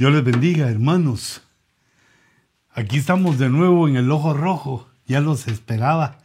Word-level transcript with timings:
Dios 0.00 0.14
les 0.14 0.24
bendiga, 0.24 0.70
hermanos. 0.70 1.42
Aquí 2.72 2.96
estamos 2.96 3.38
de 3.38 3.50
nuevo 3.50 3.86
en 3.86 3.96
el 3.96 4.10
ojo 4.10 4.32
rojo. 4.32 4.88
Ya 5.06 5.20
los 5.20 5.46
esperaba. 5.46 6.20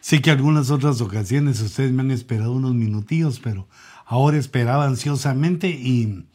Sé 0.00 0.20
que 0.20 0.32
algunas 0.32 0.72
otras 0.72 1.00
ocasiones 1.00 1.60
ustedes 1.60 1.92
me 1.92 2.02
han 2.02 2.10
esperado 2.10 2.50
unos 2.50 2.74
minutillos, 2.74 3.38
pero 3.38 3.68
ahora 4.04 4.36
esperaba 4.36 4.84
ansiosamente 4.84 5.68
y 5.68 6.26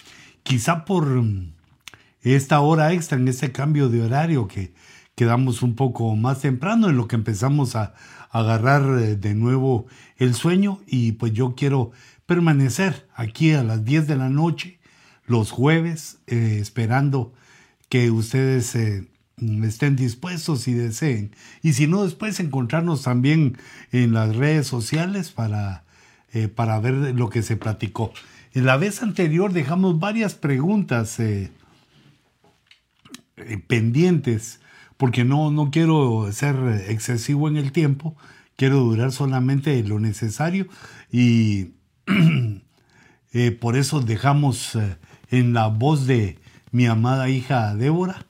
quizá 0.43 0.85
por 0.85 1.21
esta 2.21 2.61
hora 2.61 2.93
extra, 2.93 3.17
en 3.17 3.27
este 3.27 3.51
cambio 3.51 3.89
de 3.89 4.01
horario 4.01 4.47
que 4.47 4.73
quedamos 5.15 5.63
un 5.63 5.75
poco 5.75 6.15
más 6.15 6.39
temprano 6.39 6.87
en 6.87 6.95
lo 6.95 7.09
que 7.09 7.17
empezamos 7.17 7.75
a, 7.75 7.93
agarrar 8.29 8.83
eh, 9.01 9.17
de 9.17 9.35
nuevo 9.35 9.87
el 10.15 10.33
sueño 10.33 10.79
y 10.87 11.11
pues 11.11 11.33
yo 11.33 11.55
quiero 11.55 11.91
permanecer 12.25 13.05
aquí 13.15 13.51
a 13.51 13.65
las 13.65 13.83
10 13.83 14.07
de 14.07 14.15
la 14.15 14.29
noche 14.29 14.79
los 15.25 15.51
jueves 15.51 16.17
eh, 16.27 16.59
esperando 16.61 17.33
que 17.89 18.11
ustedes 18.11 18.75
eh, 18.75 19.07
estén 19.63 19.95
dispuestos 19.95 20.67
y 20.67 20.73
deseen. 20.73 21.35
Y 21.61 21.73
si 21.73 21.87
no, 21.87 22.03
después 22.03 22.39
encontrarnos 22.39 23.03
también 23.03 23.57
en 23.91 24.13
las 24.13 24.35
redes 24.35 24.67
sociales 24.67 25.31
para, 25.31 25.83
para 26.55 26.79
ver 26.79 27.15
lo 27.15 27.29
que 27.29 27.43
se 27.43 27.57
platicó. 27.57 28.13
En 28.53 28.65
la 28.65 28.77
vez 28.77 29.03
anterior 29.03 29.51
dejamos 29.51 29.99
varias 29.99 30.35
preguntas 30.35 31.19
pendientes 33.67 34.59
porque 34.97 35.25
no, 35.25 35.51
no 35.51 35.71
quiero 35.71 36.31
ser 36.31 36.55
excesivo 36.87 37.47
en 37.47 37.57
el 37.57 37.71
tiempo, 37.71 38.15
quiero 38.55 38.79
durar 38.79 39.11
solamente 39.11 39.81
lo 39.83 39.99
necesario 39.99 40.67
y 41.11 41.71
eh, 43.33 43.51
por 43.51 43.75
eso 43.75 44.01
dejamos 44.01 44.75
eh, 44.75 44.97
en 45.31 45.53
la 45.53 45.67
voz 45.67 46.07
de 46.07 46.37
mi 46.71 46.85
amada 46.85 47.29
hija 47.29 47.75
Débora 47.75 48.25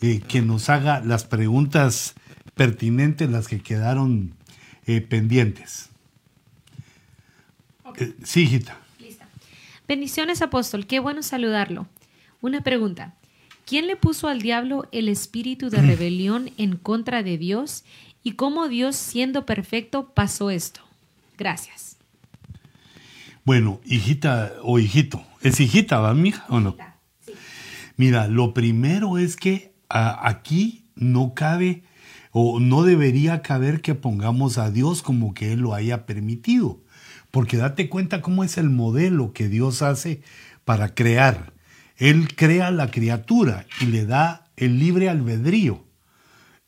eh, 0.00 0.20
que 0.20 0.42
nos 0.42 0.68
haga 0.68 1.00
las 1.00 1.24
preguntas 1.24 2.14
pertinentes, 2.54 3.30
las 3.30 3.48
que 3.48 3.60
quedaron 3.60 4.34
pendientes. 5.08 5.88
sí, 8.22 8.42
hijita. 8.42 8.78
Lista. 9.00 9.26
Bendiciones, 9.88 10.42
apóstol. 10.42 10.86
Qué 10.86 11.00
bueno 11.00 11.22
saludarlo. 11.22 11.86
Una 12.40 12.62
pregunta. 12.62 13.14
¿Quién 13.66 13.86
le 13.86 13.96
puso 13.96 14.28
al 14.28 14.42
diablo 14.42 14.86
el 14.92 15.08
espíritu 15.08 15.70
de 15.70 15.80
rebelión 15.82 16.50
en 16.58 16.76
contra 16.76 17.22
de 17.22 17.38
Dios 17.38 17.84
y 18.22 18.32
cómo 18.32 18.68
Dios, 18.68 18.96
siendo 18.96 19.46
perfecto, 19.46 20.10
pasó 20.14 20.50
esto? 20.50 20.80
Gracias. 21.38 21.96
Bueno, 23.44 23.80
hijita 23.84 24.54
o 24.62 24.78
hijito, 24.78 25.22
¿es 25.44 25.60
hijita, 25.60 26.00
va, 26.00 26.12
mija 26.14 26.44
o 26.48 26.58
no? 26.58 26.76
Sí. 27.24 27.32
Mira, 27.96 28.26
lo 28.26 28.52
primero 28.54 29.18
es 29.18 29.36
que 29.36 29.72
aquí 29.88 30.86
no 30.96 31.34
cabe 31.34 31.84
o 32.32 32.58
no 32.58 32.82
debería 32.82 33.42
caber 33.42 33.80
que 33.80 33.94
pongamos 33.94 34.58
a 34.58 34.72
Dios 34.72 35.02
como 35.02 35.34
que 35.34 35.52
Él 35.52 35.60
lo 35.60 35.74
haya 35.74 36.06
permitido, 36.06 36.82
porque 37.30 37.56
date 37.56 37.88
cuenta 37.88 38.20
cómo 38.20 38.42
es 38.42 38.58
el 38.58 38.70
modelo 38.70 39.32
que 39.32 39.48
Dios 39.48 39.82
hace 39.82 40.22
para 40.64 40.94
crear. 40.94 41.52
Él 41.96 42.34
crea 42.34 42.72
la 42.72 42.90
criatura 42.90 43.66
y 43.80 43.86
le 43.86 44.04
da 44.04 44.50
el 44.56 44.80
libre 44.80 45.08
albedrío. 45.08 45.84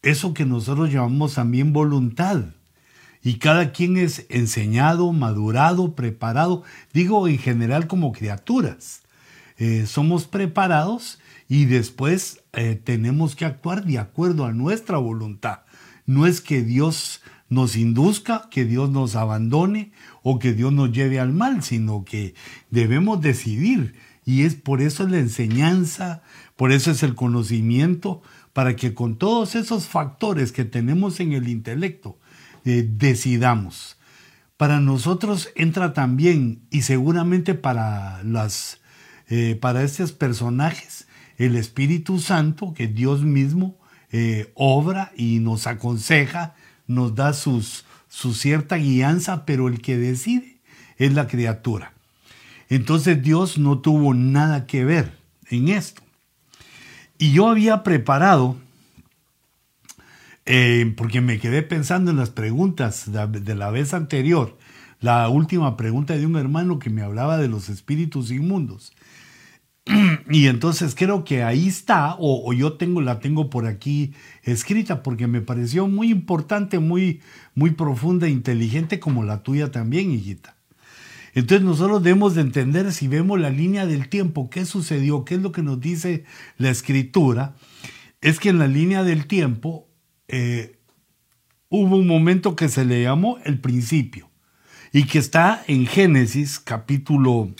Eso 0.02 0.34
que 0.34 0.44
nosotros 0.44 0.92
llamamos 0.92 1.34
también 1.34 1.72
voluntad. 1.72 2.44
Y 3.26 3.38
cada 3.38 3.72
quien 3.72 3.96
es 3.96 4.24
enseñado, 4.28 5.12
madurado, 5.12 5.96
preparado, 5.96 6.62
digo 6.92 7.26
en 7.26 7.38
general 7.38 7.88
como 7.88 8.12
criaturas. 8.12 9.02
Eh, 9.58 9.86
somos 9.88 10.28
preparados 10.28 11.18
y 11.48 11.64
después 11.64 12.44
eh, 12.52 12.80
tenemos 12.84 13.34
que 13.34 13.44
actuar 13.44 13.84
de 13.84 13.98
acuerdo 13.98 14.44
a 14.44 14.52
nuestra 14.52 14.98
voluntad. 14.98 15.62
No 16.06 16.24
es 16.28 16.40
que 16.40 16.62
Dios 16.62 17.20
nos 17.48 17.74
induzca, 17.74 18.48
que 18.48 18.64
Dios 18.64 18.90
nos 18.90 19.16
abandone 19.16 19.90
o 20.22 20.38
que 20.38 20.52
Dios 20.52 20.72
nos 20.72 20.92
lleve 20.92 21.18
al 21.18 21.32
mal, 21.32 21.64
sino 21.64 22.04
que 22.04 22.36
debemos 22.70 23.20
decidir 23.20 23.96
y 24.24 24.42
es 24.42 24.54
por 24.54 24.80
eso 24.80 25.04
la 25.08 25.18
enseñanza, 25.18 26.22
por 26.54 26.70
eso 26.70 26.92
es 26.92 27.02
el 27.02 27.16
conocimiento, 27.16 28.22
para 28.52 28.76
que 28.76 28.94
con 28.94 29.16
todos 29.16 29.56
esos 29.56 29.88
factores 29.88 30.52
que 30.52 30.64
tenemos 30.64 31.18
en 31.18 31.32
el 31.32 31.48
intelecto 31.48 32.20
eh, 32.66 32.86
decidamos. 32.86 33.96
Para 34.56 34.80
nosotros 34.80 35.50
entra 35.54 35.92
también, 35.92 36.62
y 36.70 36.82
seguramente 36.82 37.54
para, 37.54 38.22
las, 38.24 38.80
eh, 39.28 39.56
para 39.60 39.84
estos 39.84 40.12
personajes, 40.12 41.06
el 41.38 41.54
Espíritu 41.54 42.18
Santo, 42.18 42.74
que 42.74 42.88
Dios 42.88 43.22
mismo 43.22 43.78
eh, 44.10 44.50
obra 44.54 45.12
y 45.16 45.38
nos 45.38 45.68
aconseja, 45.68 46.54
nos 46.88 47.14
da 47.14 47.34
sus, 47.34 47.84
su 48.08 48.34
cierta 48.34 48.76
guianza, 48.76 49.46
pero 49.46 49.68
el 49.68 49.80
que 49.80 49.96
decide 49.96 50.58
es 50.96 51.14
la 51.14 51.28
criatura. 51.28 51.92
Entonces 52.68 53.22
Dios 53.22 53.58
no 53.58 53.78
tuvo 53.78 54.12
nada 54.12 54.66
que 54.66 54.84
ver 54.84 55.16
en 55.50 55.68
esto. 55.68 56.02
Y 57.16 57.32
yo 57.32 57.48
había 57.48 57.84
preparado, 57.84 58.56
eh, 60.46 60.94
porque 60.96 61.20
me 61.20 61.38
quedé 61.38 61.62
pensando 61.62 62.12
en 62.12 62.16
las 62.16 62.30
preguntas 62.30 63.10
de 63.12 63.54
la 63.54 63.70
vez 63.70 63.92
anterior, 63.92 64.56
la 65.00 65.28
última 65.28 65.76
pregunta 65.76 66.16
de 66.16 66.24
un 66.24 66.36
hermano 66.36 66.78
que 66.78 66.88
me 66.88 67.02
hablaba 67.02 67.36
de 67.36 67.48
los 67.48 67.68
espíritus 67.68 68.30
inmundos. 68.30 68.92
Y 70.28 70.48
entonces 70.48 70.94
creo 70.96 71.24
que 71.24 71.44
ahí 71.44 71.68
está, 71.68 72.16
o, 72.18 72.52
yo 72.52 72.72
tengo, 72.74 73.00
la 73.00 73.20
tengo 73.20 73.50
por 73.50 73.66
aquí 73.66 74.12
escrita, 74.42 75.02
porque 75.02 75.26
me 75.28 75.40
pareció 75.40 75.86
muy 75.86 76.10
importante, 76.10 76.80
muy, 76.80 77.20
muy 77.54 77.70
profunda 77.70 78.26
e 78.26 78.30
inteligente, 78.30 78.98
como 78.98 79.22
la 79.22 79.42
tuya 79.42 79.70
también, 79.70 80.10
hijita. 80.10 80.56
Entonces 81.34 81.64
nosotros 81.64 82.02
debemos 82.02 82.34
de 82.34 82.40
entender 82.40 82.92
si 82.92 83.08
vemos 83.08 83.38
la 83.38 83.50
línea 83.50 83.86
del 83.86 84.08
tiempo, 84.08 84.48
qué 84.50 84.64
sucedió, 84.64 85.24
qué 85.24 85.34
es 85.34 85.42
lo 85.42 85.52
que 85.52 85.62
nos 85.62 85.80
dice 85.80 86.24
la 86.56 86.70
escritura, 86.70 87.54
es 88.20 88.40
que 88.40 88.48
en 88.48 88.58
la 88.58 88.66
línea 88.66 89.04
del 89.04 89.26
tiempo 89.26 89.85
eh, 90.28 90.76
hubo 91.68 91.96
un 91.96 92.06
momento 92.06 92.56
que 92.56 92.68
se 92.68 92.84
le 92.84 93.02
llamó 93.02 93.38
el 93.44 93.60
principio 93.60 94.30
y 94.92 95.04
que 95.04 95.18
está 95.18 95.62
en 95.66 95.86
Génesis 95.86 96.58
capítulo 96.58 97.50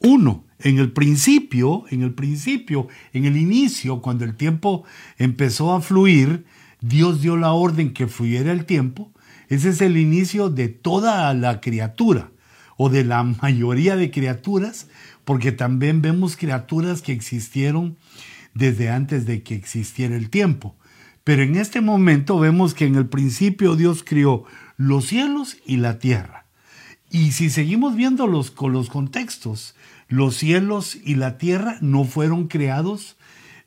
1. 0.00 0.44
En 0.60 0.78
el 0.78 0.92
principio, 0.92 1.84
en 1.90 2.02
el 2.02 2.14
principio, 2.14 2.88
en 3.12 3.26
el 3.26 3.36
inicio, 3.36 4.00
cuando 4.00 4.24
el 4.24 4.36
tiempo 4.36 4.84
empezó 5.18 5.74
a 5.74 5.82
fluir, 5.82 6.46
Dios 6.80 7.20
dio 7.20 7.36
la 7.36 7.52
orden 7.52 7.92
que 7.92 8.06
fluyera 8.06 8.52
el 8.52 8.64
tiempo. 8.64 9.12
Ese 9.48 9.68
es 9.68 9.80
el 9.80 9.96
inicio 9.96 10.48
de 10.48 10.68
toda 10.68 11.32
la 11.34 11.60
criatura 11.60 12.30
o 12.76 12.88
de 12.88 13.04
la 13.04 13.22
mayoría 13.42 13.96
de 13.96 14.10
criaturas, 14.10 14.88
porque 15.24 15.52
también 15.52 16.02
vemos 16.02 16.36
criaturas 16.36 17.02
que 17.02 17.12
existieron 17.12 17.96
desde 18.54 18.88
antes 18.88 19.26
de 19.26 19.42
que 19.42 19.54
existiera 19.54 20.16
el 20.16 20.30
tiempo. 20.30 20.74
Pero 21.26 21.42
en 21.42 21.56
este 21.56 21.80
momento 21.80 22.38
vemos 22.38 22.72
que 22.72 22.86
en 22.86 22.94
el 22.94 23.08
principio 23.08 23.74
Dios 23.74 24.04
crió 24.04 24.44
los 24.76 25.06
cielos 25.06 25.56
y 25.66 25.78
la 25.78 25.98
tierra. 25.98 26.46
Y 27.10 27.32
si 27.32 27.50
seguimos 27.50 27.96
viendo 27.96 28.30
con 28.54 28.72
los 28.72 28.90
contextos, 28.90 29.74
los 30.06 30.36
cielos 30.36 30.94
y 30.94 31.16
la 31.16 31.36
tierra 31.36 31.78
no 31.80 32.04
fueron 32.04 32.46
creados 32.46 33.16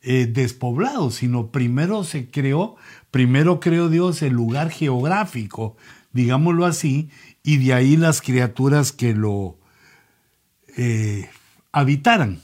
eh, 0.00 0.24
despoblados, 0.24 1.16
sino 1.16 1.48
primero 1.48 2.02
se 2.02 2.30
creó, 2.30 2.76
primero 3.10 3.60
creó 3.60 3.90
Dios 3.90 4.22
el 4.22 4.32
lugar 4.32 4.70
geográfico, 4.70 5.76
digámoslo 6.14 6.64
así, 6.64 7.10
y 7.42 7.58
de 7.58 7.74
ahí 7.74 7.98
las 7.98 8.22
criaturas 8.22 8.90
que 8.90 9.12
lo 9.12 9.58
eh, 10.78 11.28
habitaran. 11.72 12.40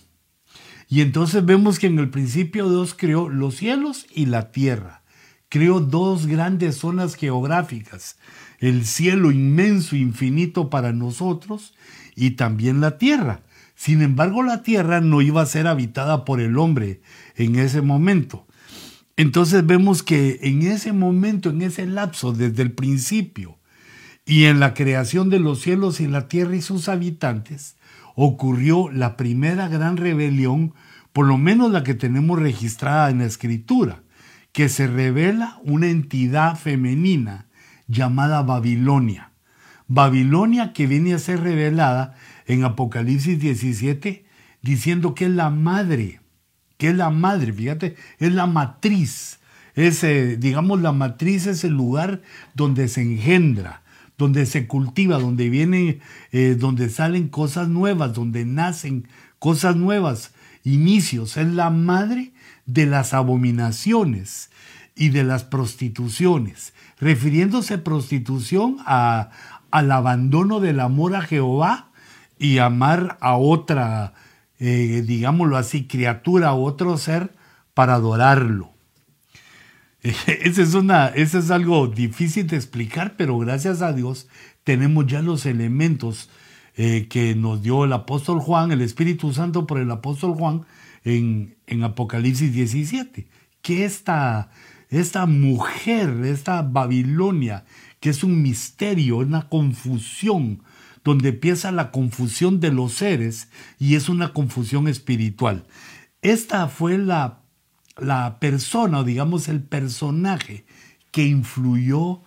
Y 0.90 1.00
entonces 1.00 1.42
vemos 1.42 1.78
que 1.78 1.86
en 1.86 1.98
el 2.00 2.10
principio 2.10 2.68
Dios 2.68 2.92
creó 2.94 3.30
los 3.30 3.56
cielos 3.56 4.06
y 4.14 4.26
la 4.26 4.52
tierra. 4.52 5.04
Creó 5.56 5.80
dos 5.80 6.26
grandes 6.26 6.76
zonas 6.76 7.14
geográficas, 7.14 8.18
el 8.58 8.84
cielo 8.84 9.30
inmenso, 9.30 9.96
infinito 9.96 10.68
para 10.68 10.92
nosotros 10.92 11.72
y 12.14 12.32
también 12.32 12.82
la 12.82 12.98
tierra. 12.98 13.40
Sin 13.74 14.02
embargo, 14.02 14.42
la 14.42 14.62
tierra 14.62 15.00
no 15.00 15.22
iba 15.22 15.40
a 15.40 15.46
ser 15.46 15.66
habitada 15.66 16.26
por 16.26 16.42
el 16.42 16.58
hombre 16.58 17.00
en 17.36 17.56
ese 17.56 17.80
momento. 17.80 18.46
Entonces 19.16 19.64
vemos 19.64 20.02
que 20.02 20.40
en 20.42 20.60
ese 20.60 20.92
momento, 20.92 21.48
en 21.48 21.62
ese 21.62 21.86
lapso, 21.86 22.34
desde 22.34 22.62
el 22.62 22.72
principio, 22.72 23.56
y 24.26 24.44
en 24.44 24.60
la 24.60 24.74
creación 24.74 25.30
de 25.30 25.38
los 25.38 25.62
cielos 25.62 26.00
y 26.00 26.06
la 26.06 26.28
tierra 26.28 26.54
y 26.54 26.60
sus 26.60 26.90
habitantes 26.90 27.76
ocurrió 28.14 28.90
la 28.92 29.16
primera 29.16 29.68
gran 29.68 29.96
rebelión, 29.96 30.74
por 31.14 31.24
lo 31.24 31.38
menos 31.38 31.70
la 31.70 31.82
que 31.82 31.94
tenemos 31.94 32.38
registrada 32.38 33.08
en 33.08 33.20
la 33.20 33.24
escritura, 33.24 34.02
que 34.56 34.70
se 34.70 34.86
revela 34.86 35.60
una 35.64 35.88
entidad 35.88 36.56
femenina 36.56 37.44
llamada 37.88 38.40
Babilonia. 38.40 39.32
Babilonia 39.86 40.72
que 40.72 40.86
viene 40.86 41.12
a 41.12 41.18
ser 41.18 41.40
revelada 41.40 42.14
en 42.46 42.64
Apocalipsis 42.64 43.38
17 43.38 44.24
diciendo 44.62 45.14
que 45.14 45.26
es 45.26 45.30
la 45.30 45.50
madre 45.50 46.20
que 46.78 46.88
es 46.88 46.96
la 46.96 47.10
madre, 47.10 47.52
fíjate, 47.52 47.96
es 48.18 48.32
la 48.32 48.46
matriz. 48.46 49.40
Es, 49.74 50.02
eh, 50.04 50.38
digamos, 50.38 50.80
la 50.80 50.92
matriz 50.92 51.46
es 51.46 51.62
el 51.62 51.74
lugar 51.74 52.22
donde 52.54 52.88
se 52.88 53.02
engendra, 53.02 53.82
donde 54.16 54.46
se 54.46 54.66
cultiva, 54.66 55.18
donde 55.18 55.50
viene, 55.50 56.00
eh, 56.32 56.56
donde 56.58 56.88
salen 56.88 57.28
cosas 57.28 57.68
nuevas, 57.68 58.14
donde 58.14 58.46
nacen 58.46 59.06
cosas 59.38 59.76
nuevas, 59.76 60.32
inicios. 60.64 61.36
Es 61.36 61.48
la 61.48 61.68
madre 61.68 62.32
de 62.66 62.86
las 62.86 63.14
abominaciones 63.14 64.50
y 64.94 65.10
de 65.10 65.24
las 65.24 65.44
prostituciones, 65.44 66.74
refiriéndose 66.98 67.78
prostitución 67.78 68.78
a, 68.86 69.30
al 69.70 69.92
abandono 69.92 70.60
del 70.60 70.80
amor 70.80 71.14
a 71.14 71.22
Jehová 71.22 71.90
y 72.38 72.58
amar 72.58 73.18
a 73.20 73.36
otra, 73.36 74.14
eh, 74.58 75.02
digámoslo 75.06 75.56
así, 75.56 75.86
criatura, 75.86 76.52
o 76.52 76.64
otro 76.64 76.98
ser 76.98 77.34
para 77.74 77.94
adorarlo. 77.94 78.72
Ese 80.02 80.62
es, 80.62 80.74
una, 80.74 81.08
es 81.08 81.50
algo 81.50 81.88
difícil 81.88 82.46
de 82.46 82.56
explicar, 82.56 83.14
pero 83.16 83.38
gracias 83.38 83.82
a 83.82 83.92
Dios 83.92 84.28
tenemos 84.64 85.06
ya 85.06 85.22
los 85.22 85.46
elementos 85.46 86.30
eh, 86.76 87.06
que 87.08 87.34
nos 87.34 87.62
dio 87.62 87.84
el 87.84 87.92
apóstol 87.92 88.40
Juan, 88.40 88.72
el 88.72 88.82
Espíritu 88.82 89.32
Santo 89.32 89.66
por 89.66 89.78
el 89.78 89.90
apóstol 89.90 90.34
Juan 90.34 90.62
en, 91.06 91.82
Apocalipsis 91.84 92.52
17, 92.52 93.28
que 93.62 93.84
esta, 93.84 94.50
esta 94.90 95.26
mujer, 95.26 96.24
esta 96.24 96.62
Babilonia, 96.62 97.64
que 98.00 98.10
es 98.10 98.24
un 98.24 98.42
misterio, 98.42 99.18
una 99.18 99.48
confusión, 99.48 100.62
donde 101.04 101.28
empieza 101.28 101.70
la 101.70 101.92
confusión 101.92 102.58
de 102.58 102.72
los 102.72 102.94
seres 102.94 103.48
y 103.78 103.94
es 103.94 104.08
una 104.08 104.32
confusión 104.32 104.88
espiritual. 104.88 105.64
Esta 106.20 106.66
fue 106.66 106.98
la, 106.98 107.42
la 107.96 108.40
persona, 108.40 108.98
o 108.98 109.04
digamos 109.04 109.48
el 109.48 109.62
personaje, 109.62 110.66
que 111.12 111.24
influyó 111.24 112.22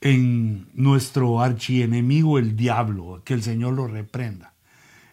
en 0.00 0.68
nuestro 0.72 1.42
archienemigo 1.42 2.38
el 2.38 2.54
diablo, 2.54 3.22
que 3.24 3.34
el 3.34 3.42
Señor 3.42 3.74
lo 3.74 3.88
reprenda. 3.88 4.54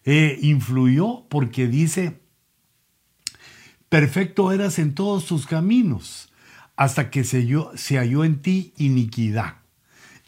Eh, 0.05 0.37
influyó 0.43 1.25
porque 1.27 1.67
dice, 1.67 2.21
perfecto 3.89 4.51
eras 4.51 4.79
en 4.79 4.93
todos 4.93 5.25
tus 5.25 5.47
caminos, 5.47 6.29
hasta 6.75 7.09
que 7.09 7.23
se, 7.23 7.41
halló 7.97 8.23
en 8.23 8.41
ti 8.41 8.73
iniquidad. 8.77 9.55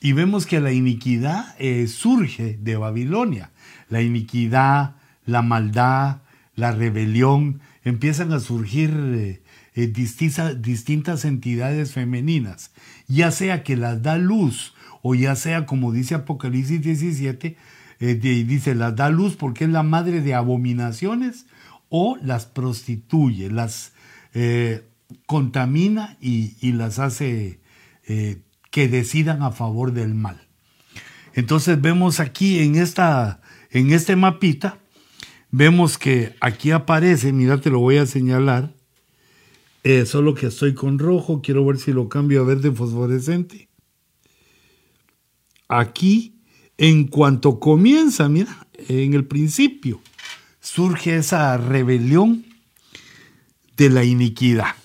Y 0.02 0.14
vemos 0.14 0.46
que 0.46 0.60
la 0.60 0.72
iniquidad 0.72 1.56
eh, 1.60 1.88
surge 1.88 2.58
de 2.62 2.78
Babilonia. 2.78 3.52
La 3.90 4.02
iniquidad, 4.02 4.96
la 5.26 5.42
maldad, 5.42 6.22
la 6.56 6.72
rebelión, 6.72 7.60
empiezan 7.84 8.32
a 8.32 8.40
surgir 8.40 8.92
eh, 8.96 9.42
eh, 9.76 9.88
distintas 9.88 11.26
entidades 11.26 11.92
femeninas, 11.92 12.72
ya 13.08 13.32
sea 13.32 13.64
que 13.64 13.76
las 13.76 14.02
da 14.02 14.18
luz 14.18 14.74
o 15.02 15.16
ya 15.16 15.36
sea 15.36 15.66
como 15.66 15.92
dice 15.92 16.16
Apocalipsis 16.16 16.82
17, 16.82 17.58
dice 18.00 18.76
las 18.76 18.96
da 18.96 19.10
luz 19.10 19.36
porque 19.36 19.66
es 19.66 19.70
la 19.70 19.84
madre 19.84 20.22
de 20.22 20.34
abominaciones 20.34 21.46
o 21.90 22.18
las 22.22 22.46
prostituye, 22.46 23.50
las 23.50 23.94
contamina 25.26 26.18
y, 26.22 26.56
y, 26.62 26.72
las 26.72 27.00
hace 27.00 27.60
que 28.06 28.88
decidan 28.88 29.42
a 29.42 29.52
favor 29.52 29.94
del 29.94 30.14
mal. 30.14 30.50
Entonces 31.34 31.82
vemos 31.82 32.20
aquí 32.20 32.60
en, 32.60 32.76
esta, 32.76 33.42
en 33.72 33.92
este 33.92 34.16
mapita, 34.16 34.80
vemos 35.52 35.98
que 35.98 36.36
aquí 36.42 36.72
aparece, 36.72 37.32
mira, 37.34 37.62
te 37.62 37.70
lo 37.70 37.80
voy 37.80 37.98
a 37.98 38.06
señalar, 38.06 38.74
eh, 39.84 40.06
solo 40.06 40.34
que 40.34 40.48
estoy 40.48 40.74
con 40.74 41.00
rojo, 41.00 41.42
quiero 41.42 41.66
ver 41.66 41.78
si 41.78 41.94
lo 41.94 42.10
cambio 42.10 42.42
a 42.42 42.46
verde 42.46 42.72
fosforescente. 42.72 43.70
Aquí, 45.68 46.42
en 46.78 47.08
cuanto 47.08 47.60
comienza, 47.60 48.28
mira, 48.28 48.68
en 48.88 49.14
el 49.14 49.26
principio, 49.26 50.02
surge 50.70 51.18
esa 51.18 51.58
rebelión 51.58 52.46
de 53.76 53.90
la 53.90 54.04
iniquidad. 54.04 54.76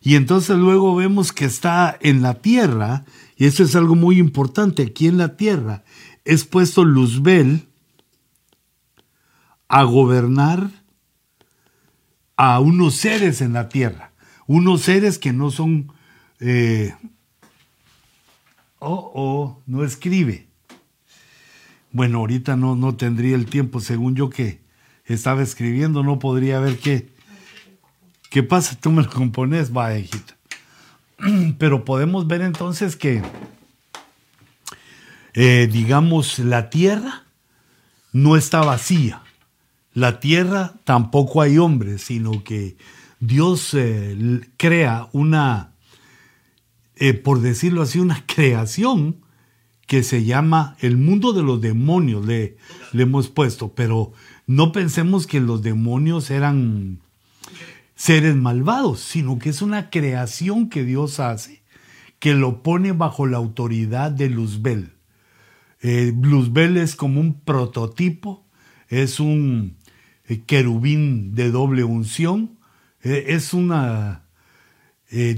Y 0.00 0.16
entonces 0.16 0.56
luego 0.56 0.96
vemos 0.96 1.32
que 1.32 1.44
está 1.44 1.96
en 2.00 2.22
la 2.22 2.34
tierra, 2.34 3.04
y 3.36 3.44
eso 3.44 3.62
es 3.62 3.76
algo 3.76 3.94
muy 3.94 4.18
importante, 4.18 4.84
aquí 4.84 5.06
en 5.06 5.18
la 5.18 5.36
tierra 5.36 5.84
es 6.24 6.44
puesto 6.44 6.84
Luzbel 6.84 7.68
a 9.68 9.82
gobernar 9.82 10.70
a 12.36 12.58
unos 12.60 12.94
seres 12.94 13.42
en 13.42 13.52
la 13.52 13.68
tierra, 13.68 14.12
unos 14.46 14.80
seres 14.80 15.18
que 15.18 15.32
no 15.32 15.50
son... 15.50 15.92
Eh, 16.40 16.94
oh, 18.78 19.12
oh, 19.14 19.62
no 19.66 19.84
escribe. 19.84 20.48
Bueno, 21.92 22.18
ahorita 22.20 22.56
no, 22.56 22.74
no 22.76 22.96
tendría 22.96 23.36
el 23.36 23.44
tiempo, 23.44 23.80
según 23.80 24.16
yo 24.16 24.30
que 24.30 24.61
estaba 25.06 25.42
escribiendo, 25.42 26.02
no 26.02 26.18
podría 26.18 26.60
ver 26.60 26.78
qué, 26.78 27.12
¿Qué 28.32 28.42
pasa? 28.42 28.78
Tú 28.80 28.90
me 28.90 29.02
lo 29.02 29.10
compones, 29.10 29.76
va, 29.76 29.94
hijita. 29.98 30.38
Pero 31.58 31.84
podemos 31.84 32.26
ver 32.26 32.40
entonces 32.40 32.96
que, 32.96 33.22
eh, 35.34 35.68
digamos, 35.70 36.38
la 36.38 36.70
tierra 36.70 37.24
no 38.10 38.38
está 38.38 38.62
vacía. 38.62 39.20
La 39.92 40.18
tierra 40.18 40.72
tampoco 40.84 41.42
hay 41.42 41.58
hombres, 41.58 42.04
sino 42.04 42.42
que 42.42 42.78
Dios 43.20 43.74
eh, 43.74 44.40
crea 44.56 45.10
una, 45.12 45.74
eh, 46.96 47.12
por 47.12 47.42
decirlo 47.42 47.82
así, 47.82 47.98
una 47.98 48.24
creación 48.24 49.18
que 49.86 50.02
se 50.02 50.24
llama 50.24 50.78
el 50.80 50.96
mundo 50.96 51.34
de 51.34 51.42
los 51.42 51.60
demonios, 51.60 52.24
le, 52.24 52.56
le 52.92 53.02
hemos 53.02 53.28
puesto, 53.28 53.74
pero 53.74 54.14
no 54.56 54.70
pensemos 54.70 55.26
que 55.26 55.40
los 55.40 55.62
demonios 55.62 56.30
eran 56.30 57.00
seres 57.94 58.36
malvados, 58.36 59.00
sino 59.00 59.38
que 59.38 59.48
es 59.48 59.62
una 59.62 59.88
creación 59.88 60.68
que 60.68 60.84
Dios 60.84 61.20
hace, 61.20 61.62
que 62.18 62.34
lo 62.34 62.62
pone 62.62 62.92
bajo 62.92 63.26
la 63.26 63.38
autoridad 63.38 64.10
de 64.10 64.28
Luzbel. 64.28 64.92
Eh, 65.80 66.12
Luzbel 66.20 66.76
es 66.76 66.96
como 66.96 67.18
un 67.18 67.40
prototipo, 67.40 68.46
es 68.88 69.20
un 69.20 69.78
eh, 70.26 70.42
querubín 70.42 71.34
de 71.34 71.50
doble 71.50 71.82
unción, 71.84 72.58
eh, 73.02 73.24
es 73.28 73.54
un 73.54 73.72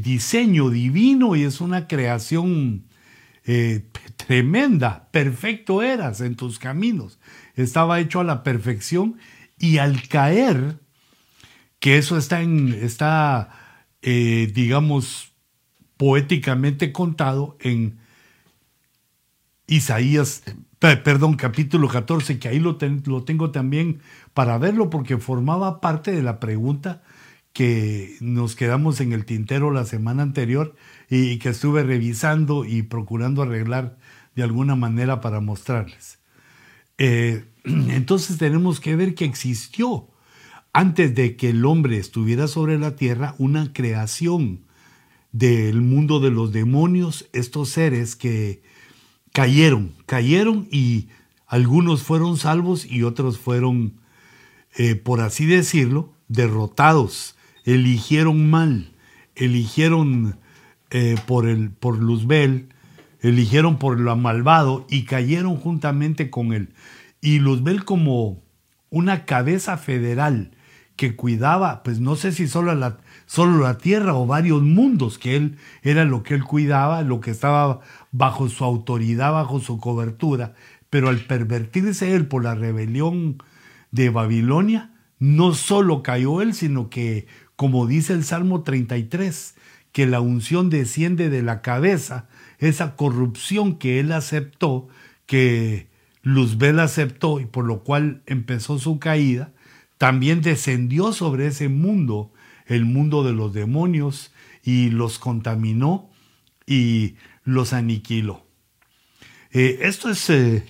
diseño 0.03 0.71
divino 0.71 1.35
y 1.35 1.43
es 1.43 1.61
una 1.61 1.89
creación 1.89 2.85
tremenda. 4.17 5.09
Perfecto 5.11 5.83
eras 5.83 6.21
en 6.21 6.37
tus 6.37 6.59
caminos. 6.59 7.19
Estaba 7.55 8.01
hecho 8.01 8.21
a 8.21 8.25
la 8.25 8.43
perfección 8.43 9.19
y 9.59 9.79
al 9.79 10.09
caer, 10.09 10.79
que 11.79 11.99
eso 11.99 12.19
está, 12.19 12.43
en, 12.43 12.73
está 12.73 13.51
eh, 14.03 14.51
digamos, 14.55 15.33
poéticamente 15.97 16.93
contado 16.93 17.57
en 17.61 17.99
Isaías, 19.67 20.43
perdón, 20.79 21.35
capítulo 21.37 21.89
14, 21.89 22.39
que 22.39 22.49
ahí 22.49 22.59
lo, 22.59 22.77
lo 23.07 23.25
tengo 23.25 23.51
también 23.51 24.01
para 24.35 24.59
verlo 24.59 24.91
porque 24.91 25.17
formaba 25.17 25.81
parte 25.81 26.13
de 26.13 26.23
la 26.23 26.39
pregunta 26.41 27.03
que 27.55 28.17
nos 28.21 28.57
quedamos 28.57 29.01
en 29.01 29.13
el 29.13 29.25
tintero 29.25 29.71
la 29.71 29.85
semana 29.85 30.23
anterior 30.23 30.75
y 31.09 31.39
que 31.39 31.51
estuve 31.51 31.85
revisando 31.85 32.65
y 32.65 32.83
procurando 32.83 33.43
arreglar 33.43 33.97
de 34.35 34.43
alguna 34.43 34.75
manera 34.75 35.21
para 35.21 35.41
mostrarles. 35.41 36.19
Eh, 36.99 37.45
entonces 37.65 38.39
tenemos 38.39 38.81
que 38.81 38.97
ver 38.97 39.15
que 39.15 39.25
existió 39.25 40.09
antes 40.73 41.15
de 41.15 41.37
que 41.37 41.51
el 41.51 41.65
hombre 41.65 41.99
estuviera 41.99 42.49
sobre 42.49 42.79
la 42.79 42.97
tierra, 42.97 43.37
una 43.39 43.73
creación 43.73 44.65
del 45.31 45.81
mundo 45.83 46.19
de 46.21 46.31
los 46.31 46.53
demonios, 46.53 47.29
estos 47.33 47.69
seres 47.69 48.17
que 48.17 48.63
cayeron, 49.33 49.95
cayeron 50.07 50.69
y 50.71 51.09
algunos 51.47 52.03
fueron 52.03 52.37
salvos 52.37 52.87
y 52.87 53.05
otros 53.05 53.39
fueron, 53.39 54.01
eh, 54.77 54.97
por 54.97 55.21
así 55.21 55.47
decirlo, 55.47 56.13
derrotados, 56.27 57.37
eligieron 57.65 58.51
mal, 58.51 58.93
eligieron 59.37 60.39
eh, 60.91 61.17
por, 61.27 61.49
el, 61.49 61.71
por 61.71 61.99
Luzbel, 61.99 62.74
eligieron 63.29 63.79
por 63.79 63.99
lo 63.99 64.15
malvado 64.17 64.87
y 64.91 65.05
cayeron 65.05 65.57
juntamente 65.57 66.31
con 66.31 66.53
él. 66.53 66.75
Y 67.23 67.39
Luzbel 67.39 67.85
como 67.85 68.43
una 68.91 69.25
cabeza 69.25 69.79
federal 69.79 70.51
que 70.97 71.17
cuidaba, 71.17 71.83
pues 71.83 72.01
no 72.01 72.17
sé 72.17 72.33
si 72.33 72.47
solo 72.47 72.75
la, 72.75 72.99
solo 73.27 73.65
la 73.65 73.79
tierra 73.79 74.15
o 74.15 74.27
varios 74.27 74.63
mundos, 74.63 75.19
que 75.19 75.37
él 75.37 75.57
era 75.83 76.05
lo 76.05 76.23
que 76.23 76.35
él 76.35 76.45
cuidaba, 76.45 77.03
lo 77.03 77.21
que 77.21 77.31
estaba 77.31 77.81
bajo 78.13 78.49
su 78.49 78.63
autoridad, 78.63 79.33
bajo 79.33 79.59
su 79.59 79.79
cobertura, 79.79 80.55
pero 80.91 81.09
al 81.09 81.21
pervertirse 81.21 82.15
él 82.15 82.29
por 82.29 82.45
la 82.45 82.55
rebelión 82.55 83.43
de 83.91 84.11
Babilonia, 84.11 84.93
no 85.19 85.55
solo 85.55 86.03
cayó 86.03 86.43
él, 86.43 86.53
sino 86.55 86.91
que 86.91 87.27
como 87.57 87.87
dice 87.87 88.13
el 88.13 88.23
Salmo 88.23 88.63
33, 88.63 89.55
que 89.93 90.07
la 90.07 90.21
unción 90.21 90.71
desciende 90.71 91.31
de 91.31 91.43
la 91.43 91.63
cabeza, 91.63 92.29
esa 92.69 92.97
corrupción 92.97 93.77
que 93.77 94.01
él 94.01 94.13
aceptó, 94.13 94.89
que 95.27 95.89
Luzbel 96.23 96.81
aceptó 96.81 97.41
y 97.41 97.47
por 97.47 97.65
lo 97.65 97.85
cual 97.85 98.23
empezó 98.27 98.79
su 98.79 98.99
caída, 98.99 99.53
también 99.99 100.41
descendió 100.41 101.13
sobre 101.13 101.47
ese 101.47 101.69
mundo, 101.69 102.33
el 102.67 102.85
mundo 102.85 103.25
de 103.25 103.33
los 103.33 103.53
demonios, 103.53 104.33
y 104.65 104.91
los 104.91 105.19
contaminó 105.19 106.11
y 106.67 107.17
los 107.45 107.73
aniquiló. 107.73 108.47
Eh, 109.53 109.81
esto 109.83 110.11
es, 110.11 110.31
eh, 110.31 110.65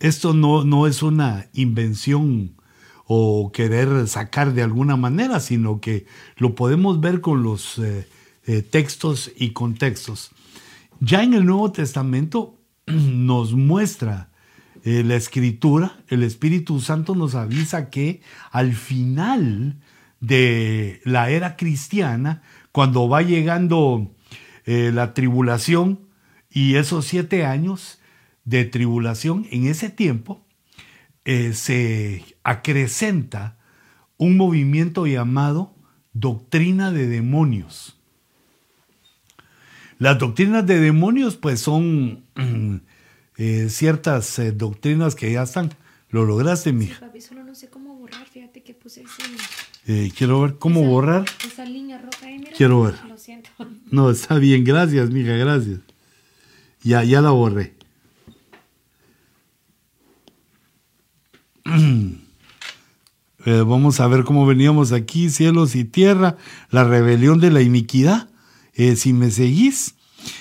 esto 0.00 0.34
no, 0.34 0.64
no 0.64 0.86
es 0.86 1.02
una 1.02 1.48
invención 1.52 2.56
o 3.06 3.52
querer 3.52 4.08
sacar 4.08 4.52
de 4.52 4.62
alguna 4.62 4.96
manera, 4.96 5.40
sino 5.40 5.80
que 5.80 6.06
lo 6.36 6.54
podemos 6.54 7.00
ver 7.00 7.20
con 7.20 7.42
los 7.42 7.78
eh, 7.78 8.06
textos 8.62 9.30
y 9.36 9.50
contextos. 9.50 10.32
Ya 11.04 11.24
en 11.24 11.34
el 11.34 11.44
Nuevo 11.44 11.72
Testamento 11.72 12.60
nos 12.86 13.54
muestra 13.54 14.30
la 14.84 15.14
escritura, 15.14 16.00
el 16.08 16.24
Espíritu 16.24 16.80
Santo 16.80 17.14
nos 17.14 17.36
avisa 17.36 17.88
que 17.88 18.20
al 18.50 18.72
final 18.72 19.78
de 20.18 21.00
la 21.04 21.30
era 21.30 21.56
cristiana, 21.56 22.42
cuando 22.72 23.08
va 23.08 23.22
llegando 23.22 24.12
la 24.64 25.14
tribulación 25.14 26.00
y 26.50 26.74
esos 26.74 27.04
siete 27.04 27.44
años, 27.44 28.00
de 28.44 28.64
tribulación, 28.64 29.46
en 29.50 29.66
ese 29.66 29.90
tiempo 29.90 30.44
eh, 31.24 31.52
se 31.52 32.24
acrecenta 32.42 33.58
un 34.16 34.36
movimiento 34.36 35.06
llamado 35.06 35.74
doctrina 36.12 36.90
de 36.90 37.06
demonios. 37.06 38.01
Las 40.02 40.18
doctrinas 40.18 40.66
de 40.66 40.80
demonios 40.80 41.36
pues 41.36 41.60
son 41.60 42.24
eh, 43.36 43.68
ciertas 43.68 44.36
eh, 44.40 44.50
doctrinas 44.50 45.14
que 45.14 45.30
ya 45.30 45.44
están. 45.44 45.70
¿Lo 46.10 46.24
lograste, 46.24 46.72
mija? 46.72 46.98
papi, 46.98 47.20
solo 47.20 47.44
no 47.44 47.54
sé 47.54 47.68
cómo 47.68 47.94
borrar, 47.94 48.26
fíjate 48.26 48.64
que 48.64 48.74
puse 48.74 49.04
quiero 50.18 50.40
ver 50.40 50.58
cómo 50.58 50.82
borrar. 50.82 51.24
Esa 51.46 51.64
línea 51.64 51.98
roja 51.98 52.26
ahí, 52.26 52.40
mira. 52.40 52.50
Quiero 52.50 52.82
ver. 52.82 52.96
Lo 53.08 53.16
siento. 53.16 53.50
No, 53.92 54.10
está 54.10 54.38
bien, 54.38 54.64
gracias, 54.64 55.08
mija, 55.10 55.34
gracias. 55.34 55.78
Ya, 56.82 57.04
ya 57.04 57.20
la 57.20 57.30
borré. 57.30 57.74
Eh, 63.44 63.64
vamos 63.66 63.98
a 63.98 64.06
ver 64.06 64.22
cómo 64.22 64.46
veníamos 64.46 64.92
aquí, 64.92 65.28
cielos 65.28 65.74
y 65.74 65.82
tierra, 65.82 66.36
la 66.70 66.84
rebelión 66.84 67.40
de 67.40 67.50
la 67.50 67.60
iniquidad, 67.60 68.28
eh, 68.74 68.96
si 68.96 69.12
me 69.12 69.30
seguís. 69.30 69.94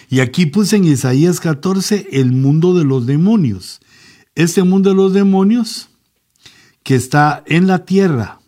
Y 0.10 0.20
aquí 0.20 0.46
puse 0.46 0.76
en 0.76 0.86
Isaías 0.86 1.40
14 1.40 2.08
el 2.12 2.32
mundo 2.32 2.74
de 2.74 2.84
los 2.84 3.06
demonios. 3.06 3.82
Este 4.36 4.64
mundo 4.64 4.92
de 4.92 4.96
los 4.96 5.14
demonios 5.14 5.90
que 6.84 6.96
está 6.96 7.44
en 7.46 7.68
la 7.68 7.86
tierra, 7.86 8.40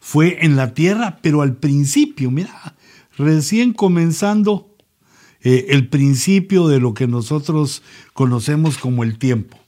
fue 0.00 0.44
en 0.44 0.56
la 0.56 0.74
tierra, 0.74 1.18
pero 1.22 1.42
al 1.42 1.56
principio, 1.56 2.30
mira, 2.30 2.76
recién 3.16 3.72
comenzando 3.72 4.74
eh, 5.42 5.66
el 5.68 5.88
principio 5.88 6.68
de 6.68 6.80
lo 6.80 6.94
que 6.94 7.06
nosotros 7.06 7.82
conocemos 8.12 8.78
como 8.78 9.04
el 9.04 9.18
tiempo. 9.18 9.58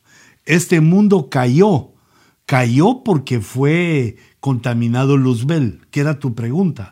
Este 0.45 0.81
mundo 0.81 1.28
cayó 1.31 1.92
cayó 2.47 3.02
porque 3.04 3.40
fue 3.40 4.16
contaminado 4.40 5.16
Luzbel, 5.16 5.81
que 5.90 6.00
era 6.00 6.19
tu 6.19 6.35
pregunta. 6.35 6.91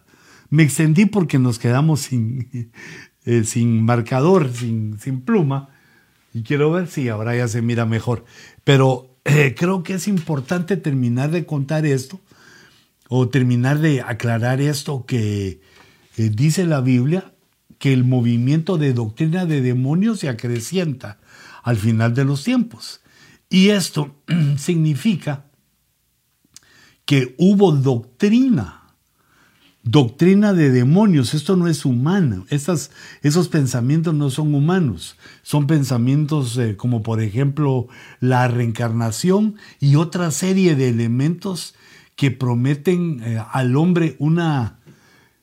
Me 0.50 0.64
extendí 0.64 1.06
porque 1.06 1.38
nos 1.38 1.58
quedamos 1.58 2.00
sin, 2.00 2.70
eh, 3.24 3.44
sin 3.44 3.84
marcador, 3.84 4.52
sin, 4.52 4.98
sin, 4.98 5.22
pluma, 5.22 5.70
y 6.34 6.42
quiero 6.42 6.70
ver 6.70 6.88
si 6.88 7.08
ahora 7.08 7.36
ya 7.36 7.48
se 7.48 7.62
mira 7.62 7.86
mejor. 7.86 8.24
Pero 8.64 9.16
eh, 9.24 9.54
creo 9.56 9.82
que 9.82 9.94
es 9.94 10.08
importante 10.08 10.76
terminar 10.76 11.30
de 11.30 11.46
contar 11.46 11.86
esto, 11.86 12.20
o 13.08 13.28
terminar 13.28 13.78
de 13.78 14.02
aclarar 14.02 14.60
esto 14.60 15.04
que 15.06 15.60
eh, 16.16 16.30
dice 16.30 16.66
la 16.66 16.80
Biblia, 16.80 17.32
que 17.78 17.92
el 17.92 18.04
movimiento 18.04 18.76
de 18.76 18.92
doctrina 18.92 19.46
de 19.46 19.62
demonios 19.62 20.20
se 20.20 20.28
acrecienta 20.28 21.18
al 21.62 21.76
final 21.76 22.14
de 22.14 22.24
los 22.24 22.44
tiempos. 22.44 23.00
Y 23.48 23.70
esto 23.70 24.14
significa 24.58 25.46
que 27.04 27.34
hubo 27.38 27.72
doctrina, 27.72 28.79
doctrina 29.82 30.52
de 30.52 30.70
demonios. 30.70 31.34
Esto 31.34 31.56
no 31.56 31.68
es 31.68 31.84
humano. 31.84 32.46
esos 32.50 33.48
pensamientos 33.48 34.14
no 34.14 34.30
son 34.30 34.54
humanos. 34.54 35.16
Son 35.42 35.66
pensamientos 35.66 36.56
eh, 36.58 36.76
como 36.76 37.02
por 37.02 37.20
ejemplo 37.20 37.88
la 38.20 38.48
reencarnación 38.48 39.56
y 39.78 39.96
otra 39.96 40.30
serie 40.30 40.76
de 40.76 40.88
elementos 40.88 41.74
que 42.16 42.30
prometen 42.30 43.22
eh, 43.22 43.42
al 43.52 43.76
hombre 43.76 44.16
una 44.18 44.78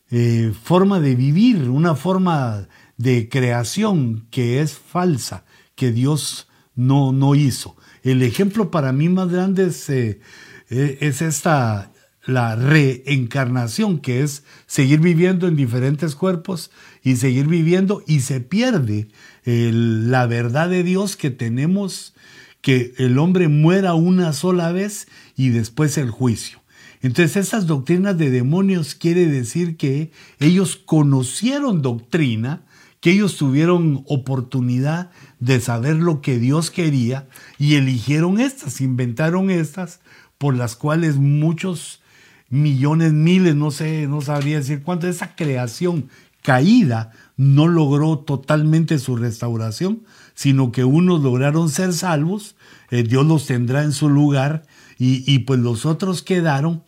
eh, 0.09 0.53
forma 0.63 0.99
de 0.99 1.15
vivir, 1.15 1.69
una 1.69 1.95
forma 1.95 2.67
de 2.97 3.29
creación 3.29 4.27
que 4.29 4.61
es 4.61 4.73
falsa, 4.73 5.43
que 5.75 5.91
Dios 5.91 6.47
no, 6.75 7.11
no 7.11 7.35
hizo. 7.35 7.75
El 8.03 8.21
ejemplo 8.21 8.71
para 8.71 8.91
mí 8.93 9.09
más 9.09 9.29
grande 9.29 9.67
es, 9.67 9.89
es 9.89 11.21
esta, 11.21 11.91
la 12.27 12.55
reencarnación, 12.57 13.99
que 13.99 14.21
es 14.21 14.43
seguir 14.67 14.99
viviendo 14.99 15.47
en 15.47 15.55
diferentes 15.55 16.13
cuerpos 16.13 16.71
y 17.01 17.15
seguir 17.15 17.47
viviendo 17.47 18.03
y 18.05 18.19
se 18.19 18.41
pierde 18.41 19.07
la 19.45 20.27
verdad 20.27 20.69
de 20.69 20.83
Dios 20.83 21.15
que 21.15 21.31
tenemos, 21.31 22.13
que 22.61 22.93
el 22.97 23.17
hombre 23.17 23.47
muera 23.47 23.93
una 23.93 24.33
sola 24.33 24.73
vez 24.73 25.07
y 25.37 25.49
después 25.49 25.97
el 25.97 26.11
juicio. 26.11 26.59
Entonces 27.01 27.37
esas 27.37 27.65
doctrinas 27.65 28.17
de 28.17 28.29
demonios 28.29 28.93
quiere 28.93 29.27
decir 29.27 29.77
que 29.77 30.11
ellos 30.39 30.75
conocieron 30.75 31.81
doctrina, 31.81 32.63
que 32.99 33.11
ellos 33.11 33.37
tuvieron 33.37 34.03
oportunidad 34.07 35.11
de 35.39 35.61
saber 35.61 35.95
lo 35.95 36.19
que 36.19 36.39
Dios 36.39 36.71
quería 36.71 37.29
y 37.57 37.75
eligieron 37.75 38.41
estas, 38.41 38.81
inventaron 38.81 39.49
estas, 39.49 40.01
por 40.37 40.57
las 40.57 40.75
cuales 40.75 41.15
muchos 41.15 42.01
millones, 42.49 43.13
miles, 43.13 43.55
no 43.55 43.71
sé, 43.71 44.07
no 44.07 44.21
sabría 44.21 44.57
decir 44.57 44.81
cuánto, 44.83 45.07
esa 45.07 45.35
creación 45.35 46.09
caída 46.41 47.11
no 47.35 47.67
logró 47.67 48.19
totalmente 48.19 48.99
su 48.99 49.17
restauración, 49.17 50.03
sino 50.33 50.71
que 50.71 50.83
unos 50.85 51.21
lograron 51.21 51.69
ser 51.69 51.93
salvos, 51.93 52.55
eh, 52.89 53.03
Dios 53.03 53.25
los 53.25 53.45
tendrá 53.47 53.83
en 53.83 53.91
su 53.91 54.09
lugar 54.09 54.65
y, 54.99 55.39
pues 55.39 55.59
los 55.59 55.85
otros 55.85 56.23
quedaron 56.23 56.83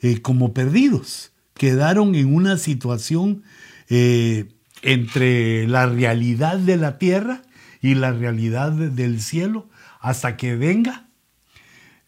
eh, 0.00 0.20
como 0.20 0.52
perdidos, 0.52 1.32
quedaron 1.54 2.14
en 2.14 2.32
una 2.32 2.56
situación 2.56 3.42
eh, 3.88 4.46
entre 4.82 5.66
la 5.66 5.86
realidad 5.86 6.58
de 6.58 6.76
la 6.76 6.98
tierra 6.98 7.42
y 7.80 7.94
la 7.94 8.12
realidad 8.12 8.70
del 8.70 9.20
cielo 9.20 9.68
hasta 10.00 10.36
que 10.36 10.54
venga 10.54 11.08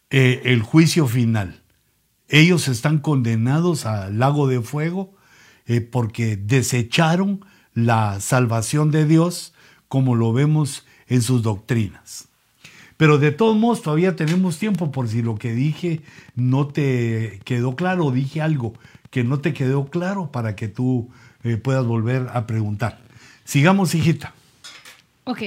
el 0.09 0.61
juicio 0.61 1.07
final. 1.07 1.60
Ellos 2.31 2.69
están 2.69 2.99
condenados 2.99 3.85
al 3.85 4.17
lago 4.17 4.47
de 4.47 4.61
fuego 4.61 5.13
eh, 5.65 5.81
porque 5.81 6.37
desecharon 6.37 7.45
la 7.73 8.21
salvación 8.21 8.89
de 8.89 9.05
Dios 9.05 9.53
como 9.89 10.15
lo 10.15 10.31
vemos 10.31 10.85
en 11.07 11.21
sus 11.21 11.43
doctrinas. 11.43 12.29
Pero 12.95 13.17
de 13.17 13.31
todos 13.31 13.57
modos 13.57 13.81
todavía 13.81 14.15
tenemos 14.15 14.57
tiempo 14.57 14.93
por 14.93 15.09
si 15.09 15.21
lo 15.21 15.35
que 15.35 15.53
dije 15.53 16.01
no 16.35 16.67
te 16.67 17.41
quedó 17.43 17.75
claro, 17.75 18.11
dije 18.11 18.41
algo 18.41 18.73
que 19.09 19.25
no 19.25 19.41
te 19.41 19.53
quedó 19.53 19.87
claro 19.87 20.31
para 20.31 20.55
que 20.55 20.69
tú 20.69 21.09
eh, 21.43 21.57
puedas 21.57 21.85
volver 21.85 22.29
a 22.33 22.47
preguntar. 22.47 23.01
Sigamos, 23.43 23.93
hijita. 23.93 24.33
Ok. 25.25 25.41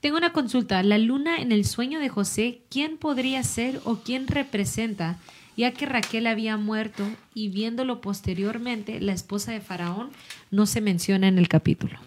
Tengo 0.00 0.16
una 0.16 0.32
consulta. 0.32 0.80
La 0.84 0.96
luna 0.96 1.38
en 1.38 1.50
el 1.50 1.64
sueño 1.64 1.98
de 1.98 2.08
José, 2.08 2.60
¿quién 2.70 2.98
podría 2.98 3.42
ser 3.42 3.80
o 3.84 3.96
quién 3.96 4.28
representa? 4.28 5.18
Ya 5.58 5.72
que 5.72 5.86
Raquel 5.86 6.28
había 6.28 6.56
muerto 6.56 7.02
y 7.34 7.48
viéndolo 7.48 8.00
posteriormente, 8.00 9.00
la 9.00 9.12
esposa 9.12 9.50
de 9.50 9.60
Faraón 9.60 10.10
no 10.52 10.66
se 10.66 10.80
menciona 10.80 11.26
en 11.26 11.36
el 11.36 11.48
capítulo. 11.48 11.98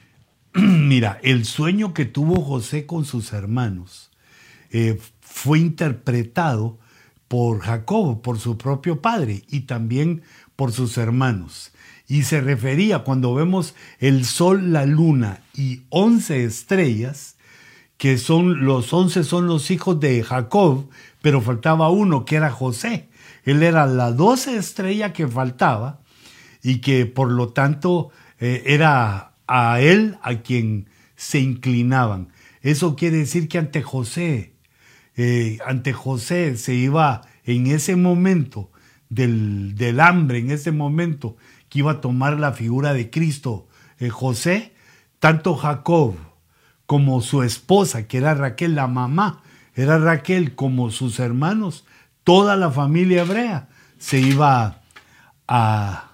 Mira, 0.54 1.18
el 1.24 1.46
sueño 1.46 1.92
que 1.94 2.04
tuvo 2.04 2.40
José 2.42 2.86
con 2.86 3.04
sus 3.04 3.32
hermanos 3.32 4.12
eh, 4.70 5.00
fue 5.20 5.58
interpretado 5.58 6.78
por 7.26 7.58
Jacob, 7.58 8.22
por 8.22 8.38
su 8.38 8.56
propio 8.56 9.02
padre 9.02 9.42
y 9.48 9.62
también 9.62 10.22
por 10.54 10.70
sus 10.70 10.96
hermanos. 10.96 11.72
Y 12.06 12.22
se 12.22 12.40
refería 12.40 13.00
cuando 13.00 13.34
vemos 13.34 13.74
el 13.98 14.24
sol, 14.24 14.72
la 14.72 14.86
luna 14.86 15.40
y 15.56 15.82
once 15.88 16.44
estrellas, 16.44 17.34
que 17.98 18.16
son 18.16 18.64
los 18.64 18.92
once 18.92 19.24
son 19.24 19.46
los 19.48 19.72
hijos 19.72 19.98
de 19.98 20.22
Jacob, 20.22 20.88
pero 21.22 21.40
faltaba 21.40 21.90
uno 21.90 22.24
que 22.24 22.36
era 22.36 22.50
José. 22.50 23.08
Él 23.44 23.62
era 23.62 23.86
la 23.86 24.12
doce 24.12 24.56
estrella 24.56 25.12
que 25.12 25.26
faltaba 25.26 26.00
y 26.62 26.80
que 26.80 27.06
por 27.06 27.30
lo 27.30 27.50
tanto 27.50 28.10
eh, 28.38 28.62
era 28.66 29.32
a 29.46 29.80
él 29.80 30.18
a 30.22 30.36
quien 30.36 30.88
se 31.16 31.40
inclinaban. 31.40 32.28
Eso 32.62 32.96
quiere 32.96 33.18
decir 33.18 33.48
que 33.48 33.58
ante 33.58 33.82
José, 33.82 34.54
eh, 35.16 35.58
ante 35.66 35.92
José 35.92 36.56
se 36.56 36.74
iba 36.74 37.22
en 37.44 37.66
ese 37.66 37.96
momento 37.96 38.70
del, 39.08 39.74
del, 39.74 40.00
hambre, 40.00 40.38
en 40.38 40.50
ese 40.50 40.72
momento 40.72 41.36
que 41.68 41.80
iba 41.80 41.92
a 41.92 42.00
tomar 42.00 42.38
la 42.38 42.52
figura 42.52 42.92
de 42.92 43.10
Cristo, 43.10 43.68
eh, 43.98 44.08
José, 44.08 44.72
tanto 45.18 45.56
Jacob 45.56 46.14
como 46.86 47.20
su 47.20 47.42
esposa, 47.42 48.06
que 48.06 48.18
era 48.18 48.34
Raquel, 48.34 48.74
la 48.74 48.86
mamá, 48.86 49.42
era 49.80 49.98
Raquel, 49.98 50.54
como 50.54 50.90
sus 50.90 51.18
hermanos, 51.20 51.84
toda 52.24 52.56
la 52.56 52.70
familia 52.70 53.22
hebrea 53.22 53.68
se 53.98 54.20
iba 54.20 54.82
a, 55.46 56.10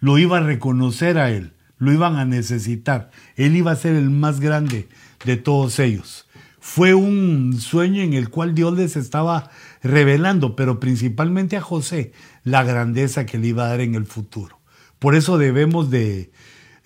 lo 0.00 0.18
iba 0.18 0.38
a 0.38 0.42
reconocer 0.42 1.18
a 1.18 1.30
él, 1.30 1.54
lo 1.78 1.92
iban 1.92 2.16
a 2.16 2.24
necesitar. 2.24 3.10
Él 3.36 3.56
iba 3.56 3.72
a 3.72 3.76
ser 3.76 3.94
el 3.94 4.10
más 4.10 4.40
grande 4.40 4.88
de 5.24 5.36
todos 5.36 5.78
ellos. 5.78 6.26
Fue 6.60 6.94
un 6.94 7.58
sueño 7.60 8.02
en 8.02 8.12
el 8.12 8.28
cual 8.28 8.54
Dios 8.54 8.76
les 8.76 8.96
estaba 8.96 9.50
revelando, 9.82 10.56
pero 10.56 10.80
principalmente 10.80 11.56
a 11.56 11.60
José, 11.60 12.12
la 12.44 12.64
grandeza 12.64 13.24
que 13.24 13.38
le 13.38 13.48
iba 13.48 13.64
a 13.64 13.68
dar 13.68 13.80
en 13.80 13.94
el 13.94 14.04
futuro. 14.04 14.58
Por 14.98 15.14
eso 15.14 15.38
debemos 15.38 15.90
de, 15.90 16.30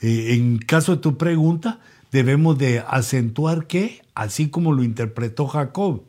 eh, 0.00 0.34
en 0.34 0.58
caso 0.58 0.96
de 0.96 1.02
tu 1.02 1.16
pregunta, 1.16 1.80
debemos 2.12 2.58
de 2.58 2.84
acentuar 2.86 3.66
que, 3.66 4.02
así 4.14 4.50
como 4.50 4.72
lo 4.72 4.84
interpretó 4.84 5.46
Jacob, 5.46 6.04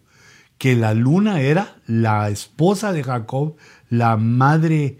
que 0.64 0.78
la 0.78 0.94
luna 0.94 1.42
era 1.42 1.76
la 1.88 2.30
esposa 2.30 2.94
de 2.94 3.04
Jacob, 3.04 3.58
la 3.90 4.16
madre 4.16 4.98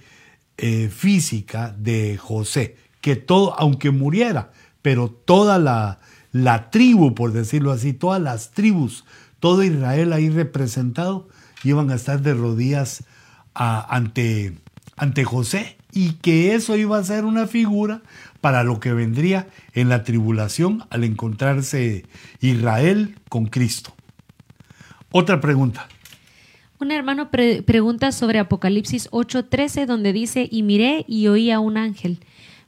eh, 0.58 0.90
física 0.90 1.74
de 1.80 2.18
José, 2.18 2.76
que 3.00 3.16
todo, 3.16 3.58
aunque 3.58 3.90
muriera, 3.90 4.52
pero 4.82 5.10
toda 5.10 5.60
la, 5.60 6.02
la 6.34 6.70
tribu, 6.70 7.16
por 7.16 7.32
decirlo 7.32 7.72
así, 7.72 7.94
todas 7.94 8.22
las 8.22 8.52
tribus, 8.52 9.06
todo 9.40 9.64
Israel 9.64 10.12
ahí 10.12 10.30
representado, 10.30 11.30
iban 11.64 11.92
a 11.92 11.96
estar 11.96 12.22
de 12.22 12.34
rodillas 12.34 13.06
ante, 13.54 14.58
ante 14.98 15.24
José 15.24 15.78
y 15.94 16.16
que 16.16 16.56
eso 16.56 16.76
iba 16.76 16.98
a 16.98 17.04
ser 17.06 17.24
una 17.24 17.48
figura 17.48 18.02
para 18.42 18.66
lo 18.66 18.82
que 18.82 18.92
vendría 18.92 19.48
en 19.72 19.88
la 19.88 20.04
tribulación 20.04 20.84
al 20.90 21.06
encontrarse 21.06 22.04
Israel 22.42 23.16
con 23.30 23.46
Cristo. 23.46 23.96
Otra 25.16 25.40
pregunta. 25.40 25.88
Un 26.80 26.90
hermano 26.90 27.30
pregunta 27.30 28.12
sobre 28.12 28.40
Apocalipsis 28.40 29.10
8:13 29.12 29.86
donde 29.86 30.12
dice, 30.12 30.50
y 30.52 30.64
miré 30.64 31.06
y 31.08 31.28
oí 31.28 31.52
a 31.52 31.60
un 31.60 31.78
ángel 31.78 32.18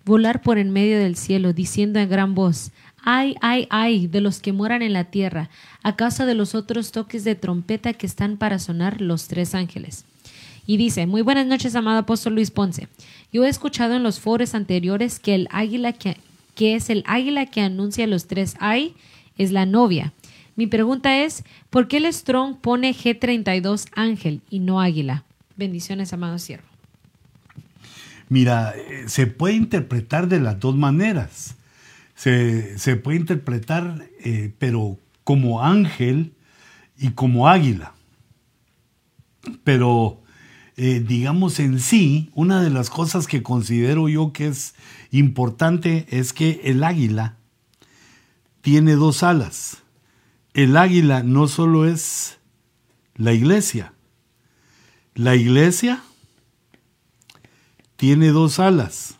volar 0.06 0.44
por 0.44 0.60
en 0.60 0.70
medio 0.70 1.00
del 1.00 1.16
cielo, 1.16 1.54
diciendo 1.54 1.98
en 2.00 2.08
gran 2.08 2.36
voz, 2.36 2.72
ay, 3.02 3.36
ay, 3.42 3.66
ay, 3.72 4.06
de 4.06 4.22
los 4.22 4.42
que 4.42 4.54
moran 4.54 4.84
en 4.84 4.94
la 4.94 5.06
tierra, 5.06 5.50
a 5.82 5.96
causa 5.96 6.28
de 6.28 6.36
los 6.36 6.54
otros 6.54 6.92
toques 6.92 7.24
de 7.24 7.34
trompeta 7.34 7.94
que 7.94 8.06
están 8.06 8.38
para 8.38 8.60
sonar 8.60 9.02
los 9.02 9.28
tres 9.28 9.56
ángeles. 9.56 10.06
Y 10.68 10.78
dice, 10.78 11.08
muy 11.08 11.24
buenas 11.24 11.48
noches, 11.48 11.76
amado 11.76 11.98
apóstol 11.98 12.36
Luis 12.36 12.52
Ponce. 12.52 12.88
Yo 13.34 13.44
he 13.44 13.50
escuchado 13.50 13.96
en 13.96 14.04
los 14.04 14.20
foros 14.20 14.54
anteriores 14.54 15.18
que 15.18 15.34
el 15.34 15.48
águila 15.50 15.94
que, 15.94 16.18
que 16.54 16.76
es 16.76 16.92
el 16.92 17.04
águila 17.08 17.48
que 17.48 17.62
anuncia 17.62 18.06
los 18.06 18.28
tres 18.28 18.56
ay, 18.60 18.94
es 19.36 19.52
la 19.52 19.66
novia. 19.66 20.14
Mi 20.56 20.68
pregunta 20.68 21.18
es, 21.18 21.44
¿por 21.70 21.88
qué 21.88 21.98
el 21.98 22.12
Strong 22.12 22.58
pone 22.62 22.94
G32 22.94 23.88
ángel 23.94 24.42
y 24.50 24.60
no 24.60 24.80
águila? 24.80 25.26
Bendiciones, 25.58 26.14
amado 26.14 26.40
siervo. 26.40 26.68
Mira, 28.30 28.74
eh, 28.76 29.06
se 29.08 29.28
puede 29.28 29.56
interpretar 29.56 30.28
de 30.28 30.40
las 30.40 30.60
dos 30.60 30.76
maneras. 30.76 31.56
Se, 32.16 32.96
puede 33.04 33.18
interpretar, 33.18 34.08
eh, 34.24 34.54
pero 34.58 34.98
como 35.26 35.62
ángel 35.62 36.34
y 36.98 37.10
como 37.12 37.50
águila. 37.50 37.94
Pero, 39.66 40.22
eh, 40.78 41.04
digamos 41.06 41.60
en 41.60 41.82
sí, 41.82 42.32
una 42.34 42.64
de 42.64 42.70
las 42.70 42.90
cosas 42.90 43.28
que 43.28 43.44
considero 43.44 44.08
yo 44.08 44.32
que 44.32 44.48
es 44.48 44.74
importante 45.12 46.08
es 46.10 46.32
que 46.32 46.62
el 46.64 46.84
águila 46.84 47.36
tiene 48.62 48.94
dos 48.94 49.22
alas 49.22 49.84
el 50.56 50.78
águila 50.78 51.22
no 51.22 51.50
solo 51.50 51.86
es 51.86 52.40
la 53.16 53.34
iglesia, 53.34 53.94
la 55.14 55.36
iglesia 55.36 56.02
tiene 57.98 58.30
dos 58.30 58.60
alas, 58.60 59.18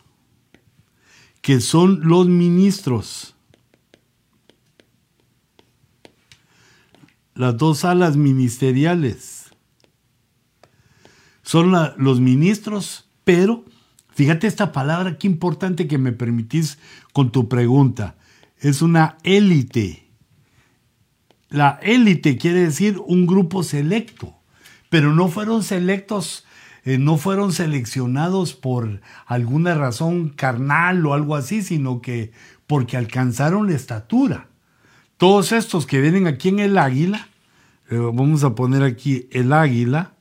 que 1.42 1.60
son 1.60 2.00
los 2.08 2.26
ministros. 2.26 3.34
Las 7.34 7.58
dos 7.58 7.84
alas 7.84 8.16
ministeriales 8.16 9.50
son 11.42 11.70
los 11.98 12.18
ministros, 12.18 13.10
pero 13.24 13.66
fíjate 14.08 14.46
esta 14.46 14.72
palabra, 14.72 15.18
qué 15.18 15.26
importante 15.26 15.86
que 15.86 15.98
me 15.98 16.12
permitís 16.12 16.78
con 17.12 17.30
tu 17.30 17.46
pregunta. 17.46 18.16
Es 18.58 18.80
una 18.80 19.18
élite 19.22 20.05
la 21.56 21.78
élite 21.80 22.36
quiere 22.36 22.60
decir 22.60 22.98
un 23.06 23.26
grupo 23.26 23.62
selecto, 23.62 24.34
pero 24.90 25.14
no 25.14 25.28
fueron 25.28 25.62
selectos, 25.62 26.44
eh, 26.84 26.98
no 26.98 27.16
fueron 27.16 27.50
seleccionados 27.50 28.52
por 28.52 29.00
alguna 29.24 29.74
razón 29.74 30.28
carnal 30.28 31.06
o 31.06 31.14
algo 31.14 31.34
así, 31.34 31.62
sino 31.62 32.02
que 32.02 32.30
porque 32.66 32.98
alcanzaron 32.98 33.68
la 33.68 33.74
estatura. 33.74 34.48
Todos 35.16 35.52
estos 35.52 35.86
que 35.86 36.02
vienen 36.02 36.26
aquí 36.26 36.50
en 36.50 36.58
el 36.58 36.76
águila, 36.76 37.28
eh, 37.90 37.96
vamos 37.96 38.44
a 38.44 38.54
poner 38.54 38.82
aquí 38.82 39.26
el 39.32 39.50
águila, 39.54 40.12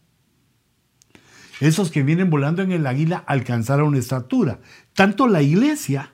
esos 1.60 1.92
que 1.92 2.04
vienen 2.04 2.30
volando 2.30 2.62
en 2.62 2.72
el 2.72 2.88
águila 2.88 3.26
alcanzaron 3.28 3.96
estatura. 3.96 4.62
Tanto 4.94 5.28
la 5.28 5.42
iglesia 5.42 6.14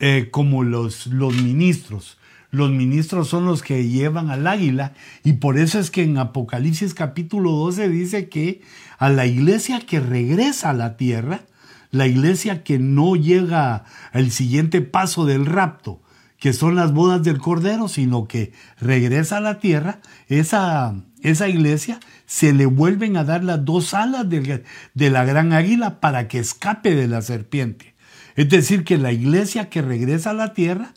eh, 0.00 0.30
como 0.32 0.64
los, 0.64 1.06
los 1.06 1.32
ministros 1.34 2.18
los 2.50 2.70
ministros 2.70 3.28
son 3.28 3.44
los 3.44 3.62
que 3.62 3.88
llevan 3.88 4.30
al 4.30 4.46
águila 4.46 4.92
y 5.22 5.34
por 5.34 5.58
eso 5.58 5.78
es 5.78 5.90
que 5.90 6.02
en 6.02 6.16
Apocalipsis 6.16 6.94
capítulo 6.94 7.52
12 7.52 7.88
dice 7.88 8.28
que 8.28 8.62
a 8.98 9.10
la 9.10 9.26
iglesia 9.26 9.80
que 9.80 10.00
regresa 10.00 10.70
a 10.70 10.74
la 10.74 10.96
tierra, 10.96 11.42
la 11.90 12.06
iglesia 12.06 12.64
que 12.64 12.78
no 12.78 13.16
llega 13.16 13.84
al 14.12 14.30
siguiente 14.30 14.80
paso 14.80 15.26
del 15.26 15.46
rapto, 15.46 16.00
que 16.38 16.52
son 16.52 16.76
las 16.76 16.92
bodas 16.92 17.22
del 17.22 17.38
Cordero, 17.38 17.88
sino 17.88 18.28
que 18.28 18.52
regresa 18.80 19.38
a 19.38 19.40
la 19.40 19.58
tierra, 19.58 20.00
esa, 20.28 20.94
esa 21.22 21.48
iglesia 21.48 22.00
se 22.26 22.52
le 22.52 22.66
vuelven 22.66 23.16
a 23.16 23.24
dar 23.24 23.44
las 23.44 23.64
dos 23.64 23.92
alas 23.92 24.28
de, 24.28 24.64
de 24.94 25.10
la 25.10 25.24
gran 25.24 25.52
águila 25.52 26.00
para 26.00 26.28
que 26.28 26.38
escape 26.38 26.94
de 26.94 27.08
la 27.08 27.22
serpiente. 27.22 27.94
Es 28.36 28.48
decir, 28.48 28.84
que 28.84 28.98
la 28.98 29.12
iglesia 29.12 29.68
que 29.68 29.82
regresa 29.82 30.30
a 30.30 30.34
la 30.34 30.54
tierra 30.54 30.94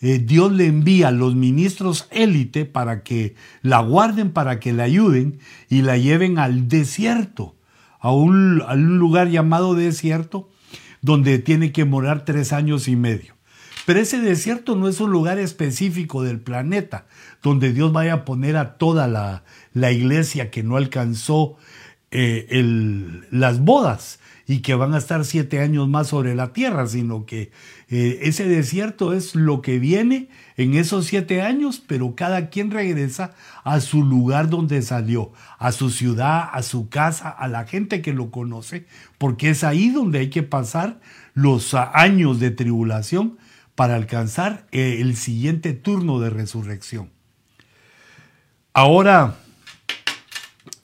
eh, 0.00 0.18
Dios 0.18 0.52
le 0.52 0.66
envía 0.66 1.08
a 1.08 1.12
los 1.12 1.34
ministros 1.34 2.06
élite 2.10 2.64
para 2.64 3.02
que 3.02 3.34
la 3.62 3.80
guarden, 3.80 4.32
para 4.32 4.60
que 4.60 4.72
la 4.72 4.84
ayuden 4.84 5.38
y 5.68 5.82
la 5.82 5.96
lleven 5.96 6.38
al 6.38 6.68
desierto, 6.68 7.56
a 7.98 8.12
un, 8.12 8.62
a 8.66 8.74
un 8.74 8.98
lugar 8.98 9.28
llamado 9.28 9.74
desierto, 9.74 10.48
donde 11.02 11.38
tiene 11.38 11.72
que 11.72 11.84
morar 11.84 12.24
tres 12.24 12.52
años 12.52 12.88
y 12.88 12.96
medio. 12.96 13.34
Pero 13.86 14.00
ese 14.00 14.20
desierto 14.20 14.76
no 14.76 14.86
es 14.86 15.00
un 15.00 15.10
lugar 15.10 15.38
específico 15.38 16.22
del 16.22 16.40
planeta, 16.40 17.06
donde 17.42 17.72
Dios 17.72 17.92
vaya 17.92 18.12
a 18.12 18.24
poner 18.24 18.56
a 18.56 18.76
toda 18.76 19.08
la, 19.08 19.44
la 19.72 19.92
iglesia 19.92 20.50
que 20.50 20.62
no 20.62 20.76
alcanzó 20.76 21.56
eh, 22.10 23.24
las 23.30 23.60
bodas 23.60 24.20
y 24.46 24.60
que 24.60 24.74
van 24.74 24.94
a 24.94 24.98
estar 24.98 25.24
siete 25.24 25.60
años 25.60 25.88
más 25.88 26.08
sobre 26.08 26.34
la 26.34 26.52
tierra, 26.52 26.86
sino 26.86 27.26
que 27.26 27.50
eh, 27.90 28.20
ese 28.22 28.46
desierto 28.46 29.14
es 29.14 29.34
lo 29.34 29.62
que 29.62 29.78
viene 29.78 30.28
en 30.56 30.74
esos 30.74 31.06
siete 31.06 31.40
años, 31.40 31.82
pero 31.86 32.14
cada 32.14 32.50
quien 32.50 32.70
regresa 32.70 33.32
a 33.64 33.80
su 33.80 34.04
lugar 34.04 34.50
donde 34.50 34.82
salió, 34.82 35.32
a 35.58 35.72
su 35.72 35.88
ciudad, 35.88 36.50
a 36.52 36.62
su 36.62 36.90
casa, 36.90 37.30
a 37.30 37.48
la 37.48 37.64
gente 37.64 38.02
que 38.02 38.12
lo 38.12 38.30
conoce, 38.30 38.86
porque 39.16 39.50
es 39.50 39.64
ahí 39.64 39.88
donde 39.88 40.18
hay 40.18 40.30
que 40.30 40.42
pasar 40.42 41.00
los 41.32 41.72
años 41.72 42.40
de 42.40 42.50
tribulación 42.50 43.38
para 43.74 43.94
alcanzar 43.94 44.66
eh, 44.70 44.98
el 45.00 45.16
siguiente 45.16 45.72
turno 45.72 46.20
de 46.20 46.30
resurrección. 46.30 47.10
Ahora, 48.74 49.36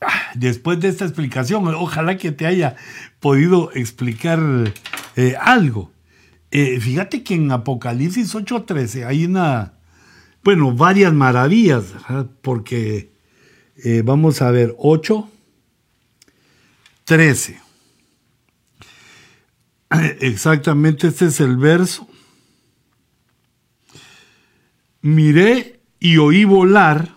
ah, 0.00 0.22
después 0.34 0.80
de 0.80 0.88
esta 0.88 1.04
explicación, 1.04 1.66
ojalá 1.74 2.16
que 2.16 2.32
te 2.32 2.46
haya 2.46 2.76
podido 3.20 3.72
explicar 3.74 4.40
eh, 5.16 5.36
algo. 5.38 5.93
Eh, 6.56 6.78
fíjate 6.78 7.24
que 7.24 7.34
en 7.34 7.50
Apocalipsis 7.50 8.32
8:13 8.32 9.04
hay 9.04 9.24
una, 9.24 9.72
bueno, 10.44 10.72
varias 10.72 11.12
maravillas, 11.12 11.86
porque 12.42 13.10
eh, 13.74 14.02
vamos 14.04 14.40
a 14.40 14.52
ver 14.52 14.72
8, 14.78 15.28
13. 17.02 17.60
Exactamente 20.20 21.08
este 21.08 21.24
es 21.24 21.40
el 21.40 21.56
verso. 21.56 22.06
Miré 25.02 25.80
y 25.98 26.18
oí 26.18 26.44
volar 26.44 27.16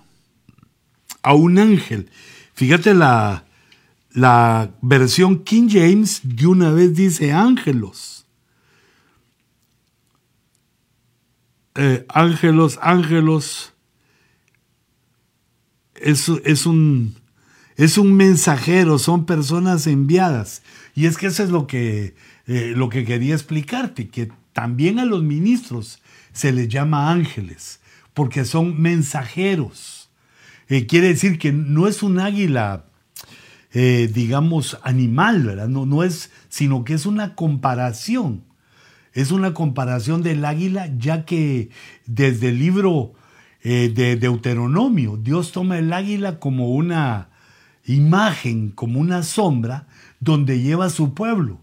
a 1.22 1.36
un 1.36 1.60
ángel. 1.60 2.10
Fíjate 2.56 2.96
la, 2.96 3.46
la 4.14 4.72
versión 4.82 5.44
King 5.44 5.68
James 5.70 6.22
de 6.24 6.48
una 6.48 6.72
vez 6.72 6.96
dice 6.96 7.34
ángelos. 7.34 8.17
Eh, 11.78 12.06
ángelos, 12.10 12.80
ángelos. 12.82 13.74
Es, 15.94 16.28
es, 16.44 16.66
un, 16.66 17.16
es 17.76 17.98
un 17.98 18.14
mensajero, 18.14 18.98
son 18.98 19.26
personas 19.26 19.86
enviadas. 19.86 20.64
Y 20.96 21.06
es 21.06 21.18
que 21.18 21.28
eso 21.28 21.44
es 21.44 21.52
lo 21.52 21.68
que, 21.68 22.16
eh, 22.48 22.74
lo 22.76 22.90
que 22.90 23.06
quería 23.06 23.36
explicarte, 23.36 24.10
que 24.10 24.32
también 24.54 24.98
a 24.98 25.06
los 25.06 25.22
ministros 25.22 26.02
se 26.34 26.52
les 26.52 26.68
llama 26.68 27.12
ángeles, 27.12 27.80
porque 28.16 28.46
son 28.46 28.82
mensajeros. 28.82 30.10
Eh, 30.70 30.88
quiere 30.88 31.10
decir 31.10 31.38
que 31.38 31.52
no 31.52 31.88
es 31.88 32.02
un 32.02 32.20
águila, 32.20 32.86
eh, 33.72 34.10
digamos, 34.12 34.80
animal. 34.82 35.72
No, 35.72 35.86
no 35.86 36.04
es, 36.04 36.32
sino 36.50 36.84
que 36.84 36.96
es 36.96 37.06
una 37.06 37.36
comparación. 37.36 38.44
Es 39.18 39.32
una 39.32 39.56
comparación 39.56 40.22
del 40.22 40.46
águila, 40.46 40.92
ya 40.96 41.26
que 41.26 41.72
desde 42.06 42.50
el 42.50 42.60
libro 42.60 43.14
de 43.64 44.16
Deuteronomio, 44.16 45.18
Dios 45.18 45.52
toma 45.52 45.80
el 45.80 45.92
águila 45.92 46.38
como 46.38 46.70
una 46.70 47.30
imagen, 47.84 48.70
como 48.70 49.00
una 49.00 49.24
sombra, 49.24 49.88
donde 50.20 50.62
lleva 50.62 50.86
a 50.86 50.90
su 50.92 51.16
pueblo, 51.16 51.60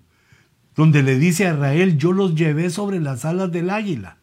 donde 0.74 1.04
le 1.04 1.16
dice 1.16 1.46
a 1.46 1.54
Israel, 1.54 1.96
yo 1.96 2.10
los 2.10 2.34
llevé 2.34 2.70
sobre 2.70 2.98
las 2.98 3.24
alas 3.24 3.52
del 3.52 3.70
águila. 3.70 4.16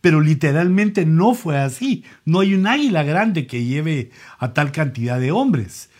Pero 0.00 0.22
literalmente 0.22 1.04
no 1.04 1.34
fue 1.34 1.58
así. 1.58 2.04
No 2.24 2.40
hay 2.40 2.54
un 2.54 2.66
águila 2.66 3.02
grande 3.02 3.46
que 3.46 3.66
lleve 3.66 4.12
a 4.38 4.54
tal 4.54 4.72
cantidad 4.72 5.20
de 5.20 5.30
hombres. 5.30 5.90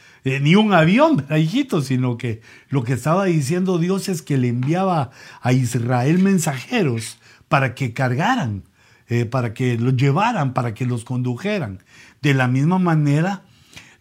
Ni 0.41 0.55
un 0.55 0.73
avión, 0.75 1.27
hijito, 1.37 1.83
sino 1.83 2.19
que 2.19 2.41
lo 2.69 2.85
que 2.85 2.93
estaba 2.93 3.25
diciendo 3.25 3.79
Dios 3.79 4.09
es 4.09 4.23
que 4.23 4.37
le 4.37 4.49
enviaba 4.49 5.11
a 5.41 5.53
Israel 5.53 6.19
mensajeros 6.19 7.19
para 7.49 7.75
que 7.75 7.93
cargaran, 7.93 8.65
eh, 9.09 9.25
para 9.25 9.55
que 9.55 9.79
los 9.79 9.97
llevaran, 9.97 10.53
para 10.53 10.75
que 10.75 10.87
los 10.87 11.05
condujeran. 11.05 11.83
De 12.21 12.35
la 12.35 12.49
misma 12.49 12.79
manera, 12.79 13.43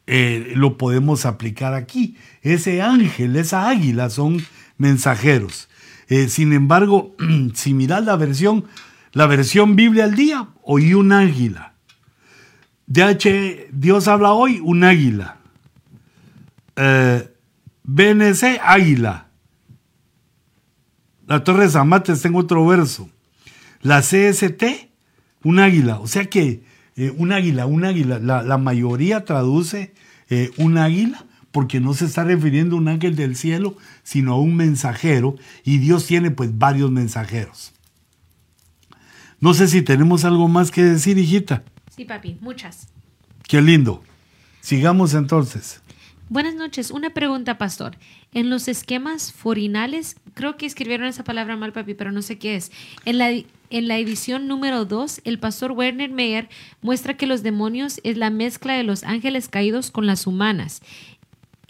eh, 0.05 0.53
lo 0.55 0.77
podemos 0.77 1.25
aplicar 1.25 1.73
aquí. 1.73 2.17
Ese 2.41 2.81
ángel, 2.81 3.35
esa 3.35 3.69
águila 3.69 4.09
son 4.09 4.41
mensajeros. 4.77 5.69
Eh, 6.09 6.27
sin 6.29 6.53
embargo, 6.53 7.15
si 7.53 7.73
miras 7.73 8.03
la 8.05 8.15
versión, 8.15 8.65
la 9.13 9.27
versión 9.27 9.75
Biblia 9.75 10.05
al 10.05 10.15
día, 10.15 10.47
oí 10.63 10.93
un 10.93 11.11
águila. 11.11 11.73
Dios 12.85 14.07
habla 14.07 14.31
hoy, 14.31 14.61
un 14.63 14.83
águila. 14.83 15.36
Eh, 16.77 17.29
BNC, 17.83 18.59
águila. 18.61 19.27
La 21.25 21.43
Torre 21.43 21.63
de 21.63 21.69
Zamate 21.69 22.13
está 22.13 22.27
en 22.27 22.35
otro 22.35 22.65
verso. 22.65 23.09
La 23.81 24.01
CST, 24.01 24.63
un 25.43 25.59
águila. 25.59 25.99
O 25.99 26.07
sea 26.07 26.25
que 26.25 26.63
eh, 26.95 27.13
un 27.17 27.31
águila, 27.31 27.65
un 27.65 27.83
águila. 27.83 28.19
La, 28.19 28.57
mayoría 28.57 29.25
traduce 29.25 29.93
eh, 30.29 30.51
un 30.57 30.77
águila 30.77 31.25
porque 31.51 31.79
no 31.79 31.93
se 31.93 32.05
está 32.05 32.23
refiriendo 32.23 32.75
a 32.75 32.79
un 32.79 32.87
ángel 32.87 33.15
del 33.15 33.35
cielo, 33.35 33.75
sino 34.03 34.33
a 34.33 34.39
un 34.39 34.55
mensajero, 34.55 35.35
y 35.63 35.79
Dios 35.79 36.05
tiene 36.05 36.29
pues 36.29 36.55
varios 36.57 36.91
mensajeros. 36.91 37.73
No 39.39 39.53
sé 39.53 39.67
si 39.67 39.81
tenemos 39.81 40.23
algo 40.23 40.47
más 40.47 40.71
que 40.71 40.83
decir, 40.83 41.17
hijita. 41.17 41.63
Sí, 41.95 42.05
papi, 42.05 42.37
muchas. 42.41 42.89
Qué 43.47 43.61
lindo. 43.61 44.03
Sigamos 44.61 45.13
entonces. 45.13 45.81
Buenas 46.29 46.55
noches. 46.55 46.91
Una 46.91 47.11
pregunta, 47.11 47.57
pastor. 47.57 47.95
En 48.33 48.49
los 48.49 48.67
esquemas 48.67 49.31
forinales, 49.31 50.17
creo 50.33 50.57
que 50.57 50.65
escribieron 50.65 51.07
esa 51.07 51.23
palabra 51.23 51.55
mal, 51.55 51.71
papi, 51.71 51.93
pero 51.93 52.11
no 52.11 52.21
sé 52.21 52.37
qué 52.37 52.55
es. 52.55 52.71
En 53.05 53.17
la, 53.17 53.31
en 53.31 53.87
la 53.87 53.97
edición 53.97 54.47
número 54.47 54.83
2, 54.83 55.21
el 55.23 55.39
pastor 55.39 55.71
Werner 55.71 56.09
Meyer 56.09 56.49
muestra 56.81 57.15
que 57.15 57.27
los 57.27 57.43
demonios 57.43 58.01
es 58.03 58.17
la 58.17 58.29
mezcla 58.29 58.73
de 58.73 58.83
los 58.83 59.03
ángeles 59.03 59.47
caídos 59.47 59.89
con 59.89 60.05
las 60.05 60.27
humanas. 60.27 60.81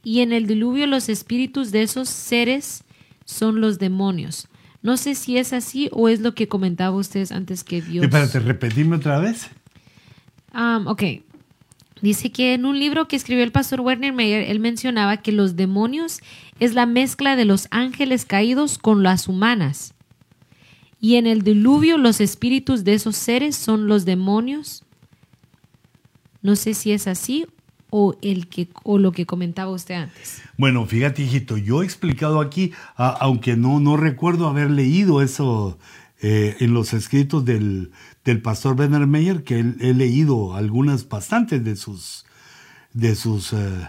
Y 0.04 0.22
en 0.22 0.32
el 0.34 0.48
diluvio 0.48 0.88
los 0.88 1.08
espíritus 1.08 1.72
de 1.72 1.84
esos 1.84 2.10
seres 2.10 2.84
son 3.26 3.62
los 3.62 3.78
demonios. 3.78 4.48
No 4.82 4.98
sé 4.98 5.16
si 5.16 5.38
es 5.38 5.54
así 5.54 5.90
o 5.92 6.10
es 6.10 6.22
lo 6.22 6.34
que 6.34 6.48
comentaba 6.48 6.96
ustedes 6.96 7.32
antes 7.32 7.64
que 7.64 7.82
Dios. 7.82 8.06
Espérate, 8.06 8.40
repetime 8.40 8.96
otra 8.96 9.20
vez. 9.20 9.50
Um, 10.54 10.88
ok. 10.88 11.04
Dice 12.02 12.32
que 12.32 12.54
en 12.54 12.66
un 12.66 12.80
libro 12.80 13.08
que 13.08 13.16
escribió 13.16 13.44
el 13.44 13.52
pastor 13.52 13.82
Werner 13.82 14.14
Meyer, 14.14 14.50
él 14.50 14.60
mencionaba 14.60 15.18
que 15.18 15.32
los 15.32 15.56
demonios 15.56 16.22
es 16.60 16.74
la 16.74 16.86
mezcla 16.86 17.36
de 17.36 17.46
los 17.46 17.68
ángeles 17.72 18.26
caídos 18.26 18.78
con 18.78 19.04
las 19.04 19.28
humanas. 19.28 19.94
Y 21.00 21.16
en 21.16 21.28
el 21.28 21.44
diluvio 21.44 21.98
los 21.98 22.22
espíritus 22.22 22.84
de 22.84 22.94
esos 22.94 23.16
seres 23.16 23.56
son 23.56 23.88
los 23.88 24.06
demonios. 24.06 24.84
No 26.42 26.56
sé 26.56 26.74
si 26.74 26.92
es 26.92 27.08
así 27.08 27.46
o, 27.90 28.16
el 28.22 28.48
que, 28.48 28.68
o 28.84 28.98
lo 28.98 29.12
que 29.12 29.26
comentaba 29.26 29.72
usted 29.72 29.96
antes. 29.96 30.42
Bueno, 30.58 30.86
fíjate, 30.86 31.24
hijito, 31.24 31.58
yo 31.58 31.82
he 31.82 31.86
explicado 31.86 32.42
aquí, 32.42 32.74
aunque 32.96 33.56
no, 33.56 33.80
no 33.80 33.98
recuerdo 33.98 34.48
haber 34.48 34.72
leído 34.72 35.22
eso 35.22 35.78
eh, 36.22 36.58
en 36.60 36.74
los 36.74 36.94
escritos 36.94 37.46
del, 37.46 37.92
del 38.28 38.42
pastor 38.42 38.78
Werner 38.78 39.08
Meyer, 39.08 39.46
que 39.46 39.58
he, 39.58 39.94
leído 39.94 40.54
algunas 40.54 41.08
bastantes 41.08 41.64
de 41.64 41.78
sus, 41.78 42.26
de 42.92 43.16
sus 43.16 43.54
eh, 43.54 43.88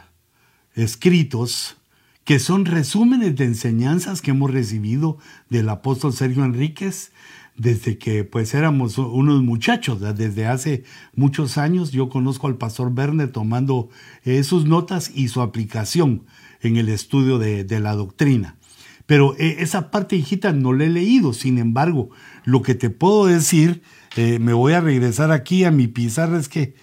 escritos, 0.76 1.76
que 2.22 2.38
son 2.38 2.64
resúmenes 2.64 3.34
de 3.34 3.46
enseñanzas 3.46 4.22
que 4.22 4.30
hemos 4.30 4.52
recibido 4.52 5.18
del 5.50 5.68
apóstol 5.68 6.12
Sergio 6.12 6.44
Enríquez 6.44 7.10
desde 7.56 7.98
que 7.98 8.22
pues 8.22 8.54
éramos 8.54 8.96
unos 8.98 9.42
muchachos, 9.42 10.00
desde 10.16 10.46
hace 10.46 10.84
muchos 11.16 11.58
años 11.58 11.90
yo 11.90 12.08
conozco 12.08 12.46
al 12.46 12.58
pastor 12.58 12.92
Werner 12.96 13.32
tomando 13.32 13.88
eh, 14.24 14.44
sus 14.44 14.66
notas 14.66 15.10
y 15.12 15.26
su 15.26 15.42
aplicación 15.42 16.26
en 16.60 16.76
el 16.76 16.90
estudio 16.90 17.40
de, 17.40 17.80
la 17.80 17.94
doctrina. 17.96 18.54
Pero 19.06 19.34
eh, 19.36 19.56
esa 19.58 19.90
parte, 19.90 20.14
hijita, 20.14 20.52
no 20.52 20.72
la 20.74 20.84
he 20.84 20.90
leído. 20.90 21.32
Sin 21.32 21.58
embargo, 21.58 22.10
lo 22.44 22.62
que 22.62 22.76
te 22.76 22.90
puedo 22.90 23.26
decir 23.26 23.82
eh, 24.16 24.38
me 24.38 24.52
voy 24.52 24.72
a 24.72 24.80
regresar 24.80 25.32
aquí 25.32 25.64
a 25.64 25.70
mi 25.70 25.86
pizarra. 25.86 26.38
Es 26.38 26.48
que, 26.48 26.74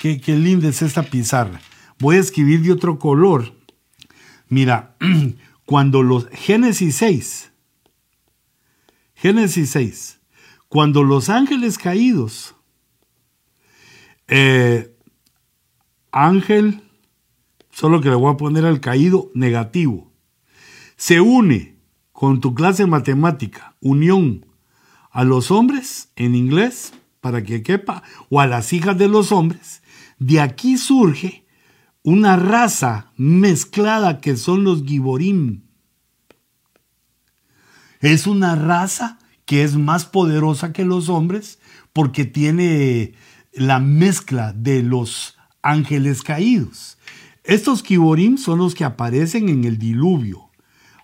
qué, 0.00 0.20
linda 0.36 0.68
es 0.68 0.82
esta 0.82 1.02
pizarra. 1.02 1.60
Voy 1.98 2.16
a 2.16 2.20
escribir 2.20 2.62
de 2.62 2.72
otro 2.72 2.98
color. 2.98 3.54
Mira, 4.48 4.96
cuando 5.66 6.02
los 6.02 6.28
Génesis 6.28 6.96
6, 6.96 7.52
Génesis 9.14 9.70
6, 9.70 10.20
cuando 10.68 11.04
los 11.04 11.28
ángeles 11.28 11.78
caídos, 11.78 12.54
eh, 14.28 14.94
ángel, 16.10 16.82
solo 17.70 18.00
que 18.00 18.10
le 18.10 18.16
voy 18.16 18.32
a 18.32 18.36
poner 18.36 18.64
al 18.64 18.80
caído 18.80 19.30
negativo, 19.34 20.12
se 20.96 21.20
une 21.20 21.76
con 22.12 22.40
tu 22.40 22.54
clase 22.54 22.86
matemática, 22.86 23.76
unión, 23.80 24.46
a 25.14 25.22
los 25.22 25.52
hombres 25.52 26.08
en 26.16 26.34
inglés, 26.34 26.92
para 27.20 27.44
que 27.44 27.62
quepa, 27.62 28.02
o 28.28 28.40
a 28.40 28.48
las 28.48 28.72
hijas 28.72 28.98
de 28.98 29.06
los 29.06 29.30
hombres, 29.30 29.80
de 30.18 30.40
aquí 30.40 30.76
surge 30.76 31.46
una 32.02 32.36
raza 32.36 33.12
mezclada 33.16 34.20
que 34.20 34.36
son 34.36 34.64
los 34.64 34.82
Giborim. 34.82 35.62
Es 38.00 38.26
una 38.26 38.56
raza 38.56 39.18
que 39.46 39.62
es 39.62 39.76
más 39.76 40.04
poderosa 40.04 40.72
que 40.72 40.84
los 40.84 41.08
hombres 41.08 41.60
porque 41.92 42.24
tiene 42.24 43.14
la 43.52 43.78
mezcla 43.78 44.52
de 44.52 44.82
los 44.82 45.38
ángeles 45.62 46.22
caídos. 46.22 46.98
Estos 47.44 47.84
Giborim 47.84 48.36
son 48.36 48.58
los 48.58 48.74
que 48.74 48.84
aparecen 48.84 49.48
en 49.48 49.62
el 49.62 49.78
diluvio. 49.78 50.50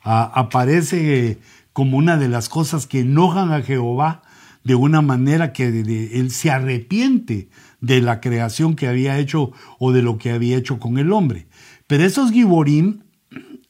Ah, 0.02 0.32
aparece 0.34 1.38
como 1.72 1.96
una 1.96 2.16
de 2.16 2.28
las 2.28 2.48
cosas 2.48 2.86
que 2.86 3.00
enojan 3.00 3.52
a 3.52 3.62
Jehová 3.62 4.22
de 4.64 4.74
una 4.74 5.00
manera 5.00 5.52
que 5.52 5.68
él 5.68 6.30
se 6.30 6.50
arrepiente 6.50 7.48
de 7.80 8.00
la 8.02 8.20
creación 8.20 8.76
que 8.76 8.88
había 8.88 9.18
hecho 9.18 9.52
o 9.78 9.92
de 9.92 10.02
lo 10.02 10.18
que 10.18 10.30
había 10.30 10.56
hecho 10.56 10.78
con 10.78 10.98
el 10.98 11.12
hombre. 11.12 11.46
Pero 11.86 12.04
esos 12.04 12.30
Giborim 12.30 13.00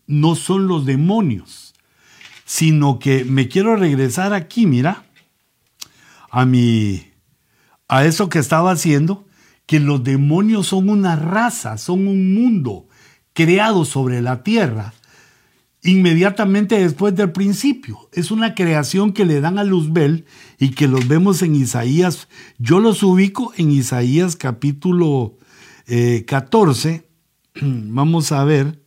no 0.06 0.34
son 0.34 0.66
los 0.66 0.86
demonios, 0.86 1.74
sino 2.44 2.98
que 2.98 3.24
me 3.24 3.48
quiero 3.48 3.76
regresar 3.76 4.34
aquí, 4.34 4.66
mira, 4.66 5.04
a 6.30 6.44
mi 6.44 7.06
a 7.88 8.04
eso 8.04 8.28
que 8.28 8.38
estaba 8.38 8.70
haciendo, 8.70 9.26
que 9.66 9.80
los 9.80 10.04
demonios 10.04 10.68
son 10.68 10.88
una 10.88 11.16
raza, 11.16 11.76
son 11.76 12.06
un 12.06 12.34
mundo 12.34 12.86
creado 13.32 13.84
sobre 13.84 14.22
la 14.22 14.42
tierra 14.42 14.94
inmediatamente 15.82 16.78
después 16.78 17.14
del 17.14 17.32
principio. 17.32 18.08
Es 18.12 18.30
una 18.30 18.54
creación 18.54 19.12
que 19.12 19.24
le 19.24 19.40
dan 19.40 19.58
a 19.58 19.64
Luzbel 19.64 20.26
y 20.58 20.70
que 20.70 20.88
los 20.88 21.08
vemos 21.08 21.42
en 21.42 21.54
Isaías. 21.54 22.28
Yo 22.58 22.80
los 22.80 23.02
ubico 23.02 23.52
en 23.56 23.70
Isaías 23.70 24.36
capítulo 24.36 25.36
14. 26.26 26.90
Eh, 26.90 27.04
Vamos 27.62 28.32
a 28.32 28.44
ver. 28.44 28.80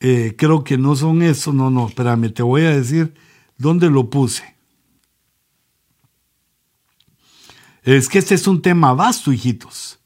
Eh, 0.00 0.34
creo 0.38 0.64
que 0.64 0.78
no 0.78 0.96
son 0.96 1.22
eso. 1.22 1.52
No, 1.52 1.70
no, 1.70 1.88
espérame, 1.88 2.32
te 2.32 2.42
voy 2.42 2.62
a 2.62 2.76
decir 2.76 3.14
dónde 3.58 3.90
lo 3.90 4.08
puse. 4.08 4.56
Es 7.82 8.08
que 8.08 8.18
este 8.18 8.34
es 8.34 8.46
un 8.46 8.62
tema 8.62 8.92
vasto, 8.92 9.32
hijitos. 9.32 9.98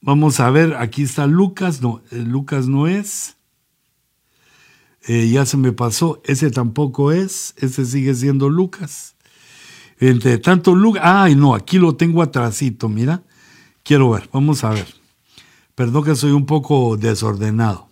Vamos 0.00 0.40
a 0.40 0.50
ver, 0.50 0.74
aquí 0.74 1.02
está 1.02 1.26
Lucas. 1.26 1.80
No, 1.80 2.02
eh, 2.10 2.16
Lucas 2.16 2.66
no 2.66 2.88
es. 2.88 3.36
Eh, 5.08 5.28
ya 5.28 5.44
se 5.46 5.56
me 5.56 5.72
pasó, 5.72 6.22
ese 6.24 6.50
tampoco 6.50 7.10
es, 7.10 7.54
ese 7.56 7.84
sigue 7.84 8.14
siendo 8.14 8.48
Lucas. 8.48 9.16
Entre 9.98 10.38
tanto, 10.38 10.74
Lucas, 10.74 11.02
ay 11.04 11.34
no, 11.34 11.54
aquí 11.54 11.78
lo 11.78 11.96
tengo 11.96 12.22
atrasito, 12.22 12.88
mira, 12.88 13.22
quiero 13.82 14.10
ver, 14.10 14.28
vamos 14.32 14.62
a 14.62 14.70
ver. 14.70 14.86
Perdón 15.74 16.04
que 16.04 16.14
soy 16.14 16.32
un 16.32 16.46
poco 16.46 16.96
desordenado. 16.96 17.88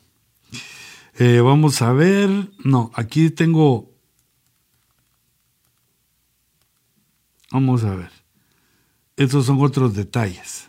Eh, 1.18 1.40
vamos 1.40 1.83
a 1.83 1.92
ver, 1.92 2.51
no, 2.64 2.92
aquí 2.94 3.31
tengo, 3.31 3.92
vamos 7.51 7.83
a 7.85 7.94
ver, 7.94 8.11
estos 9.16 9.46
son 9.46 9.61
otros 9.61 9.94
detalles. 9.94 10.68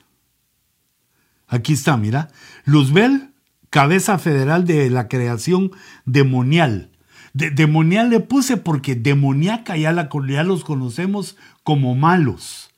Aquí 1.47 1.73
está, 1.73 1.97
mira, 1.97 2.31
Luzbel 2.65 3.30
cabeza 3.71 4.19
federal 4.19 4.65
de 4.65 4.89
la 4.91 5.07
creación 5.07 5.71
demonial. 6.05 6.91
demonial 7.33 8.09
le 8.09 8.19
puse 8.19 8.57
porque 8.57 8.95
demoníaca 8.95 9.77
ya, 9.77 9.93
la, 9.93 10.09
los 10.43 10.63
conocemos 10.63 11.37
como 11.63 11.95
malos. 11.95 12.69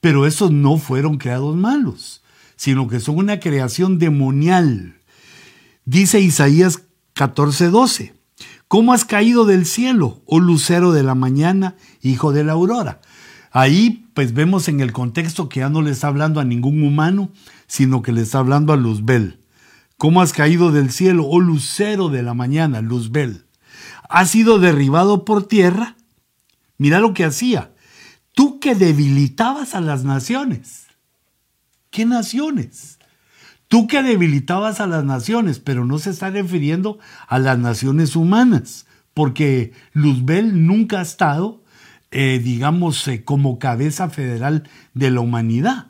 Pero 0.00 0.26
esos 0.26 0.50
no 0.50 0.78
fueron 0.78 1.18
creados 1.18 1.54
malos, 1.56 2.22
sino 2.56 2.88
que 2.88 3.00
son 3.00 3.18
una 3.18 3.38
creación 3.38 3.98
demonial. 3.98 4.96
Dice 5.84 6.20
Isaías 6.20 6.84
14:12, 7.14 8.14
¿cómo 8.66 8.94
has 8.94 9.04
caído 9.04 9.44
del 9.44 9.66
cielo, 9.66 10.22
oh 10.24 10.40
lucero 10.40 10.92
de 10.92 11.02
la 11.02 11.14
mañana, 11.14 11.76
hijo 12.00 12.32
de 12.32 12.44
la 12.44 12.52
aurora? 12.52 13.02
Ahí 13.52 14.06
pues 14.14 14.32
vemos 14.32 14.68
en 14.68 14.80
el 14.80 14.92
contexto 14.92 15.50
que 15.50 15.60
ya 15.60 15.68
no 15.68 15.82
le 15.82 15.90
está 15.90 16.08
hablando 16.08 16.40
a 16.40 16.44
ningún 16.44 16.82
humano, 16.82 17.30
sino 17.66 18.00
que 18.00 18.12
le 18.12 18.22
está 18.22 18.38
hablando 18.38 18.72
a 18.72 18.76
Luzbel. 18.76 19.39
¿Cómo 20.00 20.22
has 20.22 20.32
caído 20.32 20.72
del 20.72 20.90
cielo, 20.90 21.26
oh 21.26 21.40
lucero 21.40 22.08
de 22.08 22.22
la 22.22 22.32
mañana, 22.32 22.80
Luzbel? 22.80 23.44
¿Has 24.08 24.30
sido 24.30 24.58
derribado 24.58 25.26
por 25.26 25.46
tierra? 25.46 25.94
Mira 26.78 27.00
lo 27.00 27.12
que 27.12 27.26
hacía. 27.26 27.74
Tú 28.32 28.60
que 28.60 28.74
debilitabas 28.74 29.74
a 29.74 29.82
las 29.82 30.02
naciones. 30.02 30.86
¿Qué 31.90 32.06
naciones? 32.06 32.98
Tú 33.68 33.88
que 33.88 34.02
debilitabas 34.02 34.80
a 34.80 34.86
las 34.86 35.04
naciones, 35.04 35.58
pero 35.58 35.84
no 35.84 35.98
se 35.98 36.08
está 36.08 36.30
refiriendo 36.30 36.98
a 37.28 37.38
las 37.38 37.58
naciones 37.58 38.16
humanas, 38.16 38.86
porque 39.12 39.74
Luzbel 39.92 40.66
nunca 40.66 41.00
ha 41.00 41.02
estado, 41.02 41.62
eh, 42.10 42.40
digamos, 42.42 43.06
eh, 43.06 43.22
como 43.22 43.58
cabeza 43.58 44.08
federal 44.08 44.66
de 44.94 45.10
la 45.10 45.20
humanidad. 45.20 45.89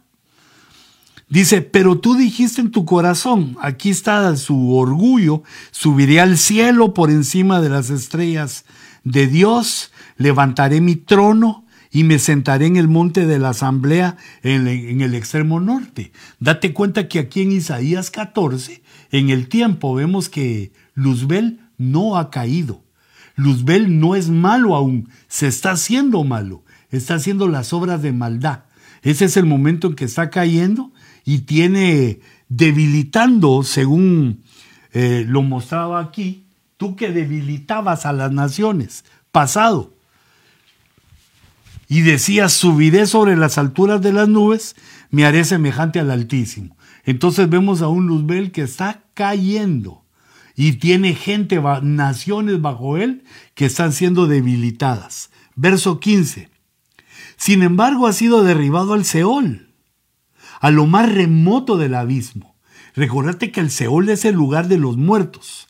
Dice, 1.31 1.63
pero 1.63 2.01
tú 2.01 2.17
dijiste 2.17 2.61
en 2.61 2.73
tu 2.73 2.85
corazón, 2.85 3.57
aquí 3.61 3.89
está 3.91 4.37
su 4.37 4.75
orgullo, 4.75 5.45
subiré 5.71 6.21
al 6.21 6.37
cielo 6.37 6.93
por 6.93 7.09
encima 7.09 7.61
de 7.61 7.69
las 7.69 7.89
estrellas 7.89 8.65
de 9.05 9.29
Dios, 9.29 9.93
levantaré 10.17 10.81
mi 10.81 10.97
trono 10.97 11.65
y 11.93 12.03
me 12.03 12.19
sentaré 12.19 12.67
en 12.67 12.75
el 12.77 12.89
monte 12.89 13.27
de 13.27 13.39
la 13.39 13.51
asamblea 13.51 14.17
en, 14.43 14.67
el 15.01 15.15
extremo 15.15 15.61
norte. 15.61 16.11
Date 16.41 16.73
cuenta 16.73 17.07
que 17.07 17.21
aquí 17.21 17.43
en 17.43 17.53
Isaías 17.53 18.11
14, 18.11 18.83
en 19.13 19.31
el 19.31 19.49
tiempo, 19.49 19.95
vemos 19.95 20.29
que 20.29 20.73
Luzbel 20.95 21.61
no 21.79 22.17
ha 22.17 22.31
caído. 22.31 22.83
Luzbel 23.37 24.01
no 24.01 24.17
es 24.17 24.31
malo 24.31 24.75
aún, 24.75 25.09
se 25.29 25.47
está 25.47 25.71
haciendo 25.71 26.25
malo, 26.25 26.65
está 26.91 27.15
haciendo 27.15 27.47
las 27.47 27.73
obras 27.73 28.03
de 28.03 28.11
maldad. 28.11 28.65
Ese 29.03 29.27
es 29.27 29.37
el 29.37 29.47
momento 29.47 29.87
en 29.87 29.95
que 29.95 30.05
está 30.05 30.29
cayendo 30.29 30.93
y 31.25 31.41
tiene 31.41 32.21
debilitando, 32.49 33.63
según 33.63 34.43
eh, 34.93 35.25
lo 35.27 35.43
mostraba 35.43 36.01
aquí, 36.01 36.45
tú 36.77 36.97
que 36.97 37.13
debilitabas 37.13 38.07
a 38.07 38.13
las 38.13 38.33
naciones, 38.33 39.05
pasado. 39.33 39.95
Y 41.89 42.03
decías, 42.03 42.53
subiré 42.53 43.07
sobre 43.07 43.37
las 43.37 43.59
alturas 43.59 44.01
de 44.03 44.13
las 44.13 44.29
nubes, 44.29 44.77
me 45.11 45.25
haré 45.25 45.45
semejante 45.45 45.99
al 46.01 46.11
Altísimo. 46.11 46.77
Entonces 47.05 47.49
vemos 47.49 47.83
a 47.83 47.89
un 47.89 48.07
Luzbel 48.07 48.53
que 48.53 48.63
está 48.63 49.03
cayendo 49.15 50.05
y 50.55 50.73
tiene 50.73 51.15
gente, 51.15 51.61
naciones 51.83 52.61
bajo 52.61 52.97
él 52.97 53.25
que 53.55 53.65
están 53.65 53.93
siendo 53.93 54.27
debilitadas. 54.27 55.31
Verso 55.57 56.01
15. 56.01 56.49
Sin 57.37 57.63
embargo, 57.63 58.07
ha 58.07 58.13
sido 58.13 58.45
derribado 58.45 58.93
al 58.93 59.05
Seol 59.05 59.70
a 60.61 60.71
lo 60.71 60.87
más 60.87 61.13
remoto 61.13 61.77
del 61.77 61.95
abismo. 61.95 62.55
Recordate 62.95 63.51
que 63.51 63.61
el 63.61 63.71
Seol 63.71 64.09
es 64.11 64.25
el 64.25 64.35
lugar 64.35 64.69
de 64.69 64.79
los 64.79 64.97
muertos. 64.97 65.69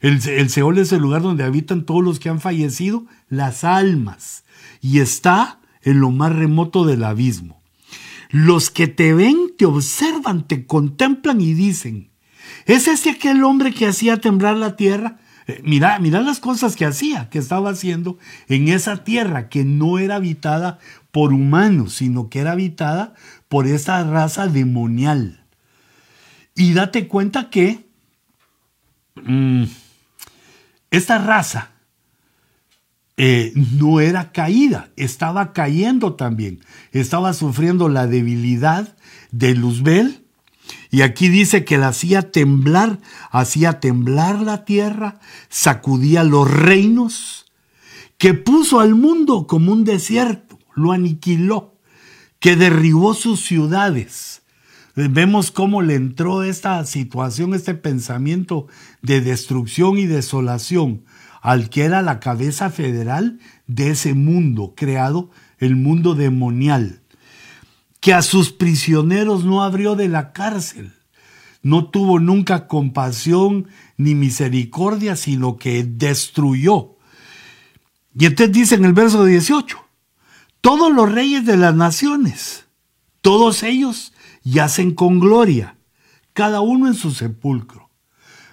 El, 0.00 0.48
Seol 0.48 0.78
es 0.78 0.92
el 0.92 1.02
lugar 1.02 1.20
donde 1.20 1.44
habitan 1.44 1.84
todos 1.84 2.02
los 2.02 2.18
que 2.18 2.30
han 2.30 2.40
fallecido, 2.40 3.04
las 3.28 3.64
almas. 3.64 4.44
Y 4.80 5.00
está 5.00 5.60
en 5.82 6.00
lo 6.00 6.10
más 6.10 6.34
remoto 6.34 6.86
del 6.86 7.04
abismo. 7.04 7.60
Los 8.30 8.70
que 8.70 8.86
te 8.86 9.12
ven, 9.12 9.52
te 9.58 9.66
observan, 9.66 10.46
te 10.46 10.64
contemplan 10.64 11.40
y 11.40 11.52
dicen, 11.52 12.10
¿es 12.64 12.88
ese 12.88 13.10
aquel 13.10 13.44
hombre 13.44 13.74
que 13.74 13.86
hacía 13.86 14.18
temblar 14.18 14.56
la 14.56 14.76
tierra? 14.76 15.18
Eh, 15.46 15.60
mira, 15.64 15.98
mira 15.98 16.20
las 16.20 16.38
cosas 16.38 16.76
que 16.76 16.86
hacía, 16.86 17.28
que 17.28 17.38
estaba 17.38 17.70
haciendo 17.70 18.18
en 18.48 18.68
esa 18.68 19.04
tierra 19.04 19.48
que 19.48 19.64
no 19.64 19.98
era 19.98 20.16
habitada 20.16 20.78
por 21.10 21.32
humanos, 21.32 21.94
sino 21.94 22.30
que 22.30 22.38
era 22.38 22.52
habitada 22.52 23.14
por 23.50 23.66
esa 23.66 24.04
raza 24.04 24.46
demonial. 24.46 25.44
Y 26.54 26.72
date 26.72 27.08
cuenta 27.08 27.50
que 27.50 27.84
mm, 29.16 29.64
esta 30.92 31.18
raza 31.18 31.72
eh, 33.16 33.52
no 33.76 33.98
era 33.98 34.30
caída, 34.30 34.90
estaba 34.94 35.52
cayendo 35.52 36.14
también, 36.14 36.60
estaba 36.92 37.32
sufriendo 37.32 37.88
la 37.88 38.06
debilidad 38.06 38.96
de 39.32 39.56
Luzbel. 39.56 40.24
Y 40.92 41.02
aquí 41.02 41.28
dice 41.28 41.64
que 41.64 41.76
la 41.76 41.88
hacía 41.88 42.30
temblar, 42.30 43.00
hacía 43.32 43.80
temblar 43.80 44.40
la 44.42 44.64
tierra, 44.64 45.18
sacudía 45.48 46.22
los 46.22 46.48
reinos, 46.48 47.46
que 48.16 48.32
puso 48.32 48.78
al 48.78 48.94
mundo 48.94 49.48
como 49.48 49.72
un 49.72 49.82
desierto, 49.84 50.56
lo 50.76 50.92
aniquiló 50.92 51.69
que 52.40 52.56
derribó 52.56 53.14
sus 53.14 53.44
ciudades. 53.44 54.42
Vemos 54.96 55.50
cómo 55.50 55.82
le 55.82 55.94
entró 55.94 56.42
esta 56.42 56.84
situación, 56.84 57.54
este 57.54 57.74
pensamiento 57.74 58.66
de 59.02 59.20
destrucción 59.20 59.98
y 59.98 60.06
desolación 60.06 61.04
al 61.42 61.70
que 61.70 61.84
era 61.84 62.02
la 62.02 62.20
cabeza 62.20 62.70
federal 62.70 63.38
de 63.66 63.90
ese 63.90 64.14
mundo 64.14 64.74
creado, 64.76 65.30
el 65.58 65.76
mundo 65.76 66.14
demonial, 66.14 67.00
que 68.00 68.12
a 68.12 68.22
sus 68.22 68.52
prisioneros 68.52 69.44
no 69.44 69.62
abrió 69.62 69.94
de 69.94 70.08
la 70.08 70.32
cárcel, 70.32 70.92
no 71.62 71.86
tuvo 71.88 72.18
nunca 72.18 72.66
compasión 72.66 73.68
ni 73.96 74.14
misericordia, 74.14 75.16
sino 75.16 75.56
que 75.56 75.84
destruyó. 75.84 76.96
Y 78.18 78.26
entonces 78.26 78.52
dice 78.52 78.74
en 78.74 78.84
el 78.84 78.92
verso 78.92 79.24
18, 79.24 79.78
todos 80.60 80.92
los 80.92 81.10
reyes 81.10 81.46
de 81.46 81.56
las 81.56 81.74
naciones, 81.74 82.66
todos 83.20 83.62
ellos 83.62 84.12
yacen 84.42 84.94
con 84.94 85.20
gloria, 85.20 85.76
cada 86.32 86.60
uno 86.60 86.86
en 86.86 86.94
su 86.94 87.10
sepulcro. 87.12 87.90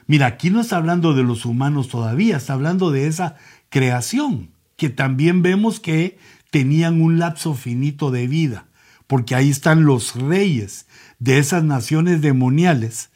Mira, 0.08 0.26
aquí 0.26 0.50
no 0.50 0.62
está 0.62 0.78
hablando 0.78 1.14
de 1.14 1.24
los 1.24 1.46
humanos 1.46 1.90
todavía, 1.90 2.38
está 2.38 2.54
hablando 2.54 2.92
de 2.92 3.08
esa 3.08 3.36
creación, 3.70 4.52
que 4.78 4.90
también 4.90 5.42
vemos 5.42 5.80
que 5.80 6.18
tenían 6.50 7.02
un 7.02 7.20
lapso 7.20 7.54
finito 7.54 8.10
de 8.10 8.28
vida, 8.28 8.68
porque 9.06 9.36
ahí 9.36 9.50
están 9.50 9.86
los 9.86 10.16
reyes 10.16 10.88
de 11.20 11.40
esas 11.40 11.64
naciones 11.64 12.22
demoniales 12.22 13.10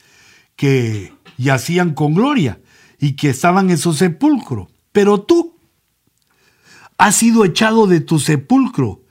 que 0.55 1.13
yacían 1.37 1.93
con 1.93 2.13
gloria 2.13 2.59
y 2.99 3.13
que 3.13 3.29
estaban 3.29 3.69
en 3.69 3.77
su 3.77 3.93
sepulcro. 3.93 4.69
Pero 4.91 5.21
tú, 5.21 5.50
has 7.01 7.15
sido 7.15 7.45
echado 7.45 7.87
de 7.87 7.99
tu 7.99 8.19
sepulcro 8.19 9.01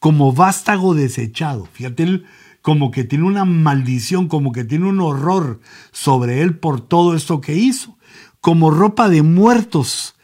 como 0.00 0.32
vástago 0.32 0.96
desechado. 0.96 1.68
Fíjate, 1.72 2.24
como 2.60 2.90
que 2.90 3.04
tiene 3.04 3.24
una 3.24 3.44
maldición, 3.44 4.26
como 4.26 4.50
que 4.50 4.64
tiene 4.64 4.88
un 4.88 5.00
horror 5.00 5.60
sobre 5.92 6.42
él 6.42 6.58
por 6.58 6.80
todo 6.80 7.14
esto 7.14 7.40
que 7.40 7.54
hizo. 7.54 7.96
como 8.40 8.70
ropa 8.70 9.08
de 9.08 9.22
muertos 9.22 10.14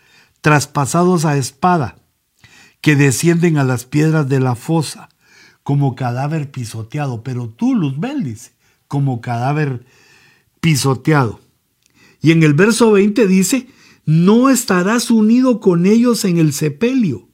traspasados 0.41 1.25
a 1.25 1.37
espada, 1.37 1.97
que 2.81 2.95
descienden 2.95 3.57
a 3.57 3.65
las 3.65 3.85
piedras 3.85 4.29
de 4.29 4.39
la 4.39 4.55
fosa, 4.55 5.09
como 5.63 5.97
cadáver 5.97 6.51
pisoteado. 6.51 7.23
Pero 7.25 7.49
tú, 7.49 7.75
Luzbel, 7.75 8.23
dice, 8.23 8.53
como 8.87 9.21
cadáver 9.21 9.85
pisoteado. 10.61 11.41
Y 12.21 12.31
en 12.33 12.45
el 12.45 12.55
verso 12.55 12.93
20 12.93 13.27
dice, 13.27 13.69
no 14.05 14.51
estarás 14.51 15.11
unido 15.11 15.61
con 15.61 15.87
ellos 15.87 16.25
en 16.25 16.39
el 16.39 16.53
sepelio, 16.53 17.29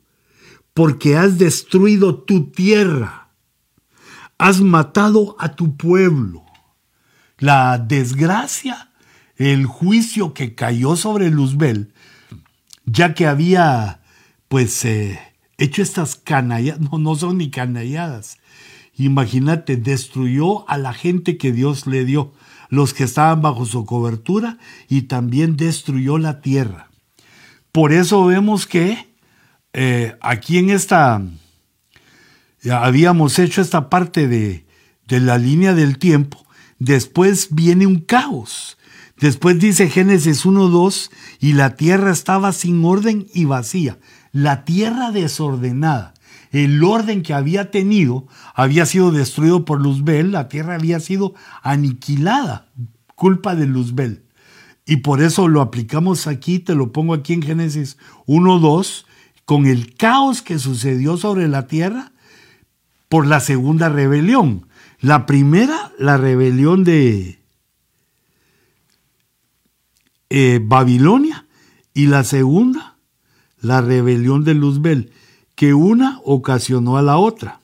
porque 0.74 1.16
has 1.16 1.38
destruido 1.38 2.22
tu 2.22 2.50
tierra, 2.50 3.30
has 4.36 4.60
matado 4.60 5.36
a 5.38 5.56
tu 5.56 5.76
pueblo. 5.76 6.44
La 7.38 7.78
desgracia, 7.78 8.90
el 9.36 9.66
juicio 9.66 10.34
que 10.34 10.54
cayó 10.54 10.96
sobre 10.96 11.30
Luzbel, 11.30 11.92
ya 12.84 13.14
que 13.14 13.26
había 13.26 14.00
pues 14.48 14.84
eh, 14.84 15.20
hecho 15.58 15.82
estas 15.82 16.16
canalladas, 16.16 16.80
no, 16.92 16.98
no 16.98 17.14
son 17.14 17.38
ni 17.38 17.50
canalladas. 17.50 18.38
Imagínate, 18.96 19.76
destruyó 19.76 20.68
a 20.68 20.76
la 20.76 20.92
gente 20.92 21.38
que 21.38 21.52
Dios 21.52 21.86
le 21.86 22.04
dio, 22.04 22.32
los 22.68 22.94
que 22.94 23.04
estaban 23.04 23.42
bajo 23.42 23.66
su 23.66 23.84
cobertura, 23.84 24.58
y 24.88 25.02
también 25.02 25.56
destruyó 25.56 26.18
la 26.18 26.40
tierra. 26.40 26.90
Por 27.72 27.92
eso 27.92 28.24
vemos 28.24 28.66
que 28.66 29.08
eh, 29.72 30.16
aquí 30.20 30.58
en 30.58 30.70
esta, 30.70 31.22
habíamos 32.70 33.38
hecho 33.38 33.60
esta 33.60 33.88
parte 33.88 34.26
de, 34.28 34.66
de 35.06 35.20
la 35.20 35.38
línea 35.38 35.74
del 35.74 35.98
tiempo, 35.98 36.44
después 36.78 37.48
viene 37.50 37.86
un 37.86 38.00
caos. 38.00 38.76
Después 39.20 39.58
dice 39.58 39.88
Génesis 39.88 40.46
1.2, 40.46 41.10
y 41.40 41.54
la 41.54 41.74
tierra 41.74 42.12
estaba 42.12 42.52
sin 42.52 42.84
orden 42.84 43.26
y 43.34 43.46
vacía. 43.46 43.98
La 44.30 44.64
tierra 44.64 45.10
desordenada. 45.10 46.14
El 46.50 46.82
orden 46.82 47.22
que 47.22 47.34
había 47.34 47.70
tenido 47.70 48.26
había 48.54 48.86
sido 48.86 49.10
destruido 49.10 49.64
por 49.64 49.80
Luzbel, 49.80 50.32
la 50.32 50.48
tierra 50.48 50.74
había 50.74 51.00
sido 51.00 51.34
aniquilada, 51.62 52.68
culpa 53.14 53.54
de 53.54 53.66
Luzbel. 53.66 54.24
Y 54.86 54.98
por 54.98 55.22
eso 55.22 55.48
lo 55.48 55.60
aplicamos 55.60 56.26
aquí, 56.26 56.58
te 56.58 56.74
lo 56.74 56.92
pongo 56.92 57.12
aquí 57.12 57.34
en 57.34 57.42
Génesis 57.42 57.98
1.2, 58.26 59.04
con 59.44 59.66
el 59.66 59.94
caos 59.94 60.40
que 60.40 60.58
sucedió 60.58 61.16
sobre 61.16 61.48
la 61.48 61.66
tierra 61.66 62.12
por 63.08 63.26
la 63.26 63.40
segunda 63.40 63.88
rebelión. 63.88 64.66
La 65.00 65.26
primera, 65.26 65.92
la 65.98 66.16
rebelión 66.16 66.84
de 66.84 67.38
eh, 70.30 70.60
Babilonia, 70.62 71.46
y 71.98 72.06
la 72.06 72.22
segunda, 72.24 72.96
la 73.60 73.80
rebelión 73.80 74.44
de 74.44 74.54
Luzbel, 74.54 75.10
que 75.58 75.74
una 75.74 76.20
ocasionó 76.22 76.98
a 76.98 77.02
la 77.02 77.18
otra. 77.18 77.60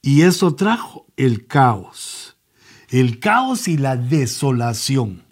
Y 0.00 0.22
eso 0.22 0.54
trajo 0.54 1.04
el 1.16 1.48
caos, 1.48 2.36
el 2.90 3.18
caos 3.18 3.66
y 3.66 3.76
la 3.76 3.96
desolación 3.96 5.24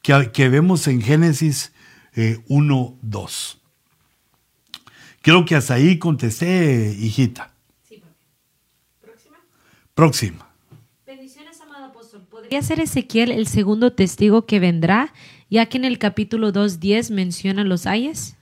que, 0.00 0.48
vemos 0.48 0.86
en 0.86 1.02
Génesis 1.02 1.72
1, 2.46 2.94
eh, 2.94 2.98
2. 3.02 3.60
Creo 5.20 5.44
que 5.44 5.56
hasta 5.56 5.74
ahí 5.74 5.98
contesté, 5.98 6.96
hijita. 6.96 7.52
Sí, 7.88 8.00
Próxima. 9.00 9.38
Próxima. 9.94 10.48
Bendiciones, 11.04 11.60
amado 11.60 11.86
apóstol. 11.86 12.22
¿Podría 12.30 12.62
ser 12.62 12.78
Ezequiel 12.78 13.32
el 13.32 13.48
segundo 13.48 13.92
testigo 13.92 14.46
que 14.46 14.60
vendrá, 14.60 15.12
ya 15.50 15.66
que 15.66 15.78
en 15.78 15.84
el 15.84 15.98
capítulo 15.98 16.52
2.10 16.52 17.12
menciona 17.12 17.64
los 17.64 17.86
ayes? 17.86 18.37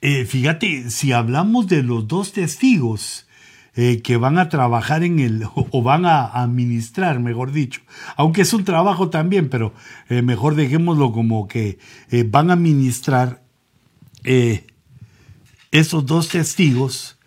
Eh, 0.00 0.24
fíjate, 0.24 0.90
si 0.90 1.12
hablamos 1.12 1.66
de 1.66 1.82
los 1.82 2.06
dos 2.06 2.32
testigos 2.32 3.26
eh, 3.74 4.00
que 4.00 4.16
van 4.16 4.38
a 4.38 4.48
trabajar 4.48 5.02
en 5.02 5.18
el, 5.18 5.44
o 5.54 5.82
van 5.82 6.06
a 6.06 6.24
administrar, 6.24 7.18
mejor 7.18 7.50
dicho, 7.50 7.80
aunque 8.16 8.42
es 8.42 8.52
un 8.52 8.64
trabajo 8.64 9.10
también, 9.10 9.48
pero 9.48 9.74
eh, 10.08 10.22
mejor 10.22 10.54
dejémoslo 10.54 11.12
como 11.12 11.48
que 11.48 11.78
van 12.26 12.50
a 12.50 12.54
administrar 12.54 13.42
esos 15.70 16.04
dos 16.04 16.28
testigos, 16.28 17.18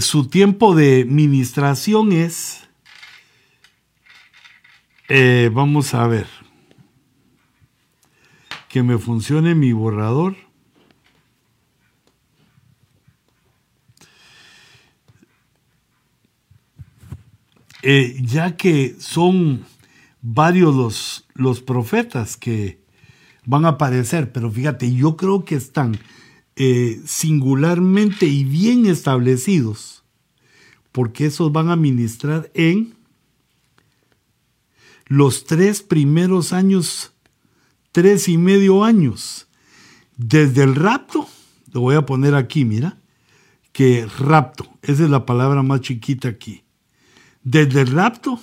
su 0.00 0.28
tiempo 0.28 0.74
de 0.74 1.02
administración 1.02 2.12
es, 2.12 2.68
vamos 5.52 5.94
a 5.94 6.06
ver, 6.08 6.26
que 8.68 8.82
me 8.82 8.98
funcione 8.98 9.54
mi 9.54 9.72
borrador. 9.72 10.47
Eh, 17.82 18.20
ya 18.22 18.56
que 18.56 18.96
son 18.98 19.64
varios 20.20 20.74
los, 20.74 21.26
los, 21.34 21.60
profetas 21.60 22.36
que 22.36 22.80
van 23.44 23.64
a 23.64 23.68
aparecer, 23.68 24.32
pero 24.32 24.50
fíjate, 24.50 24.92
yo 24.92 25.16
creo 25.16 25.44
que 25.44 25.54
están 25.54 25.96
eh, 26.56 27.00
singularmente 27.06 28.26
y 28.26 28.42
bien 28.42 28.86
establecidos, 28.86 30.02
porque 30.90 31.26
esos 31.26 31.52
van 31.52 31.70
a 31.70 31.76
ministrar 31.76 32.50
en 32.54 32.94
los 35.06 35.44
tres 35.44 35.80
primeros 35.80 36.52
años, 36.52 37.12
tres 37.92 38.28
y 38.28 38.38
medio 38.38 38.82
años, 38.82 39.46
desde 40.16 40.64
el 40.64 40.74
rapto, 40.74 41.28
lo 41.72 41.82
voy 41.82 41.94
a 41.94 42.04
poner 42.04 42.34
aquí, 42.34 42.64
mira, 42.64 42.98
que 43.70 44.04
rapto, 44.18 44.68
esa 44.82 45.04
es 45.04 45.10
la 45.10 45.24
palabra 45.24 45.62
más 45.62 45.80
chiquita 45.82 46.26
aquí 46.26 46.64
desde 47.50 47.80
el 47.80 47.86
rapto 47.86 48.38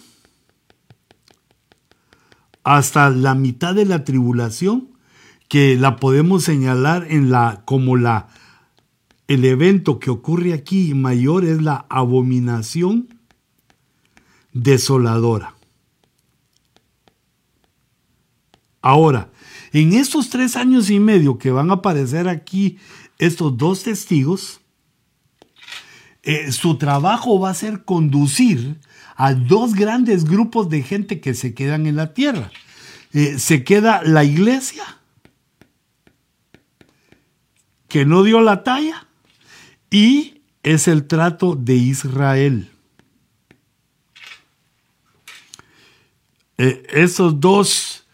hasta 2.64 3.12
la 3.12 3.36
mitad 3.36 3.76
de 3.76 3.86
la 3.86 4.04
tribulación, 4.04 4.90
que 5.48 5.76
la 5.76 5.98
podemos 5.98 6.44
señalar 6.44 7.06
en 7.12 7.30
la 7.30 7.62
como 7.66 7.98
la 7.98 8.30
el 9.28 9.46
evento 9.46 10.00
que 10.00 10.10
ocurre 10.10 10.54
aquí 10.54 10.96
mayor 10.96 11.46
es 11.46 11.62
la 11.62 11.86
abominación 11.90 13.20
desoladora. 14.54 15.54
Ahora, 18.82 19.30
en 19.72 19.94
estos 19.94 20.32
tres 20.32 20.56
años 20.56 20.90
y 20.90 21.00
medio 21.00 21.38
que 21.38 21.52
van 21.52 21.70
a 21.70 21.76
aparecer 21.76 22.28
aquí 22.28 22.80
estos 23.20 23.56
dos 23.56 23.84
testigos, 23.84 24.62
eh, 26.24 26.52
su 26.52 26.80
trabajo 26.80 27.40
va 27.40 27.52
a 27.52 27.56
ser 27.56 27.86
conducir 27.86 28.80
a 29.16 29.34
dos 29.34 29.74
grandes 29.74 30.26
grupos 30.26 30.70
de 30.70 30.84
gente 30.84 31.20
que 31.22 31.34
se 31.34 31.54
quedan 31.54 31.88
en 31.88 31.96
la 31.96 32.14
tierra. 32.14 32.52
Eh, 33.14 33.40
se 33.40 33.64
queda 33.64 34.02
la 34.04 34.24
iglesia, 34.24 34.84
que 37.88 38.06
no 38.06 38.24
dio 38.24 38.42
la 38.42 38.64
talla, 38.64 39.08
y 39.90 40.42
es 40.64 40.88
el 40.88 41.08
trato 41.08 41.56
de 41.56 41.76
Israel. 41.76 42.72
Eh, 46.58 46.84
esos 46.90 47.40
dos 47.40 48.06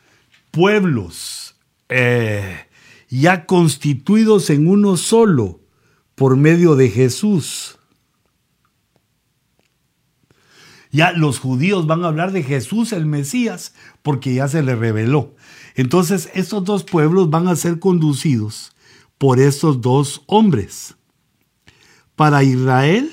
pueblos 0.51 1.55
eh, 1.89 2.67
ya 3.09 3.45
constituidos 3.45 4.49
en 4.49 4.67
uno 4.67 4.97
solo 4.97 5.61
por 6.15 6.37
medio 6.37 6.75
de 6.75 6.89
Jesús 6.89 7.77
Ya 10.91 11.11
los 11.13 11.39
judíos 11.39 11.87
van 11.87 12.03
a 12.03 12.07
hablar 12.07 12.31
de 12.31 12.43
Jesús 12.43 12.91
el 12.91 13.05
Mesías 13.05 13.73
porque 14.01 14.33
ya 14.33 14.47
se 14.47 14.61
le 14.61 14.75
reveló. 14.75 15.33
Entonces 15.75 16.29
estos 16.33 16.63
dos 16.65 16.83
pueblos 16.83 17.29
van 17.29 17.47
a 17.47 17.55
ser 17.55 17.79
conducidos 17.79 18.75
por 19.17 19.39
estos 19.39 19.81
dos 19.81 20.23
hombres. 20.27 20.95
Para 22.15 22.43
Israel 22.43 23.09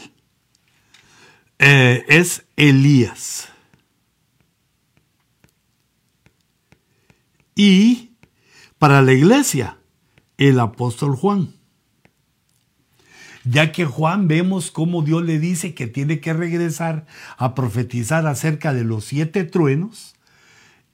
eh, 1.59 2.05
es 2.09 2.45
Elías. 2.57 3.49
Y 7.55 8.11
para 8.79 9.03
la 9.03 9.12
iglesia, 9.12 9.79
el 10.37 10.61
apóstol 10.61 11.16
Juan 11.16 11.57
ya 13.49 13.72
que 13.72 13.84
Juan 13.84 14.28
vemos 14.28 14.70
cómo 14.70 15.03
Dios 15.03 15.24
le 15.24 15.38
dice 15.38 15.74
que 15.74 15.86
tiene 15.86 16.20
que 16.20 16.32
regresar 16.32 17.07
a 17.36 17.55
profetizar 17.55 18.26
acerca 18.26 18.74
de 18.74 18.84
los 18.84 19.05
siete 19.05 19.44
truenos, 19.44 20.14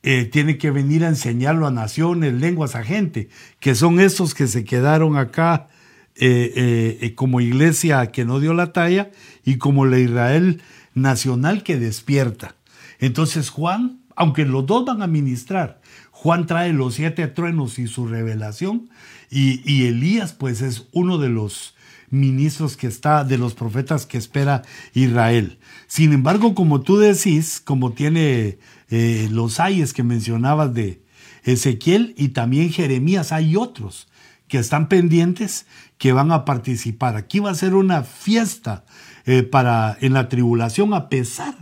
eh, 0.02 0.26
tiene 0.26 0.58
que 0.58 0.70
venir 0.70 1.04
a 1.04 1.08
enseñarlo 1.08 1.66
a 1.66 1.70
naciones, 1.70 2.34
lenguas, 2.34 2.74
a 2.74 2.84
gente, 2.84 3.28
que 3.58 3.74
son 3.74 4.00
esos 4.00 4.34
que 4.34 4.46
se 4.46 4.64
quedaron 4.64 5.16
acá 5.16 5.68
eh, 6.16 6.98
eh, 7.00 7.14
como 7.14 7.40
iglesia 7.40 8.06
que 8.12 8.24
no 8.24 8.38
dio 8.38 8.54
la 8.54 8.72
talla 8.72 9.10
y 9.44 9.56
como 9.56 9.86
la 9.86 9.98
Israel 9.98 10.62
nacional 10.94 11.62
que 11.62 11.78
despierta. 11.78 12.54
Entonces 13.00 13.50
Juan 13.50 14.04
aunque 14.16 14.44
los 14.44 14.66
dos 14.66 14.84
van 14.84 15.02
a 15.02 15.06
ministrar. 15.06 15.80
Juan 16.10 16.46
trae 16.46 16.72
los 16.72 16.94
siete 16.94 17.26
truenos 17.26 17.78
y 17.78 17.86
su 17.86 18.06
revelación, 18.06 18.88
y, 19.30 19.60
y 19.70 19.86
Elías 19.86 20.32
pues 20.32 20.62
es 20.62 20.86
uno 20.92 21.18
de 21.18 21.28
los 21.28 21.74
ministros 22.14 22.76
que 22.76 22.86
está, 22.86 23.24
de 23.24 23.38
los 23.38 23.54
profetas 23.54 24.06
que 24.06 24.18
espera 24.18 24.62
Israel. 24.94 25.58
Sin 25.86 26.12
embargo, 26.12 26.54
como 26.54 26.80
tú 26.80 26.96
decís, 26.96 27.60
como 27.60 27.92
tiene 27.92 28.58
eh, 28.88 29.28
los 29.30 29.60
ayes 29.60 29.92
que 29.92 30.02
mencionabas 30.02 30.72
de 30.72 31.02
Ezequiel 31.42 32.14
y 32.16 32.28
también 32.28 32.70
Jeremías, 32.70 33.32
hay 33.32 33.56
otros 33.56 34.08
que 34.48 34.58
están 34.58 34.88
pendientes 34.88 35.66
que 35.98 36.12
van 36.12 36.32
a 36.32 36.44
participar. 36.44 37.16
Aquí 37.16 37.40
va 37.40 37.50
a 37.50 37.54
ser 37.54 37.74
una 37.74 38.02
fiesta 38.02 38.84
eh, 39.26 39.42
para 39.42 39.96
en 40.00 40.12
la 40.12 40.28
tribulación, 40.28 40.92
a 40.92 41.08
pesar 41.08 41.56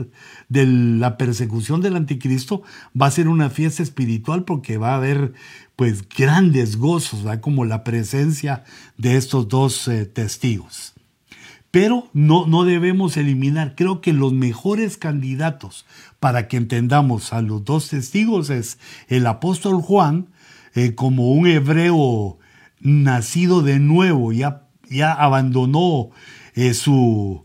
de 0.49 0.67
la 0.67 1.17
persecución 1.17 1.81
del 1.81 1.95
anticristo, 1.95 2.63
va 3.01 3.07
a 3.07 3.11
ser 3.13 3.29
una 3.29 3.51
fiesta 3.51 3.85
espiritual 3.85 4.45
porque 4.45 4.79
va 4.79 4.95
a 4.95 4.97
haber 4.97 5.33
pues 5.83 6.09
grandes 6.09 6.77
gozos, 6.77 7.25
como 7.41 7.65
la 7.65 7.83
presencia 7.83 8.63
de 8.99 9.17
estos 9.17 9.49
dos 9.49 9.89
eh, 9.89 10.07
testigos. 10.07 10.93
Pero 11.73 12.09
no, 12.13 12.47
no 12.47 12.63
debemos 12.63 13.17
eliminar, 13.17 13.75
creo 13.75 14.01
que 14.01 14.13
los 14.13 14.33
mejores 14.33 14.97
candidatos 14.97 15.85
para 16.21 16.47
que 16.47 16.57
entendamos 16.57 17.33
a 17.33 17.43
los 17.43 17.65
dos 17.65 17.89
testigos 17.89 18.49
es 18.49 18.79
el 19.09 19.27
apóstol 19.27 19.83
Juan, 19.83 20.29
eh, 20.77 20.95
como 20.95 21.33
un 21.33 21.49
hebreo 21.49 22.39
nacido 22.79 23.63
de 23.63 23.81
nuevo, 23.81 24.33
ya, 24.33 24.69
ya 24.89 25.13
abandonó 25.13 26.11
su, 26.75 27.45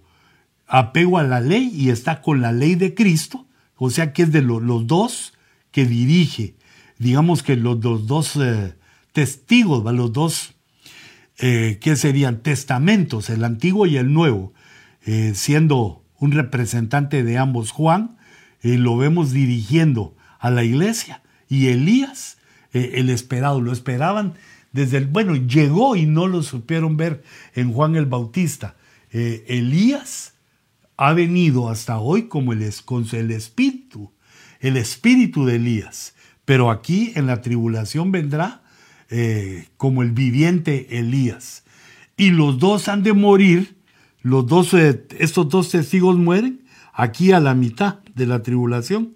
apego 0.68 1.18
a 1.18 1.24
la 1.24 1.42
ley 1.42 1.72
y 1.74 1.90
está 1.90 2.22
con 2.22 2.42
la 2.42 2.52
ley 2.52 2.76
de 2.76 2.94
Cristo, 2.94 3.48
o 3.78 3.90
sea 3.90 4.14
que 4.14 4.22
es 4.22 4.32
de 4.32 4.44
los 4.44 4.86
dos 4.86 5.34
que 5.72 5.88
dirige, 5.88 6.54
digamos 7.00 7.44
que 7.44 7.56
los, 7.56 7.80
dos 7.80 8.36
eh, 8.36 8.76
testigos, 9.12 9.84
los 9.94 10.14
dos, 10.14 10.56
eh, 11.40 11.78
que 11.82 11.96
serían 11.96 12.42
testamentos, 12.42 13.30
el 13.30 13.44
antiguo 13.44 13.86
y 13.86 13.98
el 13.98 14.14
nuevo, 14.14 14.54
eh, 15.06 15.34
siendo 15.36 16.04
un 16.20 16.32
representante 16.32 17.24
de 17.24 17.38
ambos, 17.38 17.72
Juan, 17.72 18.18
lo 18.64 18.98
vemos 18.98 19.32
dirigiendo 19.32 20.16
a 20.40 20.50
la 20.50 20.64
iglesia, 20.64 21.22
y 21.48 21.68
Elías, 21.68 22.38
el 22.74 23.10
esperado, 23.10 23.62
lo 23.62 23.72
esperaban 23.72 24.34
desde 24.74 24.98
el, 24.98 25.06
bueno, 25.06 25.36
llegó 25.36 25.96
y 25.96 26.06
no 26.06 26.28
lo 26.28 26.44
supieron 26.44 26.98
ver 26.98 27.24
en 27.54 27.72
Juan 27.72 27.96
el 27.96 28.08
Bautista. 28.08 28.76
Elías, 29.12 30.34
ha 30.98 31.14
venido 31.14 31.70
hasta 31.70 32.00
hoy 32.00 32.28
como 32.28 32.52
el, 32.52 32.74
con 32.84 33.06
el 33.12 33.32
espíritu, 33.32 34.12
el 34.60 34.76
espíritu 34.76 35.46
de 35.46 35.58
Elías. 35.58 36.16
Pero 36.48 36.72
aquí 36.72 37.12
en 37.16 37.28
la 37.28 37.42
tribulación 37.42 38.14
vendrá 38.14 38.62
eh, 39.10 39.68
como 39.76 40.02
el 40.02 40.12
viviente 40.12 40.98
Elías. 40.98 41.66
Y 42.16 42.30
los 42.30 42.58
dos 42.58 42.88
han 42.88 43.04
de 43.04 43.12
morir, 43.12 43.76
los 44.22 44.48
dos, 44.48 44.74
eh, 44.74 45.06
estos 45.20 45.50
dos 45.50 45.70
testigos 45.72 46.16
mueren 46.16 46.64
aquí 46.94 47.34
a 47.34 47.42
la 47.42 47.54
mitad 47.54 48.00
de 48.16 48.28
la 48.28 48.44
tribulación. 48.44 49.14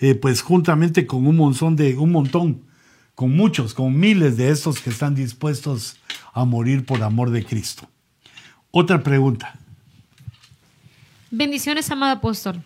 Eh, 0.00 0.16
pues 0.16 0.42
juntamente 0.42 1.06
con 1.06 1.28
un 1.28 1.36
montón 1.36 1.76
de, 1.76 1.96
un 1.96 2.10
montón, 2.10 2.62
con 3.14 3.36
muchos, 3.36 3.72
con 3.72 3.96
miles 3.96 4.36
de 4.36 4.50
estos 4.50 4.80
que 4.80 4.90
están 4.90 5.14
dispuestos 5.14 6.00
a 6.32 6.44
morir 6.44 6.84
por 6.84 7.04
amor 7.04 7.30
de 7.30 7.44
Cristo. 7.44 7.88
Otra 8.72 9.04
pregunta. 9.04 9.56
Bendiciones, 11.30 11.88
amado 11.92 12.14
apóstol. 12.16 12.64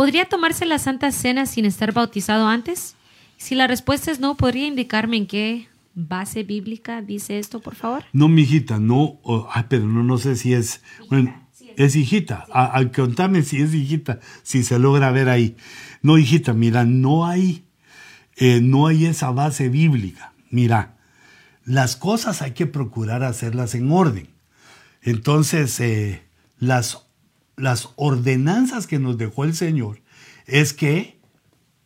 ¿Podría 0.00 0.24
tomarse 0.24 0.64
la 0.64 0.78
Santa 0.78 1.12
Cena 1.12 1.44
sin 1.44 1.66
estar 1.66 1.92
bautizado 1.92 2.46
antes? 2.48 2.94
Si 3.36 3.54
la 3.54 3.66
respuesta 3.66 4.10
es 4.10 4.18
no, 4.18 4.34
¿podría 4.34 4.66
indicarme 4.66 5.18
en 5.18 5.26
qué 5.26 5.68
base 5.94 6.42
bíblica 6.42 7.02
dice 7.02 7.38
esto, 7.38 7.60
por 7.60 7.74
favor? 7.74 8.04
No, 8.14 8.26
mi 8.26 8.40
hijita, 8.40 8.78
no, 8.78 9.20
pero 9.68 9.86
no, 9.86 10.02
no 10.02 10.16
sé 10.16 10.36
si 10.36 10.54
es, 10.54 10.80
bueno, 11.10 11.46
es. 11.76 11.96
hijita. 11.96 12.46
Al 12.50 12.92
contame 12.92 13.42
si 13.42 13.60
es 13.60 13.74
hijita, 13.74 14.20
si 14.42 14.62
se 14.62 14.78
logra 14.78 15.10
ver 15.10 15.28
ahí. 15.28 15.54
No, 16.00 16.16
hijita, 16.16 16.54
mira, 16.54 16.86
no 16.86 17.26
hay, 17.26 17.66
eh, 18.36 18.60
no 18.62 18.86
hay 18.86 19.04
esa 19.04 19.32
base 19.32 19.68
bíblica. 19.68 20.32
Mira, 20.48 20.96
las 21.66 21.96
cosas 21.96 22.40
hay 22.40 22.52
que 22.52 22.64
procurar 22.64 23.22
hacerlas 23.22 23.74
en 23.74 23.92
orden. 23.92 24.28
Entonces, 25.02 25.78
eh, 25.78 26.22
las 26.58 27.09
las 27.60 27.90
ordenanzas 27.96 28.86
que 28.86 28.98
nos 28.98 29.18
dejó 29.18 29.44
el 29.44 29.54
Señor 29.54 30.00
es 30.46 30.72
que 30.72 31.20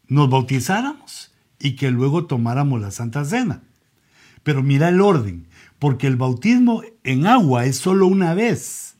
nos 0.06 0.30
bautizáramos 0.30 1.32
y 1.58 1.76
que 1.76 1.90
luego 1.90 2.26
tomáramos 2.26 2.80
la 2.80 2.90
Santa 2.90 3.24
Cena. 3.24 3.62
Pero 4.42 4.62
mira 4.62 4.88
el 4.88 5.00
orden, 5.00 5.48
porque 5.78 6.06
el 6.06 6.16
bautismo 6.16 6.82
en 7.02 7.26
agua 7.26 7.66
es 7.66 7.76
solo 7.76 8.06
una 8.06 8.34
vez, 8.34 8.96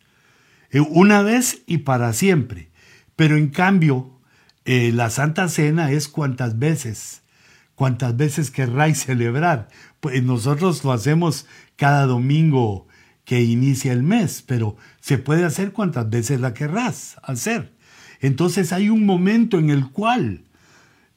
eh, 0.71 0.81
una 0.81 1.23
vez 1.23 1.63
y 1.67 1.79
para 1.79 2.13
siempre. 2.13 2.71
Pero 3.17 3.37
en 3.37 3.49
cambio, 3.49 4.19
eh, 4.65 4.93
la 4.93 5.11
Santa 5.11 5.49
Cena 5.49 5.91
es 5.93 6.09
cuantas 6.09 6.59
veces, 6.59 7.23
cuantas 7.75 8.17
veces 8.17 8.51
querráis 8.51 9.05
celebrar. 9.05 9.69
Pues 10.01 10.23
nosotros 10.23 10.85
lo 10.85 10.93
hacemos 10.93 11.47
cada 11.77 12.07
domingo 12.07 12.87
que 13.25 13.43
inicia 13.43 13.93
el 13.93 14.03
mes, 14.03 14.43
pero 14.47 14.77
se 15.05 15.19
puede 15.19 15.45
hacer 15.45 15.73
cuantas 15.73 16.09
veces 16.09 16.41
la 16.41 16.55
querrás 16.55 17.17
hacer. 17.23 17.75
Entonces 18.21 18.73
hay 18.73 18.89
un 18.89 19.05
momento 19.05 19.59
en 19.59 19.69
el 19.69 19.91
cual, 19.91 20.45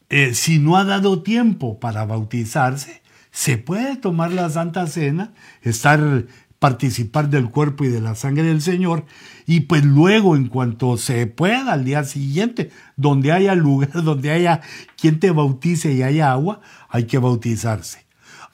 eh, 0.09 0.33
si 0.33 0.59
no 0.59 0.75
ha 0.75 0.83
dado 0.83 1.23
tiempo 1.23 1.79
para 1.79 2.03
bautizarse, 2.03 3.01
se 3.31 3.57
puede 3.57 3.95
tomar 3.95 4.33
la 4.33 4.49
Santa 4.49 4.87
Cena, 4.87 5.31
estar, 5.61 6.25
participar 6.59 7.29
del 7.29 7.49
cuerpo 7.49 7.85
y 7.85 7.87
de 7.87 8.01
la 8.01 8.15
sangre 8.15 8.43
del 8.43 8.61
Señor, 8.61 9.05
y 9.45 9.61
pues 9.61 9.85
luego, 9.85 10.35
en 10.35 10.49
cuanto 10.49 10.97
se 10.97 11.25
pueda, 11.25 11.71
al 11.71 11.85
día 11.85 12.03
siguiente, 12.03 12.71
donde 12.97 13.31
haya 13.31 13.55
lugar, 13.55 13.93
donde 14.03 14.31
haya 14.31 14.59
quien 14.97 15.21
te 15.21 15.31
bautice 15.31 15.93
y 15.93 16.03
haya 16.03 16.33
agua, 16.33 16.59
hay 16.89 17.05
que 17.05 17.19
bautizarse. 17.19 18.05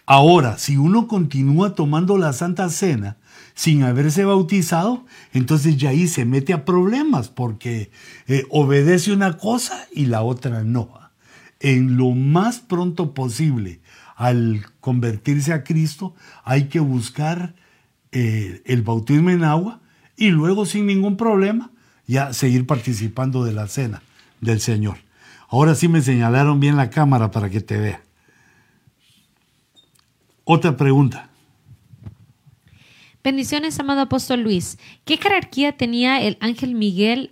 Ahora, 0.06 0.60
si 0.60 0.78
uno 0.78 1.08
continúa 1.08 1.74
tomando 1.74 2.20
la 2.20 2.34
Santa 2.34 2.70
Cena, 2.70 3.18
sin 3.54 3.84
haberse 3.84 4.26
bautizado, 4.26 5.06
entonces 5.34 5.78
ya 5.78 5.90
ahí 5.90 6.08
se 6.08 6.26
mete 6.26 6.54
a 6.54 6.66
problemas 6.66 7.30
porque 7.30 7.92
eh, 8.28 8.46
obedece 8.50 9.14
una 9.14 9.38
cosa 9.38 9.88
y 9.94 10.06
la 10.06 10.24
otra 10.24 10.64
no. 10.64 10.90
En 11.60 11.98
lo 11.98 12.12
más 12.12 12.60
pronto 12.60 13.14
posible, 13.14 13.80
al 14.16 14.66
convertirse 14.80 15.54
a 15.54 15.64
Cristo, 15.64 16.14
hay 16.44 16.66
que 16.66 16.80
buscar 16.80 17.56
eh, 18.12 18.62
el 18.66 18.82
bautismo 18.82 19.30
en 19.30 19.44
agua 19.44 19.82
y 20.18 20.30
luego 20.30 20.66
sin 20.66 20.86
ningún 20.86 21.18
problema 21.18 21.72
ya 22.06 22.34
seguir 22.34 22.68
participando 22.68 23.44
de 23.44 23.54
la 23.54 23.68
cena 23.68 24.02
del 24.42 24.60
Señor. 24.60 24.98
Ahora 25.48 25.76
sí 25.76 25.88
me 25.88 26.02
señalaron 26.02 26.60
bien 26.60 26.76
la 26.76 26.90
cámara 26.90 27.32
para 27.32 27.50
que 27.50 27.62
te 27.62 27.78
vea. 27.78 28.02
Otra 30.44 30.76
pregunta. 30.76 31.30
Bendiciones, 33.24 33.80
amado 33.80 34.02
apóstol 34.02 34.42
Luis. 34.42 34.78
¿Qué 35.06 35.16
jerarquía 35.16 35.78
tenía 35.78 36.22
el 36.22 36.38
ángel 36.42 36.76
Miguel, 36.76 37.32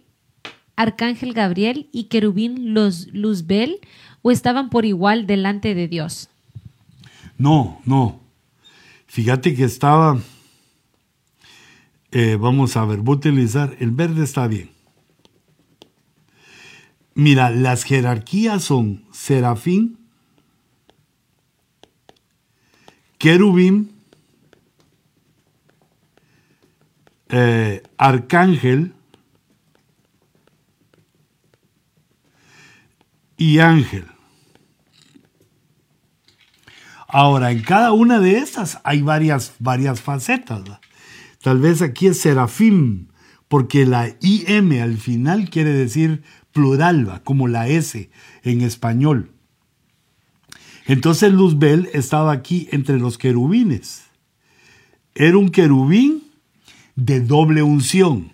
arcángel 0.78 1.34
Gabriel 1.34 1.90
y 1.92 2.06
querubín 2.06 2.74
los 2.74 3.08
Luzbel 3.08 3.82
o 4.22 4.32
estaban 4.32 4.70
por 4.70 4.86
igual 4.86 5.28
delante 5.28 5.76
de 5.76 5.90
Dios? 5.90 6.30
No, 7.38 7.82
no. 7.84 8.22
Fíjate 9.08 9.54
que 9.54 9.66
estaba, 9.66 10.18
eh, 12.12 12.38
vamos 12.40 12.78
a 12.78 12.86
ver, 12.86 13.00
voy 13.00 13.16
a 13.16 13.18
utilizar, 13.18 13.76
el 13.82 13.92
verde 13.92 14.24
está 14.24 14.48
bien. 14.48 14.70
Mira, 17.16 17.50
las 17.50 17.84
jerarquías 17.84 18.64
son 18.64 19.04
serafín, 19.12 19.98
querubín, 23.18 23.91
Eh, 27.34 27.82
arcángel 27.98 28.94
y 33.38 33.60
ángel. 33.60 34.06
Ahora, 37.08 37.52
en 37.52 37.62
cada 37.62 37.94
una 37.94 38.20
de 38.20 38.38
estas 38.38 38.82
hay 38.84 39.02
varias, 39.02 39.54
varias 39.60 40.02
facetas. 40.02 40.62
Tal 41.42 41.60
vez 41.60 41.82
aquí 41.82 42.08
es 42.08 42.20
serafín, 42.20 43.14
porque 43.48 43.86
la 43.86 44.10
IM 44.20 44.82
al 44.82 44.98
final 44.98 45.50
quiere 45.50 45.72
decir 45.72 46.24
plural, 46.52 47.22
como 47.24 47.48
la 47.48 47.70
S 47.70 48.10
en 48.44 48.62
español. 48.62 49.32
Entonces 50.86 51.32
Luzbel 51.32 51.90
estaba 51.94 52.34
aquí 52.34 52.68
entre 52.72 53.00
los 53.00 53.18
querubines. 53.18 54.04
Era 55.16 55.38
un 55.38 55.50
querubín 55.50 56.31
de 56.96 57.22
doble 57.22 57.64
unción, 57.64 58.32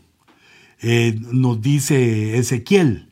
eh, 0.82 1.20
nos 1.32 1.62
dice 1.62 2.38
Ezequiel. 2.38 3.10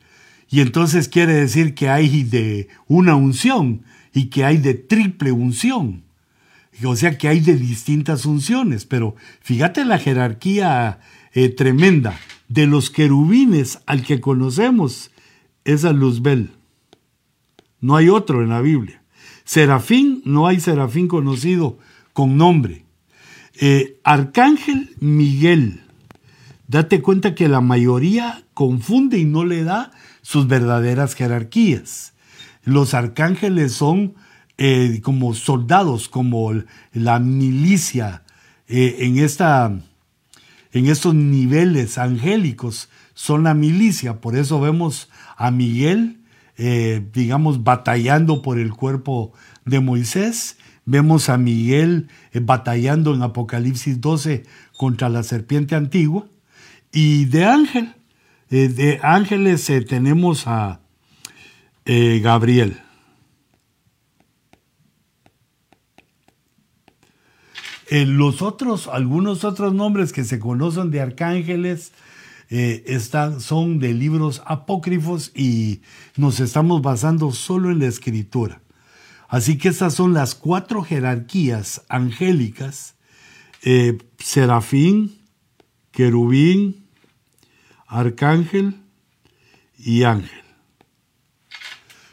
Y 0.49 0.61
entonces 0.61 1.09
quiere 1.09 1.33
decir 1.33 1.73
que 1.73 1.89
hay 1.89 2.23
de 2.23 2.69
una 2.87 3.15
unción 3.15 3.83
y 4.13 4.27
que 4.27 4.45
hay 4.45 4.57
de 4.57 4.73
triple 4.73 5.31
unción. 5.31 6.03
O 6.83 6.95
sea 6.95 7.17
que 7.17 7.27
hay 7.27 7.39
de 7.39 7.57
distintas 7.57 8.25
unciones. 8.25 8.85
Pero 8.85 9.15
fíjate 9.41 9.85
la 9.85 9.97
jerarquía 9.97 10.99
eh, 11.33 11.49
tremenda. 11.49 12.19
De 12.47 12.67
los 12.67 12.91
querubines 12.91 13.79
al 13.87 14.03
que 14.03 14.21
conocemos 14.21 15.11
es 15.63 15.83
a 15.83 15.93
Luzbel. 15.93 16.51
No 17.81 17.95
hay 17.95 18.09
otro 18.09 18.43
en 18.43 18.49
la 18.49 18.61
Biblia. 18.61 19.01
Serafín, 19.43 20.21
no 20.25 20.47
hay 20.47 20.59
serafín 20.59 21.07
conocido 21.07 21.77
con 22.13 22.37
nombre. 22.37 22.84
Eh, 23.57 23.99
Arcángel 24.03 24.95
Miguel. 24.99 25.81
Date 26.67 27.01
cuenta 27.01 27.35
que 27.35 27.47
la 27.47 27.61
mayoría 27.61 28.43
confunde 28.53 29.17
y 29.17 29.25
no 29.25 29.45
le 29.45 29.63
da 29.63 29.91
sus 30.21 30.47
verdaderas 30.47 31.15
jerarquías. 31.15 32.13
Los 32.63 32.93
arcángeles 32.93 33.71
son 33.71 34.15
eh, 34.57 34.99
como 35.03 35.33
soldados, 35.35 36.09
como 36.09 36.51
la 36.91 37.19
milicia 37.19 38.23
eh, 38.67 38.97
en, 39.01 39.19
esta, 39.19 39.71
en 40.73 40.87
estos 40.87 41.13
niveles 41.13 41.97
angélicos, 41.97 42.89
son 43.13 43.43
la 43.43 43.53
milicia. 43.53 44.19
Por 44.19 44.35
eso 44.35 44.59
vemos 44.59 45.09
a 45.37 45.51
Miguel, 45.51 46.19
digamos, 47.13 47.63
batallando 47.63 48.41
por 48.41 48.59
el 48.59 48.71
cuerpo 48.71 49.33
de 49.65 49.79
Moisés. 49.79 50.57
Vemos 50.85 51.29
a 51.29 51.37
Miguel 51.37 52.09
batallando 52.33 53.13
en 53.13 53.23
Apocalipsis 53.23 53.99
12 54.01 54.43
contra 54.77 55.09
la 55.09 55.23
serpiente 55.23 55.75
antigua. 55.75 56.27
Y 56.91 57.25
de 57.25 57.45
ángel, 57.45 57.95
de 58.49 58.99
ángeles 59.01 59.69
tenemos 59.87 60.47
a 60.47 60.79
Gabriel. 61.85 62.81
los 67.91 68.41
otros, 68.41 68.87
algunos 68.87 69.43
otros 69.43 69.73
nombres 69.73 70.11
que 70.11 70.23
se 70.23 70.39
conocen 70.39 70.91
de 70.91 71.01
arcángeles 71.01 71.91
eh, 72.49 72.83
están, 72.87 73.41
son 73.41 73.79
de 73.79 73.93
libros 73.93 74.41
apócrifos 74.45 75.31
y 75.35 75.81
nos 76.15 76.39
estamos 76.39 76.81
basando 76.81 77.31
solo 77.31 77.71
en 77.71 77.79
la 77.79 77.87
escritura. 77.87 78.61
Así 79.27 79.57
que 79.57 79.69
estas 79.69 79.93
son 79.93 80.13
las 80.13 80.35
cuatro 80.35 80.83
jerarquías 80.83 81.83
angélicas, 81.89 82.95
eh, 83.63 83.97
serafín, 84.19 85.17
querubín, 85.91 86.85
arcángel 87.87 88.75
y 89.77 90.03
ángel. 90.03 90.41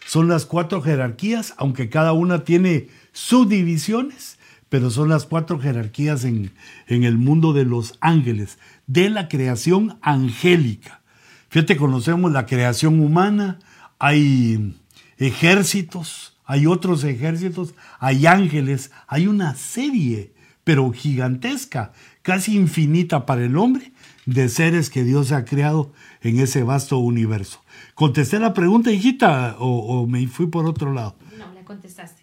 Son 0.06 0.28
las 0.28 0.46
cuatro 0.46 0.82
jerarquías, 0.82 1.54
aunque 1.56 1.88
cada 1.88 2.12
una 2.12 2.44
tiene 2.44 2.88
subdivisiones, 3.12 4.38
pero 4.68 4.90
son 4.90 5.08
las 5.08 5.26
cuatro 5.26 5.58
jerarquías 5.58 6.24
en, 6.24 6.52
en 6.86 7.04
el 7.04 7.18
mundo 7.18 7.52
de 7.52 7.64
los 7.64 7.98
ángeles, 8.00 8.58
de 8.86 9.10
la 9.10 9.28
creación 9.28 9.98
angélica. 10.00 11.02
Fíjate, 11.48 11.76
conocemos 11.76 12.32
la 12.32 12.46
creación 12.46 13.00
humana, 13.00 13.58
hay 13.98 14.74
ejércitos, 15.18 16.32
hay 16.53 16.66
otros 16.66 17.03
ejércitos, 17.03 17.74
hay 17.98 18.26
ángeles, 18.26 18.90
hay 19.07 19.26
una 19.26 19.55
serie, 19.55 20.34
pero 20.64 20.92
gigantesca, 20.92 21.92
casi 22.20 22.57
infinita 22.57 23.24
para 23.24 23.42
el 23.42 23.57
hombre, 23.57 23.92
de 24.26 24.50
seres 24.50 24.90
que 24.90 25.03
Dios 25.03 25.32
ha 25.32 25.46
creado 25.46 25.94
en 26.20 26.40
ese 26.40 26.62
vasto 26.62 26.98
universo. 26.98 27.64
¿Contesté 27.94 28.38
la 28.38 28.53
pregunta, 28.53 28.90
hijita, 28.90 29.57
o, 29.61 29.66
o 29.66 30.07
me 30.07 30.26
fui 30.26 30.46
por 30.46 30.66
otro 30.66 30.92
lado? 30.92 31.16
No, 31.38 31.50
la 31.55 31.64
contestaste. 31.64 32.22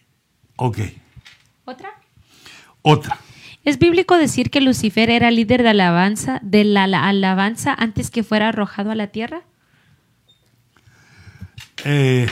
Ok. 0.57 0.77
¿Otra? 1.65 1.89
Otra. 2.83 3.17
¿Es 3.65 3.79
bíblico 3.79 4.15
decir 4.15 4.51
que 4.51 4.61
Lucifer 4.61 5.09
era 5.09 5.31
líder 5.31 5.63
de 5.63 5.69
alabanza, 5.69 6.39
de 6.43 6.65
la 6.65 6.83
alabanza 6.83 7.73
antes 7.73 8.11
que 8.11 8.21
fuera 8.21 8.49
arrojado 8.49 8.91
a 8.91 8.95
la 8.95 9.07
tierra? 9.07 9.41
Eh, 11.83 12.27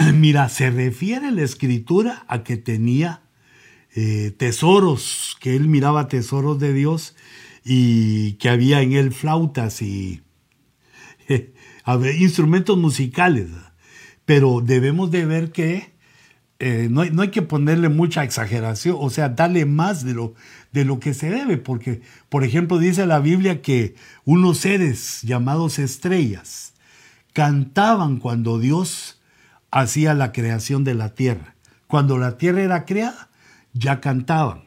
mira, 0.14 0.48
se 0.48 0.70
refiere 0.70 1.30
la 1.30 1.42
escritura 1.42 2.24
a 2.28 2.42
que 2.42 2.56
tenía 2.56 3.22
eh, 3.94 4.32
tesoros, 4.36 5.36
que 5.40 5.56
él 5.56 5.68
miraba 5.68 6.08
tesoros 6.08 6.58
de 6.58 6.72
Dios 6.72 7.16
y 7.64 8.34
que 8.34 8.48
había 8.48 8.82
en 8.82 8.92
él 8.92 9.12
flautas 9.12 9.82
y 9.82 10.22
instrumentos 12.18 12.78
musicales. 12.78 13.48
Pero 14.24 14.60
debemos 14.60 15.10
de 15.10 15.26
ver 15.26 15.52
que 15.52 15.92
eh, 16.60 16.88
no, 16.90 17.00
hay, 17.00 17.28
que 17.28 17.42
ponerle 17.42 17.88
mucha 17.88 18.22
exageración, 18.22 18.96
o 18.98 19.10
sea, 19.10 19.30
darle 19.30 19.64
más 19.64 20.04
de 20.04 20.14
lo, 20.14 20.34
de 20.72 20.84
lo 20.84 21.00
que 21.00 21.14
se 21.14 21.30
debe, 21.30 21.56
porque, 21.56 22.02
por 22.28 22.44
ejemplo, 22.44 22.78
dice 22.78 23.06
la 23.06 23.18
Biblia 23.18 23.62
que 23.62 23.94
unos 24.24 24.58
seres 24.58 25.22
llamados 25.22 25.78
estrellas 25.78 26.74
cantaban 27.32 28.18
cuando 28.18 28.58
Dios 28.58 29.19
hacía 29.70 30.14
la 30.14 30.32
creación 30.32 30.84
de 30.84 30.94
la 30.94 31.14
tierra. 31.14 31.54
Cuando 31.86 32.18
la 32.18 32.38
tierra 32.38 32.62
era 32.62 32.84
creada, 32.84 33.30
ya 33.72 34.00
cantaban. 34.00 34.64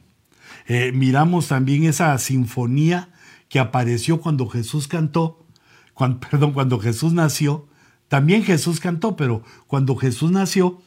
Eh, 0.67 0.91
miramos 0.93 1.47
también 1.47 1.83
esa 1.83 2.17
sinfonía 2.17 3.09
que 3.49 3.59
apareció 3.59 4.21
cuando 4.21 4.47
Jesús 4.47 4.87
cantó, 4.87 5.45
perdón, 6.31 6.53
cuando 6.53 6.79
Jesús 6.79 7.13
nació. 7.13 7.67
También 8.07 8.43
Jesús 8.43 8.79
cantó, 8.79 9.15
pero 9.15 9.43
cuando 9.67 9.95
Jesús 9.95 10.31
nació, 10.31 10.81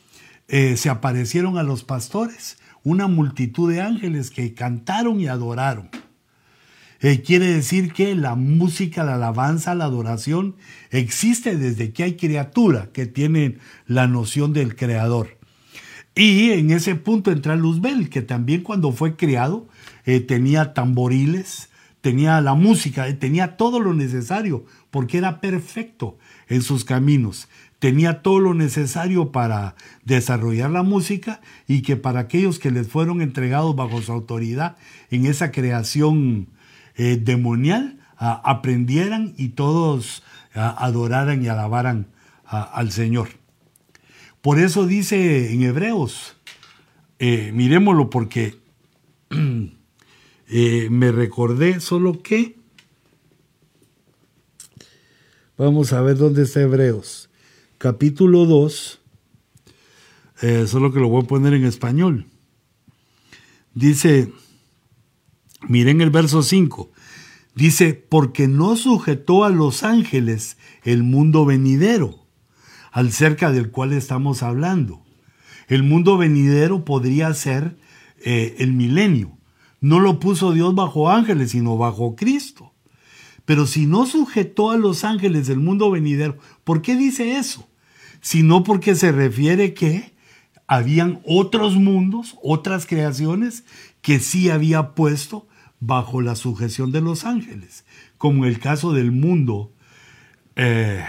eh, 0.49 0.77
se 0.77 0.91
aparecieron 0.91 1.59
a 1.59 1.65
los 1.65 1.83
pastores 1.83 2.59
una 2.85 3.09
multitud 3.09 3.69
de 3.73 3.81
ángeles 3.81 4.31
que 4.31 4.55
cantaron 4.55 5.19
y 5.21 5.27
adoraron. 5.27 5.91
Eh, 7.09 7.23
quiere 7.23 7.47
decir 7.47 7.93
que 7.93 8.17
la 8.17 8.35
música, 8.35 9.05
la 9.05 9.15
alabanza, 9.15 9.77
la 9.77 9.85
adoración 9.85 10.57
existe 10.91 11.57
desde 11.57 11.93
que 11.93 12.03
hay 12.03 12.17
criatura 12.17 12.89
que 12.93 13.07
tiene 13.07 13.59
la 13.87 14.09
noción 14.09 14.53
del 14.53 14.75
creador. 14.75 15.39
Y 16.17 16.51
en 16.51 16.73
ese 16.73 16.97
punto 16.97 17.31
entra 17.31 17.55
Luzbel, 17.55 18.11
que 18.11 18.23
también 18.23 18.63
cuando 18.63 18.91
fue 18.91 19.15
criado 19.15 19.69
eh, 20.05 20.19
tenía 20.19 20.75
tamboriles, 20.75 21.69
tenía 22.01 22.41
la 22.41 22.55
música, 22.55 23.07
tenía 23.21 23.57
todo 23.57 23.79
lo 23.79 23.95
necesario, 23.95 24.65
porque 24.91 25.19
era 25.19 25.41
perfecto 25.41 26.19
en 26.49 26.61
sus 26.61 26.85
caminos 26.85 27.47
tenía 27.79 28.23
todo 28.23 28.41
lo 28.41 28.55
necesario 28.55 29.33
para 29.33 29.75
desarrollar 30.05 30.71
la 30.71 30.83
música 30.83 31.43
y 31.69 31.83
que 31.83 31.97
para 31.97 32.21
aquellos 32.21 32.59
que 32.59 32.71
les 32.71 32.89
fueron 32.89 33.21
entregados 33.21 33.77
bajo 33.77 34.01
su 34.01 34.13
autoridad 34.13 34.77
en 35.11 35.27
esa 35.27 35.51
creación 35.51 36.49
eh, 36.97 37.19
demonial, 37.21 37.99
aprendieran 38.19 39.35
y 39.37 39.51
todos 39.51 40.23
adoraran 40.55 41.43
y 41.45 41.49
alabaran 41.49 42.07
al 42.45 42.91
Señor. 42.91 43.29
Por 44.41 44.59
eso 44.59 44.87
dice 44.87 45.53
en 45.53 45.63
Hebreos, 45.63 46.37
eh, 47.19 47.51
miremoslo 47.53 48.09
porque 48.11 48.59
eh, 50.49 50.89
me 50.91 51.13
recordé 51.13 51.81
solo 51.81 52.23
que, 52.23 52.57
vamos 55.59 55.93
a 55.93 56.01
ver 56.01 56.17
dónde 56.17 56.43
está 56.43 56.61
Hebreos 56.61 57.27
capítulo 57.79 58.47
2, 58.47 59.01
eh, 60.43 60.67
solo 60.67 60.93
que 60.93 61.01
lo 61.01 61.09
voy 61.09 61.25
a 61.25 61.27
poner 61.27 61.55
en 61.55 61.65
español. 61.65 62.27
Dice, 63.75 64.33
miren 65.63 66.01
el 66.01 66.11
verso 66.11 66.43
5, 66.43 66.91
dice, 67.55 67.95
porque 67.95 68.49
no 68.49 68.77
sujetó 68.77 69.45
a 69.45 69.51
los 69.51 69.83
ángeles 69.83 70.57
el 70.85 71.03
mundo 71.03 71.45
venidero, 71.45 72.27
al 72.93 73.13
cerca 73.13 73.53
del 73.53 73.71
cual 73.71 73.93
estamos 73.93 74.43
hablando. 74.43 75.03
El 75.69 75.83
mundo 75.83 76.17
venidero 76.17 76.85
podría 76.85 77.33
ser 77.35 77.77
eh, 78.25 78.57
el 78.59 78.73
milenio. 78.73 79.37
No 79.81 80.01
lo 80.01 80.21
puso 80.21 80.53
Dios 80.53 80.75
bajo 80.75 81.11
ángeles, 81.11 81.51
sino 81.51 81.77
bajo 81.77 82.17
Cristo. 82.17 82.73
Pero 83.45 83.67
si 83.67 83.87
no 83.87 84.07
sujetó 84.07 84.71
a 84.71 84.77
los 84.77 85.05
ángeles 85.05 85.47
del 85.47 85.59
mundo 85.59 85.91
venidero, 85.91 86.39
¿por 86.65 86.83
qué 86.83 86.97
dice 86.97 87.39
eso? 87.39 87.69
Sino 88.21 88.65
porque 88.65 88.95
se 88.95 89.13
refiere 89.13 89.75
que 89.75 90.15
habían 90.67 91.21
otros 91.25 91.77
mundos, 91.77 92.37
otras 92.43 92.87
creaciones 92.87 93.65
que 94.07 94.21
sí 94.21 94.51
había 94.51 94.95
puesto 94.95 95.49
bajo 95.81 96.21
la 96.21 96.37
sujeción 96.37 96.93
de 96.93 97.01
los 97.01 97.25
ángeles, 97.25 97.85
como 98.19 98.45
el 98.45 98.61
caso 98.61 98.93
del 98.93 99.11
mundo 99.11 99.73
eh, 100.55 101.05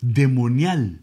demonial, 0.00 1.00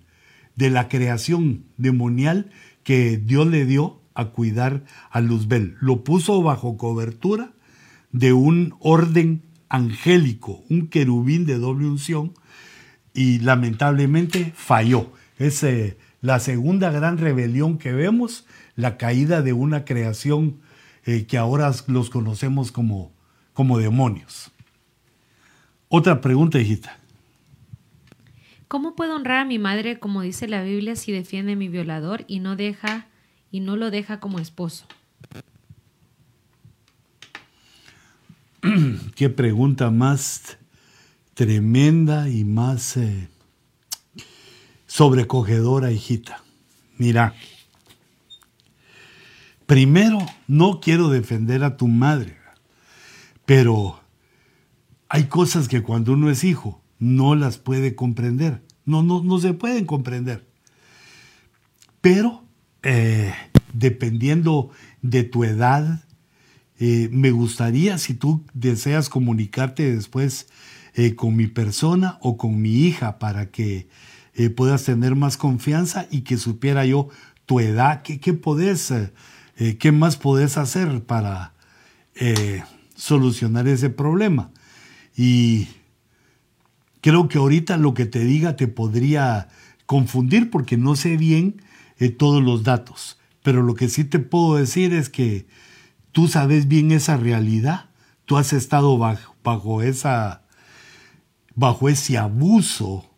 de 0.56 0.70
la 0.70 0.88
creación 0.88 1.66
demonial 1.76 2.52
que 2.84 3.18
Dios 3.18 3.48
le 3.48 3.66
dio 3.66 4.02
a 4.14 4.28
cuidar 4.28 4.86
a 5.12 5.20
Luzbel. 5.20 5.76
Lo 5.82 6.06
puso 6.06 6.42
bajo 6.42 6.78
cobertura 6.78 7.52
de 8.14 8.32
un 8.32 8.76
orden 8.80 9.42
angélico, 9.68 10.64
un 10.70 10.88
querubín 10.88 11.46
de 11.46 11.58
doble 11.58 11.88
unción, 11.88 12.32
y 13.14 13.40
lamentablemente 13.40 14.54
falló. 14.56 15.12
Es 15.38 15.64
eh, 15.64 15.98
la 16.22 16.40
segunda 16.40 16.92
gran 16.92 17.18
rebelión 17.18 17.78
que 17.78 17.92
vemos, 17.92 18.48
la 18.78 18.96
caída 18.96 19.42
de 19.42 19.52
una 19.52 19.84
creación 19.84 20.62
eh, 21.06 21.26
que 21.26 21.38
ahora 21.38 21.72
los 21.88 22.10
conocemos 22.10 22.72
como, 22.72 23.12
como 23.54 23.78
demonios. 23.78 24.52
Otra 25.88 26.22
pregunta, 26.22 26.60
hijita. 26.60 26.98
¿Cómo 28.68 28.96
puedo 28.96 29.16
honrar 29.16 29.40
a 29.40 29.46
mi 29.46 29.58
madre 29.58 30.00
como 30.00 30.22
dice 30.22 30.48
la 30.48 30.62
Biblia 30.62 30.96
si 30.96 31.12
defiende 31.12 31.54
a 31.54 31.56
mi 31.56 31.70
violador 31.70 32.26
y 32.28 32.40
no 32.40 32.56
deja 32.56 33.08
y 33.52 33.62
no 33.62 33.76
lo 33.76 33.90
deja 33.90 34.20
como 34.20 34.40
esposo? 34.40 34.86
Qué 39.16 39.30
pregunta 39.30 39.90
más 39.90 40.58
tremenda 41.34 42.30
y 42.30 42.44
más 42.44 42.98
eh, 42.98 43.28
sobrecogedora, 44.86 45.92
hijita. 45.92 46.44
Mira, 46.98 47.34
primero, 49.70 50.18
no 50.48 50.80
quiero 50.80 51.10
defender 51.10 51.64
a 51.64 51.78
tu 51.78 51.88
madre, 51.88 52.38
pero 53.46 54.00
hay 55.10 55.26
cosas 55.26 55.68
que 55.68 55.84
cuando 55.84 56.14
uno 56.14 56.32
es 56.32 56.44
hijo 56.44 56.82
no 56.98 57.36
las 57.36 57.60
puede 57.60 57.94
comprender. 57.94 58.64
No, 58.86 59.04
no, 59.04 59.22
no 59.22 59.38
se 59.38 59.54
pueden 59.54 59.86
comprender. 59.86 60.48
Pero 62.02 62.44
eh, 62.82 63.32
dependiendo 63.72 64.72
de 65.04 65.24
tu 65.24 65.44
edad, 65.44 66.04
eh, 66.80 67.08
me 67.12 67.30
gustaría 67.30 68.00
si 68.00 68.16
tú 68.16 68.44
deseas 68.56 69.08
comunicarte 69.08 69.94
después 69.94 70.48
eh, 70.96 71.14
con 71.14 71.36
mi 71.36 71.46
persona 71.46 72.18
o 72.22 72.38
con 72.38 72.60
mi 72.60 72.72
hija 72.72 73.20
para 73.20 73.52
que 73.52 73.88
puedas 74.56 74.86
tener 74.86 75.16
más 75.16 75.38
confianza 75.38 76.08
y 76.10 76.22
que 76.22 76.38
supiera 76.38 76.88
yo 76.88 77.10
tu 77.46 77.60
edad, 77.60 78.02
qué, 78.02 78.20
qué 78.20 78.34
podés, 78.34 78.92
qué 79.80 79.92
más 79.92 80.16
podés 80.18 80.58
hacer 80.58 81.04
para 81.04 81.54
solucionar 82.96 83.68
ese 83.68 83.90
problema. 83.90 84.52
Y 85.16 85.68
creo 87.02 87.28
que 87.28 87.38
ahorita 87.38 87.78
lo 87.78 87.94
que 87.94 88.06
te 88.06 88.20
diga 88.20 88.56
te 88.56 88.68
podría 88.68 89.50
confundir 89.86 90.50
porque 90.50 90.78
no 90.78 90.96
sé 90.96 91.18
bien 91.18 91.62
eh, 91.98 92.10
todos 92.10 92.44
los 92.44 92.64
datos. 92.64 93.20
Pero 93.44 93.64
lo 93.64 93.76
que 93.76 93.90
sí 93.90 94.04
te 94.04 94.20
puedo 94.20 94.56
decir 94.56 94.94
es 94.94 95.10
que 95.10 95.48
tú 96.12 96.28
sabes 96.28 96.68
bien 96.68 96.92
esa 96.92 97.18
realidad. 97.18 97.90
Tú 98.26 98.38
has 98.38 98.54
estado 98.54 98.98
bajo, 98.98 99.36
bajo 99.44 99.82
esa 99.82 100.44
bajo 101.56 101.90
ese 101.90 102.18
abuso, 102.18 103.10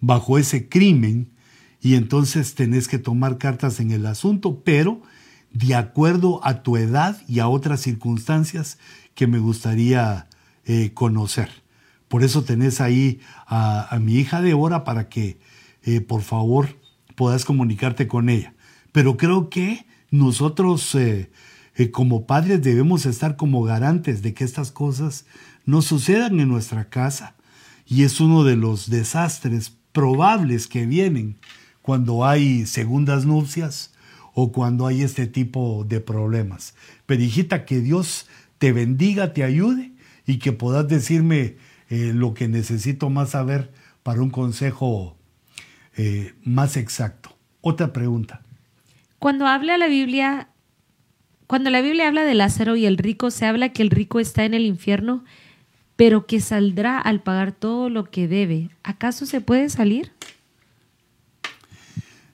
bajo 0.00 0.38
ese 0.38 0.68
crimen, 0.68 1.32
y 1.80 1.96
entonces 1.96 2.54
tenés 2.54 2.86
que 2.86 2.98
tomar 2.98 3.36
cartas 3.36 3.80
en 3.80 3.90
el 3.90 4.06
asunto, 4.06 4.62
pero 4.62 5.02
de 5.52 5.74
acuerdo 5.74 6.40
a 6.44 6.62
tu 6.62 6.76
edad 6.76 7.20
y 7.26 7.40
a 7.40 7.48
otras 7.48 7.80
circunstancias 7.80 8.78
que 9.14 9.26
me 9.26 9.38
gustaría 9.38 10.28
eh, 10.64 10.92
conocer. 10.94 11.50
Por 12.08 12.24
eso 12.24 12.42
tenés 12.42 12.80
ahí 12.80 13.20
a, 13.46 13.98
mi 14.00 14.14
hija 14.14 14.40
de 14.40 14.54
hora 14.54 14.84
para 14.84 15.08
que, 15.08 15.38
eh, 15.82 16.00
por 16.00 16.22
favor, 16.22 16.78
puedas 17.14 17.44
comunicarte 17.44 18.08
con 18.08 18.28
ella. 18.28 18.54
Pero 18.92 19.16
creo 19.16 19.48
que 19.48 19.86
nosotros 20.10 20.94
eh, 20.94 21.30
como 21.92 22.26
padres 22.26 22.62
debemos 22.62 23.06
estar 23.06 23.36
como 23.36 23.62
garantes 23.62 24.22
de 24.22 24.34
que 24.34 24.44
estas 24.44 24.72
cosas 24.72 25.24
no 25.64 25.82
sucedan 25.82 26.40
en 26.40 26.48
nuestra 26.48 26.88
casa. 26.88 27.34
Y 27.86 28.02
es 28.04 28.20
uno 28.20 28.44
de 28.44 28.56
los 28.56 28.90
desastres 28.90 29.72
probables 29.92 30.66
que 30.66 30.86
vienen 30.86 31.38
cuando 31.82 32.24
hay 32.24 32.66
segundas 32.66 33.24
nupcias 33.24 33.92
o 34.34 34.52
cuando 34.52 34.86
hay 34.86 35.02
este 35.02 35.26
tipo 35.26 35.84
de 35.88 36.00
problemas. 36.00 36.74
Pero 37.06 37.22
hijita, 37.22 37.64
que 37.64 37.80
Dios 37.80 38.28
te 38.58 38.72
bendiga, 38.72 39.32
te 39.32 39.44
ayude 39.44 39.92
y 40.26 40.38
que 40.38 40.52
puedas 40.52 40.86
decirme 40.88 41.56
eh, 41.88 42.12
lo 42.14 42.34
que 42.34 42.48
necesito 42.48 43.10
más 43.10 43.30
saber 43.30 43.72
para 44.02 44.22
un 44.22 44.30
consejo 44.30 45.16
eh, 45.96 46.34
más 46.44 46.76
exacto. 46.76 47.36
Otra 47.60 47.92
pregunta. 47.92 48.42
Cuando 49.18 49.46
habla 49.46 49.76
la 49.76 49.88
Biblia, 49.88 50.48
cuando 51.46 51.68
la 51.70 51.82
Biblia 51.82 52.08
habla 52.08 52.24
de 52.24 52.34
Lázaro 52.34 52.76
y 52.76 52.86
el 52.86 52.96
rico, 52.96 53.30
se 53.30 53.44
habla 53.44 53.70
que 53.70 53.82
el 53.82 53.90
rico 53.90 54.20
está 54.20 54.44
en 54.44 54.54
el 54.54 54.64
infierno, 54.64 55.24
pero 55.96 56.26
que 56.26 56.40
saldrá 56.40 56.98
al 56.98 57.22
pagar 57.22 57.52
todo 57.52 57.90
lo 57.90 58.04
que 58.10 58.28
debe. 58.28 58.70
¿Acaso 58.82 59.26
se 59.26 59.42
puede 59.42 59.68
salir? 59.68 60.12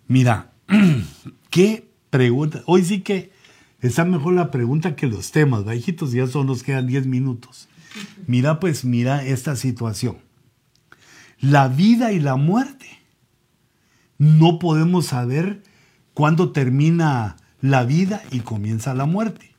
Mira, 0.06 0.52
qué 1.56 1.88
pregunta. 2.10 2.62
Hoy 2.66 2.84
sí 2.84 3.00
que 3.00 3.32
está 3.80 4.04
mejor 4.04 4.34
la 4.34 4.50
pregunta 4.50 4.94
que 4.94 5.06
los 5.06 5.30
temas, 5.30 5.64
hijitos, 5.74 6.12
ya 6.12 6.26
solo 6.26 6.44
nos 6.44 6.62
quedan 6.62 6.86
10 6.86 7.06
minutos. 7.06 7.70
Mira, 8.26 8.60
pues 8.60 8.84
mira 8.84 9.24
esta 9.24 9.56
situación. 9.56 10.18
La 11.40 11.68
vida 11.68 12.12
y 12.12 12.20
la 12.20 12.36
muerte. 12.36 12.86
No 14.18 14.58
podemos 14.58 15.06
saber 15.06 15.62
cuándo 16.12 16.52
termina 16.52 17.36
la 17.62 17.84
vida 17.84 18.22
y 18.30 18.40
comienza 18.40 18.92
la 18.92 19.06
muerte. 19.06 19.54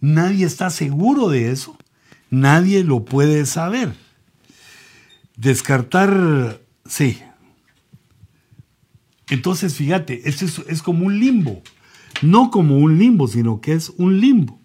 Nadie 0.00 0.46
está 0.46 0.70
seguro 0.70 1.28
de 1.28 1.50
eso. 1.50 1.76
Nadie 2.30 2.82
lo 2.82 3.04
puede 3.04 3.44
saber. 3.44 3.92
Descartar, 5.36 6.62
sí. 6.86 7.18
Entonces, 9.30 9.74
fíjate, 9.74 10.28
esto 10.28 10.44
es, 10.44 10.58
es 10.68 10.82
como 10.82 11.06
un 11.06 11.18
limbo. 11.18 11.62
No 12.22 12.50
como 12.50 12.78
un 12.78 12.98
limbo, 12.98 13.28
sino 13.28 13.60
que 13.60 13.72
es 13.72 13.90
un 13.96 14.20
limbo. 14.20 14.60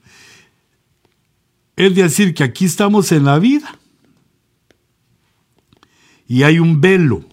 Es 1.76 1.96
decir, 1.96 2.34
que 2.34 2.44
aquí 2.44 2.66
estamos 2.66 3.12
en 3.12 3.26
la 3.26 3.38
vida 3.38 3.78
y 6.28 6.44
hay 6.44 6.60
un 6.60 6.82
velo 6.82 7.26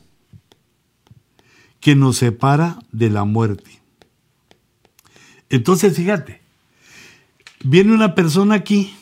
que 1.80 1.96
nos 1.96 2.18
separa 2.18 2.78
de 2.92 3.10
la 3.10 3.24
muerte. 3.24 3.80
Entonces, 5.48 5.96
fíjate, 5.96 6.40
viene 7.64 7.92
una 7.92 8.14
persona 8.14 8.54
aquí, 8.54 8.94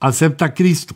acepta 0.00 0.46
a 0.46 0.54
Cristo. 0.54 0.94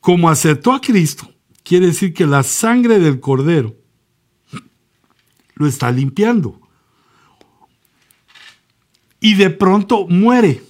Como 0.00 0.28
aceptó 0.28 0.72
a 0.72 0.80
Cristo, 0.80 1.33
quiere 1.64 1.86
decir 1.86 2.14
que 2.14 2.26
la 2.26 2.44
sangre 2.44 3.00
del 3.00 3.18
cordero 3.18 3.74
lo 5.54 5.66
está 5.66 5.90
limpiando 5.90 6.60
y 9.24 9.34
de 9.34 9.48
pronto 9.48 10.06
muere. 10.06 10.62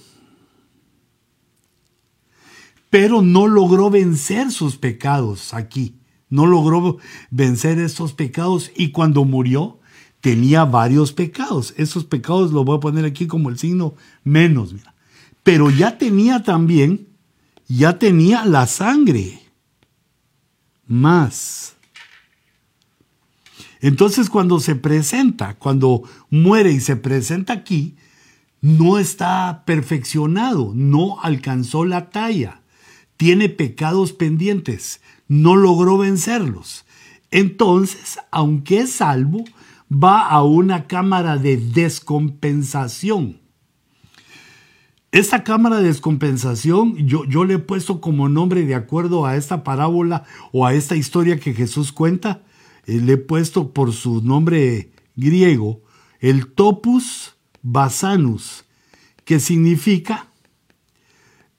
Pero 2.89 3.21
no 3.21 3.47
logró 3.47 3.89
vencer 3.89 4.49
sus 4.49 4.77
pecados 4.77 5.53
aquí. 5.53 5.97
No 6.29 6.45
logró 6.45 6.97
vencer 7.29 7.79
esos 7.79 8.13
pecados 8.13 8.71
y 8.73 8.91
cuando 8.91 9.25
murió 9.25 9.81
tenía 10.21 10.63
varios 10.63 11.11
pecados. 11.11 11.73
Esos 11.75 12.05
pecados 12.05 12.53
los 12.53 12.63
voy 12.63 12.77
a 12.77 12.79
poner 12.79 13.03
aquí 13.03 13.27
como 13.27 13.49
el 13.49 13.59
signo 13.59 13.95
menos. 14.23 14.73
Pero 15.43 15.69
ya 15.69 15.97
tenía 15.97 16.41
también, 16.41 17.09
ya 17.67 17.99
tenía 17.99 18.45
la 18.45 18.67
sangre. 18.67 19.44
Más. 20.87 21.75
Entonces 23.81 24.29
cuando 24.29 24.59
se 24.59 24.75
presenta, 24.75 25.55
cuando 25.55 26.03
muere 26.29 26.71
y 26.71 26.79
se 26.79 26.95
presenta 26.95 27.53
aquí, 27.53 27.95
no 28.61 28.97
está 28.97 29.63
perfeccionado, 29.65 30.71
no 30.73 31.21
alcanzó 31.21 31.85
la 31.85 32.09
talla, 32.09 32.61
tiene 33.15 33.47
pecados 33.47 34.11
pendientes, 34.11 35.01
no 35.27 35.55
logró 35.55 35.99
vencerlos. 35.99 36.85
Entonces, 37.29 38.17
aunque 38.31 38.79
es 38.79 38.91
salvo, 38.91 39.43
va 39.91 40.27
a 40.27 40.43
una 40.43 40.87
cámara 40.87 41.37
de 41.37 41.57
descompensación. 41.57 43.44
Esta 45.15 45.45
cámara 45.45 45.77
de 45.77 45.87
descompensación 45.87 46.97
yo, 47.07 47.23
yo 47.23 47.45
le 47.45 47.53
he 47.53 47.59
puesto 47.59 48.01
como 48.01 48.27
nombre 48.27 48.65
de 48.65 48.75
acuerdo 48.75 49.25
a 49.25 49.37
esta 49.37 49.63
parábola 49.63 50.25
o 50.51 50.65
a 50.65 50.73
esta 50.73 50.97
historia 50.97 51.39
que 51.39 51.53
Jesús 51.53 51.93
cuenta, 51.93 52.41
eh, 52.85 52.99
le 52.99 53.13
he 53.13 53.17
puesto 53.17 53.71
por 53.71 53.93
su 53.93 54.21
nombre 54.21 54.91
griego 55.15 55.81
el 56.19 56.47
topus 56.47 57.37
basanus, 57.61 58.65
que 59.23 59.39
significa 59.39 60.27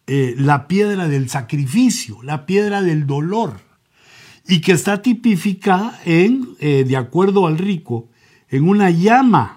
eh, 0.06 0.34
la 0.36 0.68
piedra 0.68 1.08
del 1.08 1.30
sacrificio, 1.30 2.22
la 2.22 2.44
piedra 2.44 2.82
del 2.82 3.06
dolor, 3.06 3.60
y 4.46 4.60
que 4.60 4.72
está 4.72 5.00
tipificada 5.00 5.98
en, 6.04 6.50
eh, 6.60 6.84
de 6.86 6.96
acuerdo 6.98 7.46
al 7.46 7.56
rico, 7.56 8.10
en 8.50 8.68
una 8.68 8.90
llama, 8.90 9.55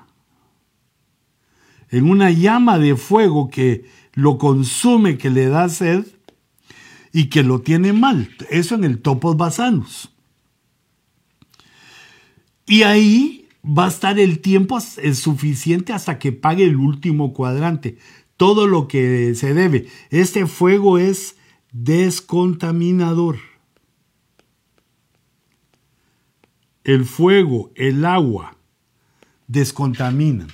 en 1.91 2.09
una 2.09 2.31
llama 2.31 2.77
de 2.77 2.95
fuego 2.95 3.49
que 3.49 3.85
lo 4.13 4.37
consume, 4.37 5.17
que 5.17 5.29
le 5.29 5.47
da 5.47 5.69
sed, 5.69 6.05
y 7.11 7.25
que 7.25 7.43
lo 7.43 7.61
tiene 7.61 7.93
mal. 7.93 8.29
Eso 8.49 8.75
en 8.75 8.83
el 8.83 9.01
topos 9.01 9.37
basanos. 9.37 10.13
Y 12.65 12.83
ahí 12.83 13.47
va 13.65 13.85
a 13.85 13.89
estar 13.89 14.19
el 14.19 14.39
tiempo 14.39 14.79
suficiente 14.79 15.93
hasta 15.93 16.19
que 16.19 16.31
pague 16.31 16.65
el 16.65 16.77
último 16.77 17.33
cuadrante. 17.33 17.97
Todo 18.37 18.67
lo 18.67 18.87
que 18.87 19.33
se 19.35 19.53
debe. 19.53 19.87
Este 20.11 20.45
fuego 20.45 20.97
es 20.97 21.35
descontaminador. 21.71 23.37
El 26.83 27.05
fuego, 27.05 27.71
el 27.75 28.05
agua, 28.05 28.55
descontaminan. 29.47 30.47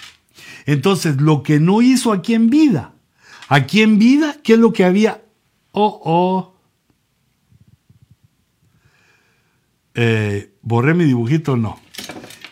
Entonces, 0.66 1.22
lo 1.22 1.43
que 1.43 1.59
no 1.59 1.82
hizo 1.82 2.11
aquí 2.11 2.34
en 2.34 2.49
vida, 2.49 2.93
aquí 3.47 3.82
en 3.82 3.99
vida, 3.99 4.38
¿qué 4.43 4.53
es 4.53 4.59
lo 4.59 4.74
que 4.74 4.84
había? 4.84 5.24
Oh, 5.72 6.01
oh. 6.03 6.55
Eh, 9.93 10.53
borré 10.61 10.93
mi 10.93 11.05
dibujito, 11.05 11.55
no. 11.55 11.80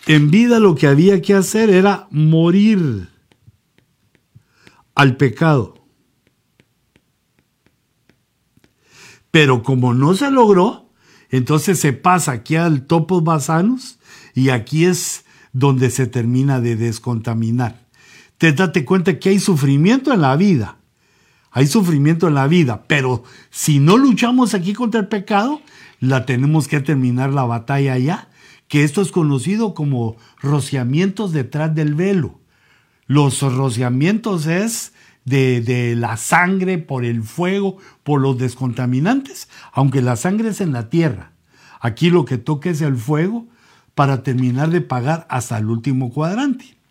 En 0.06 0.32
vida 0.32 0.60
lo 0.60 0.76
que 0.76 0.88
había 0.88 1.22
que 1.22 1.34
hacer 1.34 1.70
era 1.70 2.08
morir 2.12 3.10
al 4.96 5.18
pecado. 5.18 5.86
Pero 9.32 9.64
como 9.64 9.94
no 9.94 10.14
se 10.14 10.30
logró, 10.30 10.92
entonces 11.30 11.80
se 11.80 11.94
pasa 11.94 12.34
aquí 12.34 12.56
al 12.56 12.86
topos 12.86 13.24
basanos 13.24 13.98
y 14.36 14.50
aquí 14.50 14.86
es 14.86 15.26
donde 15.52 15.90
se 15.90 16.06
termina 16.06 16.60
de 16.60 16.76
descontaminar. 16.76 17.83
Te 18.44 18.52
date 18.52 18.84
cuenta 18.84 19.20
que 19.20 19.30
hay 19.30 19.40
sufrimiento 19.40 20.12
en 20.12 20.20
la 20.20 20.36
vida. 20.36 20.76
Hay 21.52 21.66
sufrimiento 21.66 22.28
en 22.28 22.34
la 22.34 22.46
vida, 22.46 22.84
pero 22.88 23.24
si 23.50 23.80
no 23.80 23.96
luchamos 23.96 24.54
aquí 24.54 24.74
contra 24.74 25.00
el 25.00 25.08
pecado, 25.08 25.62
la 26.02 26.26
tenemos 26.26 26.68
que 26.68 26.82
terminar 26.82 27.32
la 27.32 27.46
batalla 27.46 27.98
ya, 27.98 28.28
que 28.68 28.84
esto 28.84 29.02
es 29.02 29.14
conocido 29.14 29.74
como 29.74 30.18
rociamientos 30.42 31.32
detrás 31.32 31.74
del 31.74 31.96
velo. 31.96 32.38
Los 33.08 33.42
rociamientos 33.42 34.46
es 34.46 34.92
de, 35.24 35.96
la 35.98 36.18
sangre 36.18 36.80
por 36.80 37.06
el 37.06 37.24
fuego, 37.24 37.78
por 38.04 38.20
los 38.20 38.38
descontaminantes, 38.38 39.48
aunque 39.72 40.02
la 40.02 40.18
sangre 40.18 40.50
es 40.50 40.60
en 40.60 40.74
la 40.74 40.90
tierra. 40.90 41.32
Aquí 41.80 42.10
lo 42.10 42.26
que 42.26 42.38
toca 42.38 42.70
es 42.70 42.82
el 42.82 42.98
fuego 42.98 43.48
para 43.96 44.22
terminar 44.22 44.70
de 44.70 44.82
pagar 44.82 45.26
hasta 45.30 45.58
el 45.58 45.68
último 45.68 46.12
cuadrante. 46.12 46.83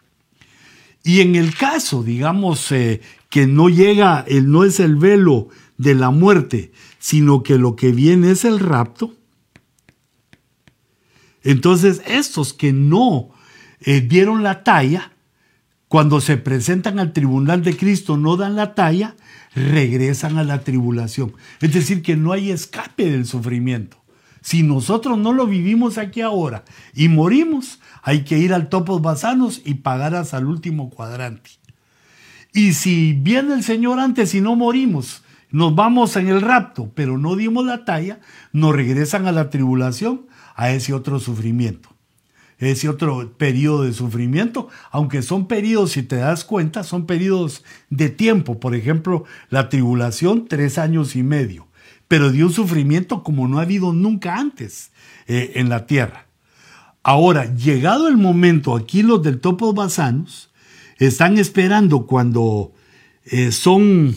Y 1.05 1.21
en 1.21 1.35
el 1.35 1.55
caso, 1.55 2.03
digamos, 2.03 2.71
eh, 2.73 3.01
que 3.29 3.47
no 3.47 3.69
llega, 3.69 4.25
el, 4.29 4.51
no 4.51 4.65
es 4.65 4.79
el 4.81 4.97
velo 4.97 5.49
de 5.79 5.95
la 5.95 6.11
muerte, 6.11 6.73
sino 6.99 7.43
que 7.43 7.59
lo 7.59 7.75
que 7.77 7.93
viene 7.93 8.31
es 8.31 8.45
el 8.45 8.61
rapto, 8.61 9.17
entonces 11.43 12.03
estos 12.07 12.53
que 12.53 12.73
no 12.73 13.31
eh, 13.81 14.01
dieron 14.01 14.43
la 14.43 14.63
talla, 14.63 15.13
cuando 15.89 16.21
se 16.21 16.37
presentan 16.37 16.99
al 16.99 17.13
tribunal 17.13 17.63
de 17.63 17.77
Cristo 17.77 18.17
no 18.17 18.37
dan 18.37 18.57
la 18.57 18.75
talla, 18.75 19.17
regresan 19.55 20.39
a 20.39 20.45
la 20.45 20.63
tribulación. 20.65 21.35
Es 21.61 21.75
decir, 21.75 22.03
que 22.03 22.17
no 22.17 22.33
hay 22.33 22.51
escape 22.51 23.11
del 23.11 23.27
sufrimiento. 23.27 24.02
Si 24.43 24.63
nosotros 24.63 25.19
no 25.19 25.33
lo 25.33 25.47
vivimos 25.47 25.99
aquí 25.99 26.21
ahora 26.21 26.65
y 26.95 27.09
morimos, 27.09 27.81
hay 28.03 28.25
que 28.25 28.39
ir 28.39 28.53
al 28.53 28.69
topos 28.69 29.01
basanos 29.01 29.63
y 29.65 29.75
pagar 29.75 30.15
hasta 30.15 30.39
el 30.39 30.47
último 30.47 30.91
cuadrante. 30.91 31.51
Y 32.53 32.75
si 32.75 33.15
viene 33.15 33.55
el 33.55 33.65
Señor 33.65 33.99
antes 33.99 34.35
y 34.35 34.41
no 34.41 34.57
morimos, 34.57 35.23
nos 35.51 35.75
vamos 35.75 36.17
en 36.17 36.29
el 36.29 36.41
rapto, 36.43 36.91
pero 36.95 37.17
no 37.17 37.37
dimos 37.37 37.65
la 37.65 37.85
talla, 37.85 38.21
nos 38.53 38.75
regresan 38.75 39.27
a 39.27 39.33
la 39.33 39.49
tribulación, 39.49 40.27
a 40.55 40.71
ese 40.71 40.93
otro 40.93 41.19
sufrimiento 41.19 41.93
ese 42.71 42.89
otro 42.89 43.33
periodo 43.37 43.83
de 43.83 43.93
sufrimiento, 43.93 44.69
aunque 44.91 45.23
son 45.23 45.47
periodos, 45.47 45.93
si 45.93 46.03
te 46.03 46.17
das 46.17 46.45
cuenta, 46.45 46.85
son 46.85 47.07
periodos 47.07 47.65
de 47.91 48.09
tiempo. 48.09 48.61
Por 48.61 48.75
ejemplo, 48.75 49.25
la 49.51 49.69
tribulación, 49.69 50.47
tres 50.47 50.79
años 50.79 51.17
y 51.17 51.23
medio, 51.23 51.67
pero 52.13 52.31
dio 52.31 52.49
un 52.49 52.53
sufrimiento 52.53 53.23
como 53.23 53.49
no 53.49 53.59
ha 53.59 53.63
habido 53.63 53.95
nunca 53.95 54.37
antes 54.37 54.93
eh, 55.27 55.53
en 55.55 55.71
la 55.71 55.87
tierra. 55.87 56.27
Ahora, 57.03 57.55
llegado 57.55 58.07
el 58.07 58.19
momento, 58.19 58.77
aquí 58.77 59.03
los 59.03 59.23
del 59.23 59.41
Topos 59.41 59.75
Basanos 59.75 60.53
están 60.99 61.39
esperando 61.39 62.07
cuando 62.07 62.75
eh, 63.25 63.51
son 63.51 64.15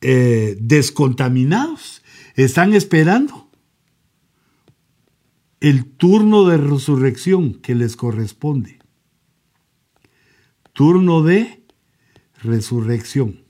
eh, 0.00 0.56
descontaminados, 0.58 2.02
están 2.34 2.74
esperando 2.74 3.48
el 5.60 5.84
turno 5.84 6.48
de 6.48 6.56
resurrección 6.56 7.54
que 7.54 7.76
les 7.76 7.94
corresponde. 7.94 8.80
Turno 10.72 11.22
de 11.22 11.62
resurrección. 12.42 13.41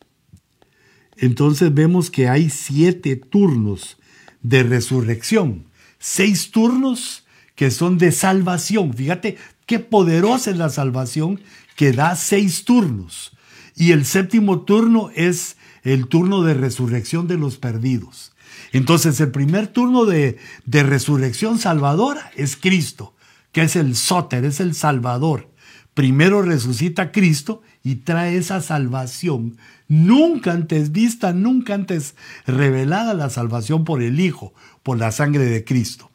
Entonces 1.23 1.73
vemos 1.73 2.11
que 2.11 2.29
hay 2.29 2.51
siete 2.51 3.15
turnos 3.15 3.97
de 4.43 4.65
resurrección, 4.65 5.67
seis 6.01 6.51
turnos 6.51 7.25
que 7.55 7.71
son 7.71 7.97
de 7.97 8.11
salvación. 8.11 8.93
Fíjate 8.93 9.37
qué 9.65 9.79
poderosa 9.79 10.51
es 10.51 10.57
la 10.57 10.69
salvación 10.69 11.41
que 11.77 11.93
da 11.93 12.17
seis 12.17 12.65
turnos. 12.65 13.37
Y 13.77 13.93
el 13.93 14.05
séptimo 14.05 14.63
turno 14.63 15.11
es 15.15 15.57
el 15.85 16.09
turno 16.09 16.43
de 16.43 16.55
resurrección 16.55 17.29
de 17.29 17.39
los 17.39 17.57
perdidos. 17.57 18.33
Entonces 18.73 19.21
el 19.21 19.31
primer 19.31 19.69
turno 19.69 20.07
de, 20.07 20.39
resurrección 20.67 21.61
salvadora 21.61 22.33
es 22.35 22.57
Cristo, 22.57 23.15
que 23.53 23.63
es 23.63 23.77
el 23.77 23.95
sóter, 23.95 24.45
es 24.45 24.59
el 24.59 24.75
salvador. 24.75 25.49
Primero 25.95 26.43
resucita 26.43 27.13
Cristo 27.13 27.63
y 27.85 27.97
trae 27.97 28.39
esa 28.39 28.61
salvación, 28.61 29.57
nunca 29.93 30.53
antes 30.53 30.91
vista, 30.91 31.35
nunca 31.35 31.75
antes 31.75 32.17
revelada 32.47 33.13
la 33.13 33.29
salvación 33.29 33.85
por 33.85 34.03
el 34.03 34.21
Hijo, 34.21 34.55
por 34.83 34.99
la 34.99 35.13
sangre 35.13 35.45
de 35.45 35.65
Cristo. 35.65 36.11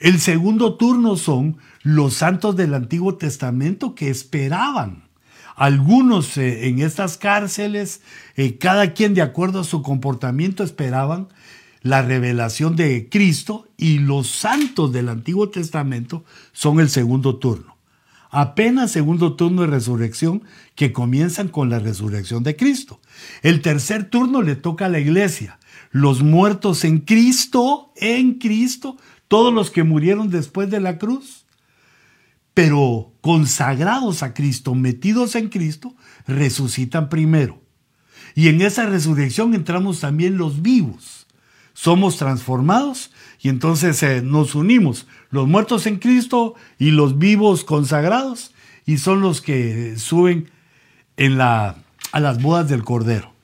El 0.00 0.18
segundo 0.18 0.74
turno 0.74 1.16
son 1.16 1.58
los 1.84 2.14
santos 2.14 2.56
del 2.56 2.74
Antiguo 2.74 3.14
Testamento 3.14 3.94
que 3.94 4.10
esperaban. 4.10 5.04
Algunos 5.54 6.36
eh, 6.36 6.66
en 6.66 6.80
estas 6.80 7.16
cárceles, 7.16 8.00
eh, 8.34 8.58
cada 8.58 8.94
quien 8.94 9.14
de 9.14 9.22
acuerdo 9.22 9.60
a 9.60 9.64
su 9.64 9.82
comportamiento 9.82 10.64
esperaban 10.64 11.28
la 11.82 12.02
revelación 12.02 12.74
de 12.74 13.08
Cristo 13.08 13.68
y 13.76 14.00
los 14.00 14.26
santos 14.26 14.92
del 14.92 15.08
Antiguo 15.08 15.50
Testamento 15.50 16.24
son 16.52 16.80
el 16.80 16.88
segundo 16.88 17.36
turno. 17.36 17.73
Apenas 18.36 18.90
segundo 18.90 19.36
turno 19.36 19.62
de 19.62 19.68
resurrección 19.68 20.42
que 20.74 20.92
comienzan 20.92 21.46
con 21.46 21.70
la 21.70 21.78
resurrección 21.78 22.42
de 22.42 22.56
Cristo. 22.56 23.00
El 23.42 23.62
tercer 23.62 24.10
turno 24.10 24.42
le 24.42 24.56
toca 24.56 24.86
a 24.86 24.88
la 24.88 24.98
iglesia. 24.98 25.60
Los 25.92 26.24
muertos 26.24 26.82
en 26.82 26.98
Cristo, 26.98 27.92
en 27.94 28.40
Cristo, 28.40 28.96
todos 29.28 29.54
los 29.54 29.70
que 29.70 29.84
murieron 29.84 30.30
después 30.30 30.68
de 30.68 30.80
la 30.80 30.98
cruz, 30.98 31.46
pero 32.54 33.12
consagrados 33.20 34.24
a 34.24 34.34
Cristo, 34.34 34.74
metidos 34.74 35.36
en 35.36 35.48
Cristo, 35.48 35.94
resucitan 36.26 37.08
primero. 37.08 37.62
Y 38.34 38.48
en 38.48 38.62
esa 38.62 38.86
resurrección 38.86 39.54
entramos 39.54 40.00
también 40.00 40.38
los 40.38 40.60
vivos 40.60 41.24
somos 41.74 42.16
transformados 42.16 43.10
y 43.44 43.50
entonces 43.50 44.02
eh, 44.02 44.22
nos 44.22 44.54
unimos, 44.54 45.06
los 45.28 45.46
muertos 45.46 45.86
en 45.86 45.98
Cristo 45.98 46.54
y 46.78 46.92
los 46.92 47.18
vivos 47.18 47.62
consagrados, 47.62 48.54
y 48.86 48.96
son 48.96 49.20
los 49.20 49.42
que 49.42 49.98
suben 49.98 50.48
en 51.18 51.36
la, 51.36 51.76
a 52.12 52.20
las 52.20 52.40
bodas 52.40 52.70
del 52.70 52.84
Cordero. 52.84 53.34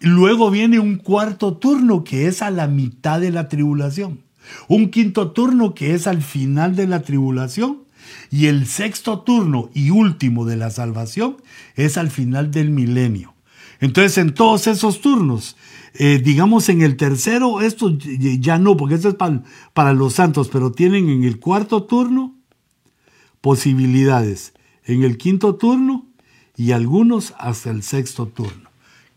Luego 0.00 0.50
viene 0.50 0.78
un 0.78 0.96
cuarto 0.96 1.58
turno 1.58 2.04
que 2.04 2.26
es 2.26 2.40
a 2.40 2.50
la 2.50 2.68
mitad 2.68 3.20
de 3.20 3.32
la 3.32 3.50
tribulación, 3.50 4.20
un 4.66 4.88
quinto 4.88 5.32
turno 5.32 5.74
que 5.74 5.92
es 5.92 6.06
al 6.06 6.22
final 6.22 6.74
de 6.74 6.86
la 6.86 7.02
tribulación, 7.02 7.80
y 8.30 8.46
el 8.46 8.66
sexto 8.66 9.20
turno 9.20 9.68
y 9.74 9.90
último 9.90 10.46
de 10.46 10.56
la 10.56 10.70
salvación 10.70 11.36
es 11.76 11.98
al 11.98 12.10
final 12.10 12.50
del 12.50 12.70
milenio. 12.70 13.34
Entonces 13.80 14.16
en 14.16 14.32
todos 14.32 14.66
esos 14.68 15.02
turnos 15.02 15.54
eh, 15.96 16.20
digamos 16.22 16.68
en 16.68 16.82
el 16.82 16.96
tercero, 16.96 17.60
esto 17.60 17.96
ya 17.96 18.58
no, 18.58 18.76
porque 18.76 18.96
esto 18.96 19.08
es 19.08 19.14
para, 19.72 19.92
los 19.92 20.14
santos, 20.14 20.48
pero 20.48 20.72
tienen 20.72 21.08
en 21.08 21.22
el 21.22 21.38
cuarto 21.38 21.84
turno 21.84 22.34
posibilidades, 23.40 24.54
en 24.84 25.04
el 25.04 25.16
quinto 25.18 25.54
turno 25.54 26.06
y 26.56 26.72
algunos 26.72 27.34
hasta 27.38 27.70
el 27.70 27.84
sexto 27.84 28.26
turno. 28.26 28.70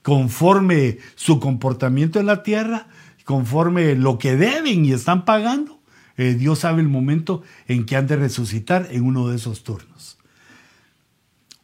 Conforme 0.03 0.99
su 1.15 1.39
comportamiento 1.39 2.19
en 2.19 2.27
la 2.27 2.43
tierra, 2.43 2.87
conforme 3.25 3.95
lo 3.95 4.19
que 4.19 4.35
deben 4.35 4.85
y 4.85 4.91
están 4.91 5.25
pagando, 5.25 5.79
eh, 6.15 6.35
Dios 6.35 6.59
sabe 6.59 6.81
el 6.81 6.89
momento 6.89 7.41
en 7.67 7.85
que 7.85 7.95
han 7.95 8.05
de 8.05 8.17
resucitar 8.17 8.87
en 8.91 9.03
uno 9.03 9.29
de 9.29 9.37
esos 9.37 9.63
turnos. 9.63 10.17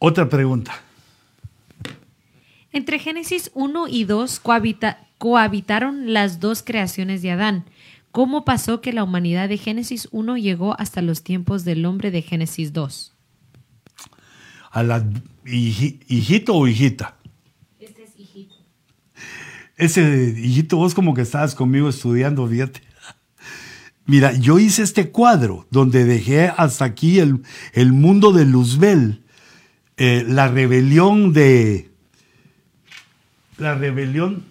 Otra 0.00 0.28
pregunta. 0.28 0.74
Entre 2.74 2.98
Génesis 2.98 3.52
1 3.54 3.86
y 3.86 4.02
2 4.02 4.40
cohabita, 4.40 5.06
cohabitaron 5.18 6.12
las 6.12 6.40
dos 6.40 6.64
creaciones 6.64 7.22
de 7.22 7.30
Adán. 7.30 7.66
¿Cómo 8.10 8.44
pasó 8.44 8.80
que 8.80 8.92
la 8.92 9.04
humanidad 9.04 9.48
de 9.48 9.58
Génesis 9.58 10.08
1 10.10 10.36
llegó 10.38 10.74
hasta 10.80 11.00
los 11.00 11.22
tiempos 11.22 11.64
del 11.64 11.86
hombre 11.86 12.10
de 12.10 12.22
Génesis 12.22 12.72
2? 12.72 13.14
A 14.72 14.82
la 14.82 15.06
hijito 15.46 16.56
o 16.56 16.66
hijita. 16.66 17.16
Este 17.78 18.02
es 18.02 18.18
hijito. 18.18 18.56
Ese 19.76 20.34
hijito, 20.36 20.76
vos 20.76 20.94
como 20.94 21.14
que 21.14 21.22
estabas 21.22 21.54
conmigo 21.54 21.88
estudiando, 21.88 22.44
fíjate. 22.48 22.80
Mira, 24.04 24.32
yo 24.32 24.58
hice 24.58 24.82
este 24.82 25.12
cuadro 25.12 25.68
donde 25.70 26.04
dejé 26.04 26.48
hasta 26.48 26.86
aquí 26.86 27.20
el, 27.20 27.40
el 27.72 27.92
mundo 27.92 28.32
de 28.32 28.46
Luzbel, 28.46 29.22
eh, 29.96 30.24
la 30.26 30.48
rebelión 30.48 31.32
de... 31.32 31.93
La 33.58 33.74
rebelión, 33.74 34.44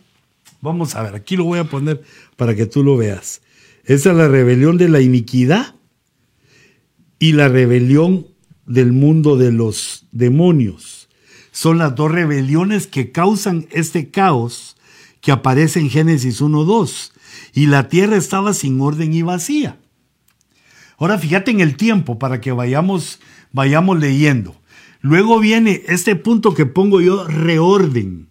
vamos 0.61 0.95
a 0.95 1.03
ver, 1.03 1.15
aquí 1.15 1.35
lo 1.35 1.43
voy 1.43 1.59
a 1.59 1.65
poner 1.65 2.03
para 2.37 2.55
que 2.55 2.65
tú 2.65 2.83
lo 2.83 2.95
veas. 2.95 3.41
Esa 3.85 4.11
es 4.11 4.17
la 4.17 4.29
rebelión 4.29 4.77
de 4.77 4.87
la 4.87 5.01
iniquidad 5.01 5.75
y 7.19 7.33
la 7.33 7.49
rebelión 7.49 8.27
del 8.65 8.93
mundo 8.93 9.35
de 9.35 9.51
los 9.51 10.07
demonios. 10.11 11.09
Son 11.51 11.77
las 11.77 11.95
dos 11.95 12.11
rebeliones 12.11 12.87
que 12.87 13.11
causan 13.11 13.67
este 13.71 14.09
caos 14.09 14.77
que 15.19 15.31
aparece 15.31 15.79
en 15.79 15.89
Génesis 15.89 16.41
1.2 16.41 17.11
y 17.53 17.67
la 17.67 17.89
tierra 17.89 18.15
estaba 18.15 18.53
sin 18.53 18.79
orden 18.79 19.13
y 19.13 19.21
vacía. 19.21 19.77
Ahora 20.97 21.17
fíjate 21.17 21.51
en 21.51 21.59
el 21.59 21.75
tiempo 21.75 22.17
para 22.19 22.39
que 22.39 22.51
vayamos, 22.51 23.19
vayamos 23.51 23.99
leyendo. 23.99 24.55
Luego 25.01 25.39
viene 25.39 25.83
este 25.87 26.15
punto 26.15 26.53
que 26.53 26.65
pongo 26.65 27.01
yo, 27.01 27.27
reorden. 27.27 28.27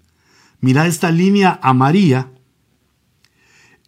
Mira 0.62 0.86
esta 0.86 1.10
línea 1.10 1.58
amarilla, 1.60 2.28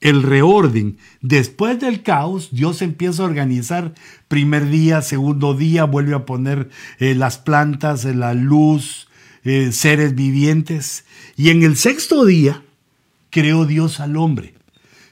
el 0.01 0.25
reorden. 0.25 0.99
Después 1.20 1.79
del 1.79 2.03
caos, 2.03 2.49
Dios 2.51 2.83
empieza 2.83 3.22
a 3.22 3.27
organizar 3.27 3.95
primer 4.27 4.68
día, 4.68 5.01
segundo 5.01 5.55
día, 5.55 5.85
vuelve 5.85 6.16
a 6.16 6.27
poner 6.27 6.70
eh, 6.99 7.14
las 7.14 7.39
plantas, 7.39 8.05
eh, 8.05 8.12
la 8.12 8.35
luz, 8.35 9.07
eh, 9.45 9.70
seres 9.70 10.16
vivientes. 10.16 11.05
Y 11.37 11.51
en 11.51 11.62
el 11.62 11.77
sexto 11.77 12.25
día, 12.25 12.64
creó 13.31 13.66
Dios 13.66 14.01
al 14.01 14.16
hombre. 14.16 14.55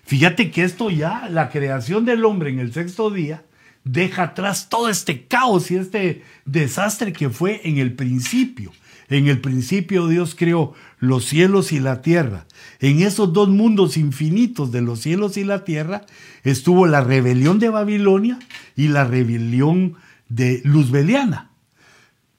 Fíjate 0.03 0.51
que 0.51 0.65
esto 0.65 0.91
ya, 0.91 1.29
la 1.31 1.49
creación 1.49 2.05
del 2.05 2.25
hombre 2.25 2.51
en 2.51 2.59
el 2.59 2.73
sexto 2.73 3.11
día, 3.11 3.45
deja 3.85 4.25
atrás 4.25 4.69
todo 4.69 4.89
este 4.89 5.27
caos 5.27 5.71
y 5.71 5.77
este 5.77 6.25
desastre 6.45 7.13
que 7.13 7.31
fue 7.31 7.61
en 7.63 7.79
el 7.79 7.93
principio. 7.93 8.73
En 9.09 9.29
el 9.29 9.41
principio 9.41 10.09
Dios 10.09 10.35
creó 10.35 10.75
los 10.99 11.25
cielos 11.25 11.73
y 11.73 11.81
la 11.81 12.03
tierra. 12.03 12.47
En 12.81 13.03
esos 13.03 13.33
dos 13.33 13.49
mundos 13.49 13.97
infinitos 13.97 14.73
de 14.73 14.83
los 14.83 15.01
cielos 15.01 15.37
y 15.37 15.45
la 15.45 15.65
tierra 15.65 16.07
estuvo 16.45 16.87
la 16.87 17.03
rebelión 17.03 17.59
de 17.59 17.69
Babilonia 17.69 18.39
y 18.77 18.89
la 18.89 19.05
rebelión 19.05 19.97
de 20.29 20.63
Luzbeliana. 20.65 21.51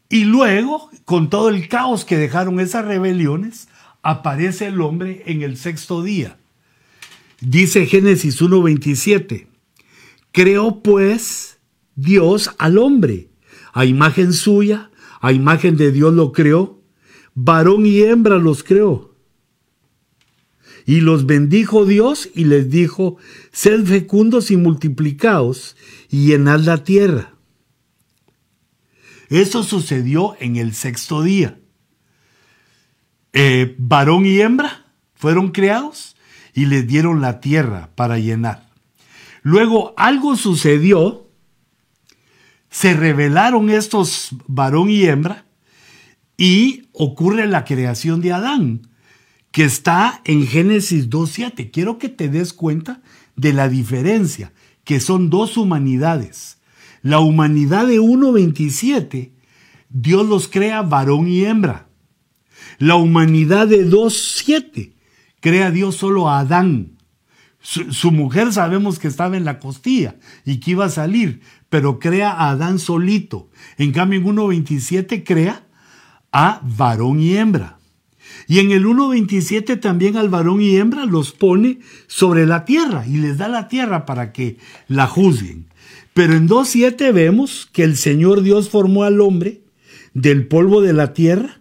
Y 0.09 0.26
luego, 0.26 0.89
con 1.05 1.30
todo 1.30 1.49
el 1.49 1.68
caos 1.68 2.05
que 2.05 2.18
dejaron 2.18 2.59
esas 2.59 2.86
rebeliones, 2.86 3.68
aparece 4.03 4.68
el 4.68 4.82
hombre 4.82 5.24
en 5.26 5.41
el 5.41 5.57
sexto 5.57 6.03
día. 6.03 6.38
Dice 7.41 7.86
Génesis 7.88 8.41
1.27, 8.41 9.47
creó 10.32 10.82
pues 10.82 11.57
Dios 11.95 12.51
al 12.57 12.78
hombre, 12.78 13.30
a 13.74 13.86
imagen 13.86 14.34
suya, 14.34 14.91
a 15.24 15.32
imagen 15.32 15.78
de 15.78 15.93
Dios 15.93 16.13
lo 16.13 16.34
creó, 16.34 16.82
varón 17.34 17.86
y 17.86 18.01
hembra 18.01 18.39
los 18.39 18.61
creó. 18.61 19.15
Y 20.86 20.99
los 20.99 21.26
bendijo 21.26 21.86
Dios 21.86 22.30
y 22.36 22.43
les 22.43 22.69
dijo, 22.69 23.15
sed 23.53 23.86
fecundos 23.86 24.51
y 24.51 24.57
multiplicaos 24.57 25.78
y 26.09 26.28
llenad 26.28 26.59
la 26.59 26.84
tierra. 26.84 27.36
Eso 29.30 29.63
sucedió 29.63 30.36
en 30.41 30.57
el 30.57 30.74
sexto 30.74 31.24
día. 31.24 31.57
Eh, 33.32 33.76
varón 33.78 34.26
y 34.26 34.41
hembra 34.41 34.88
fueron 35.15 35.51
creados 35.51 36.17
y 36.53 36.65
les 36.65 36.86
dieron 36.86 37.21
la 37.21 37.39
tierra 37.39 37.91
para 37.95 38.19
llenar. 38.19 38.67
Luego 39.41 39.93
algo 39.95 40.36
sucedió, 40.36 41.22
se 42.74 42.95
revelaron 42.95 43.69
estos 43.69 44.30
varón 44.47 44.89
y 44.89 45.03
hembra 45.03 45.45
y 46.38 46.89
ocurre 46.91 47.45
la 47.45 47.65
creación 47.65 48.19
de 48.19 48.34
Adán, 48.34 48.89
que 49.51 49.63
está 49.63 50.21
en 50.26 50.47
Génesis 50.47 51.07
2.7. 51.07 51.69
Quiero 51.71 51.99
que 51.99 52.09
te 52.09 52.30
des 52.30 52.51
cuenta 52.51 53.03
de 53.36 53.53
la 53.53 53.69
diferencia, 53.69 54.53
que 54.86 54.99
son 54.99 55.30
dos 55.30 55.55
humanidades. 55.55 56.57
La 57.03 57.19
humanidad 57.19 57.86
de 57.86 58.01
1.27, 58.01 59.34
Dios 59.89 60.28
los 60.28 60.47
crea 60.47 60.82
varón 60.82 61.28
y 61.28 61.45
hembra. 61.45 61.89
La 62.80 62.95
humanidad 62.95 63.67
de 63.67 63.88
2.7, 63.88 64.93
crea 65.41 65.69
Dios 65.69 65.95
solo 65.95 66.28
a 66.28 66.39
Adán. 66.39 66.93
Su, 67.63 68.11
mujer 68.11 68.51
sabemos 68.51 68.99
que 68.99 69.07
estaba 69.07 69.38
en 69.38 69.45
la 69.45 69.57
costilla 69.59 70.17
y 70.43 70.59
que 70.59 70.71
iba 70.71 70.84
a 70.84 70.89
salir, 70.89 71.39
pero 71.74 71.97
crea 71.97 72.30
a 72.30 72.51
Adán 72.51 72.78
solito. 72.78 73.49
En 73.80 73.93
cambio, 73.93 74.19
en 74.19 74.26
1.27 74.28 75.24
crea 75.26 75.65
a 76.32 76.61
varón 76.61 77.19
y 77.19 77.36
hembra. 77.36 77.80
Y 78.47 78.59
en 78.59 78.69
el 78.69 78.86
1.27 78.86 79.80
también 79.80 80.15
al 80.15 80.30
varón 80.30 80.61
y 80.61 80.76
hembra 80.76 81.05
los 81.05 81.32
pone 81.32 81.80
sobre 82.05 82.45
la 82.45 82.63
tierra 82.65 83.07
y 83.07 83.17
les 83.17 83.39
da 83.39 83.47
la 83.47 83.69
tierra 83.69 84.05
para 84.05 84.34
que 84.34 84.57
la 84.88 85.07
juzguen. 85.07 85.65
Pero 86.13 86.36
en 86.36 86.47
2.7 86.47 87.11
vemos 87.11 87.67
que 87.74 87.84
el 87.84 87.97
Señor 87.97 88.43
Dios 88.43 88.69
formó 88.69 89.03
al 89.03 89.19
hombre 89.19 89.63
del 90.13 90.45
polvo 90.45 90.80
de 90.80 90.93
la 90.93 91.15
tierra 91.15 91.59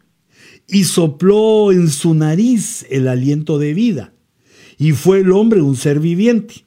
y 0.68 0.84
sopló 0.84 1.72
en 1.72 1.88
su 1.88 2.12
nariz 2.12 2.84
el 2.90 3.08
aliento 3.08 3.58
de 3.58 3.72
vida, 3.72 4.12
y 4.76 4.92
fue 4.92 5.20
el 5.20 5.32
hombre 5.32 5.62
un 5.62 5.74
ser 5.74 6.00
viviente. 6.00 6.66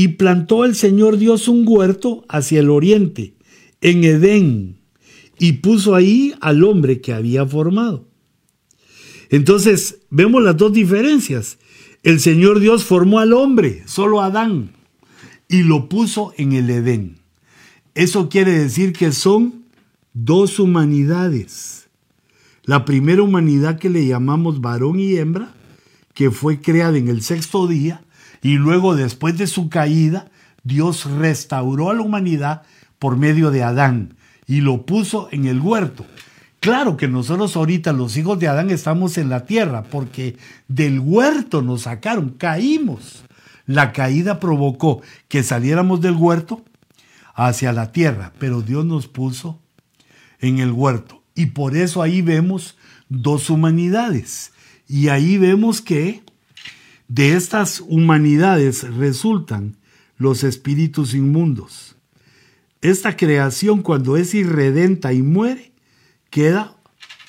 Y 0.00 0.08
plantó 0.08 0.64
el 0.64 0.74
Señor 0.74 1.18
Dios 1.18 1.48
un 1.48 1.64
huerto 1.66 2.24
hacia 2.28 2.60
el 2.60 2.70
oriente, 2.70 3.34
en 3.82 4.04
Edén, 4.04 4.78
y 5.38 5.52
puso 5.54 5.94
ahí 5.94 6.32
al 6.40 6.64
hombre 6.64 7.00
que 7.00 7.12
había 7.12 7.44
formado. 7.44 8.08
Entonces, 9.28 9.98
vemos 10.08 10.42
las 10.42 10.56
dos 10.56 10.72
diferencias. 10.72 11.58
El 12.02 12.20
Señor 12.20 12.60
Dios 12.60 12.84
formó 12.84 13.18
al 13.18 13.34
hombre, 13.34 13.82
solo 13.84 14.22
Adán, 14.22 14.72
y 15.48 15.64
lo 15.64 15.90
puso 15.90 16.32
en 16.38 16.52
el 16.52 16.70
Edén. 16.70 17.18
Eso 17.94 18.30
quiere 18.30 18.52
decir 18.52 18.94
que 18.94 19.12
son 19.12 19.64
dos 20.14 20.58
humanidades 20.58 21.80
la 22.70 22.84
primera 22.84 23.22
humanidad 23.22 23.80
que 23.80 23.90
le 23.90 24.06
llamamos 24.06 24.60
varón 24.60 25.00
y 25.00 25.16
hembra, 25.16 25.52
que 26.14 26.30
fue 26.30 26.60
creada 26.60 26.98
en 26.98 27.08
el 27.08 27.22
sexto 27.22 27.66
día, 27.66 28.04
y 28.42 28.54
luego 28.54 28.96
después 28.96 29.36
de 29.38 29.46
su 29.46 29.68
caída, 29.68 30.30
Dios 30.62 31.04
restauró 31.10 31.90
a 31.90 31.94
la 31.94 32.02
humanidad 32.02 32.62
por 32.98 33.16
medio 33.16 33.50
de 33.50 33.62
Adán 33.62 34.14
y 34.46 34.60
lo 34.60 34.84
puso 34.84 35.28
en 35.30 35.46
el 35.46 35.60
huerto. 35.60 36.06
Claro 36.60 36.96
que 36.96 37.08
nosotros 37.08 37.56
ahorita 37.56 37.92
los 37.92 38.16
hijos 38.16 38.38
de 38.38 38.48
Adán 38.48 38.70
estamos 38.70 39.16
en 39.16 39.30
la 39.30 39.46
tierra 39.46 39.84
porque 39.84 40.36
del 40.68 41.00
huerto 41.00 41.62
nos 41.62 41.82
sacaron, 41.82 42.30
caímos. 42.30 43.24
La 43.66 43.92
caída 43.92 44.40
provocó 44.40 45.00
que 45.28 45.42
saliéramos 45.42 46.00
del 46.00 46.14
huerto 46.14 46.62
hacia 47.34 47.72
la 47.72 47.92
tierra, 47.92 48.32
pero 48.38 48.60
Dios 48.60 48.84
nos 48.84 49.06
puso 49.06 49.58
en 50.40 50.58
el 50.58 50.72
huerto. 50.72 51.22
Y 51.34 51.46
por 51.46 51.76
eso 51.76 52.02
ahí 52.02 52.20
vemos 52.20 52.76
dos 53.08 53.48
humanidades. 53.48 54.52
Y 54.88 55.08
ahí 55.08 55.38
vemos 55.38 55.80
que 55.80 56.22
de 57.10 57.34
estas 57.34 57.80
humanidades 57.80 58.84
resultan 58.94 59.76
los 60.16 60.44
espíritus 60.44 61.12
inmundos. 61.12 61.96
Esta 62.82 63.16
creación 63.16 63.82
cuando 63.82 64.16
es 64.16 64.32
irredenta 64.32 65.12
y 65.12 65.20
muere, 65.20 65.72
queda 66.30 66.76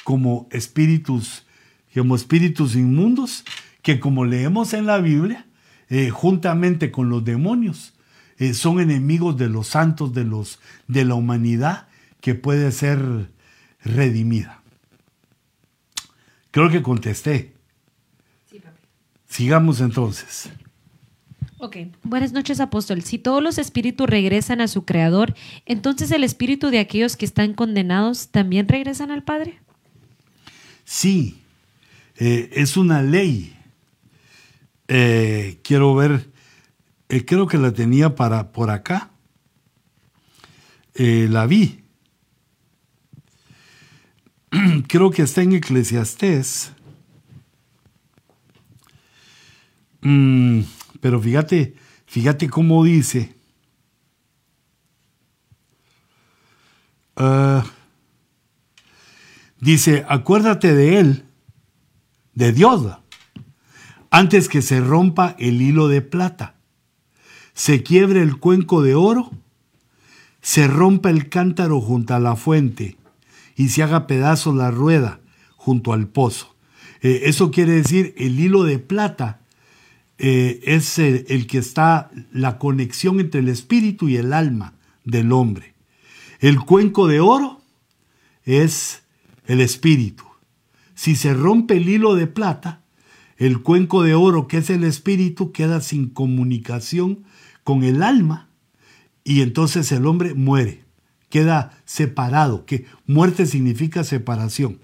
como 0.04 0.48
espíritus, 0.52 1.48
como 1.96 2.16
espíritus 2.16 2.76
inmundos, 2.76 3.44
que 3.82 4.00
como 4.00 4.24
leemos 4.24 4.76
en 4.76 4.86
la 4.86 5.00
Biblia, 5.00 5.48
eh, 5.90 6.12
juntamente 6.12 6.92
con 6.92 7.10
los 7.10 7.26
demonios, 7.26 7.96
eh, 8.38 8.54
son 8.54 8.80
enemigos 8.82 9.36
de 9.36 9.50
los 9.50 9.66
santos, 9.66 10.14
de, 10.14 10.26
los, 10.26 10.60
de 10.88 11.06
la 11.06 11.16
humanidad, 11.16 11.88
que 12.22 12.36
puede 12.36 12.72
ser 12.72 13.32
redimida. 13.84 14.62
Creo 16.52 16.70
que 16.70 16.84
contesté. 16.84 17.51
Sigamos 19.32 19.80
entonces. 19.80 20.50
Ok, 21.58 21.78
buenas 22.04 22.34
noches 22.34 22.60
apóstol. 22.60 23.02
Si 23.02 23.18
todos 23.18 23.42
los 23.42 23.58
espíritus 23.58 24.10
regresan 24.10 24.60
a 24.60 24.68
su 24.68 24.84
creador, 24.84 25.36
entonces 25.66 26.12
el 26.12 26.26
espíritu 26.26 26.70
de 26.70 26.80
aquellos 26.80 27.16
que 27.16 27.24
están 27.24 27.54
condenados 27.54 28.28
también 28.28 28.68
regresan 28.68 29.10
al 29.10 29.24
Padre. 29.24 29.62
Sí, 30.84 31.42
eh, 32.18 32.50
es 32.52 32.76
una 32.76 33.02
ley. 33.02 33.56
eh, 34.90 35.60
quiero 35.64 35.96
ver, 35.96 36.30
eh, 37.08 37.24
creo 37.24 37.48
que 37.48 37.58
la 37.58 37.72
tenía 37.72 38.16
para 38.16 38.52
por 38.52 38.70
acá. 38.70 39.12
La 40.94 41.46
vi. 41.46 41.86
creo 44.90 45.10
que 45.10 45.22
está 45.22 45.42
en 45.42 45.54
Eclesiastés. 45.54 46.74
Mm, 50.02 50.62
pero 51.00 51.20
fíjate, 51.20 51.76
fíjate 52.06 52.50
cómo 52.50 52.84
dice. 52.84 53.34
Ah, 57.16 57.64
dice, 59.60 60.06
acuérdate 60.08 60.74
de 60.74 61.00
él, 61.00 61.26
de 62.34 62.52
Dios, 62.52 62.98
antes 64.10 64.50
que 64.50 64.62
se 64.62 64.80
rompa 64.80 65.36
el 65.38 65.62
hilo 65.62 65.88
de 65.88 66.02
plata, 66.02 66.56
se 67.54 67.84
quiebre 67.84 68.22
el 68.22 68.38
cuenco 68.38 68.82
de 68.82 68.96
oro, 68.96 69.32
se 70.42 70.68
rompa 70.68 71.10
el 71.10 71.30
cántaro 71.30 71.80
junto 71.80 72.16
a 72.16 72.20
la 72.20 72.36
fuente 72.36 72.98
y 73.56 73.70
se 73.70 73.84
haga 73.84 74.08
pedazo 74.08 74.54
la 74.54 74.72
rueda 74.72 75.20
junto 75.56 75.94
al 75.94 76.08
pozo. 76.08 76.56
Eh, 77.02 77.24
eso 77.26 77.52
quiere 77.52 77.74
decir 77.74 78.16
el 78.18 78.40
hilo 78.40 78.64
de 78.64 78.80
plata 78.80 79.41
eh, 80.24 80.60
es 80.66 81.00
el, 81.00 81.48
que 81.48 81.58
está 81.58 82.12
la 82.32 82.60
conexión 82.60 83.20
entre 83.20 83.40
el 83.40 83.50
espíritu 83.50 84.08
y 84.08 84.18
el 84.18 84.34
alma 84.34 84.76
del 85.04 85.32
hombre. 85.32 85.74
El 86.40 86.60
cuenco 86.60 87.08
de 87.08 87.20
oro 87.20 87.64
es 88.44 89.02
el 89.48 89.62
espíritu. 89.62 90.24
Si 90.94 91.16
se 91.16 91.34
rompe 91.34 91.78
el 91.78 91.90
hilo 91.90 92.14
de 92.14 92.28
plata, 92.28 92.84
el 93.38 93.64
cuenco 93.64 94.04
de 94.04 94.14
oro, 94.14 94.48
que 94.48 94.58
es 94.58 94.70
el 94.70 94.84
espíritu, 94.84 95.52
queda 95.52 95.82
sin 95.82 96.10
comunicación 96.10 97.24
con 97.64 97.84
el 97.84 98.04
alma 98.04 98.48
y 99.24 99.42
entonces 99.42 99.92
el 99.92 100.06
hombre 100.06 100.36
muere, 100.36 100.84
queda 101.30 101.82
separado, 101.86 102.68
que 102.68 102.86
muerte 103.08 103.48
significa 103.48 104.04
separación. 104.04 104.78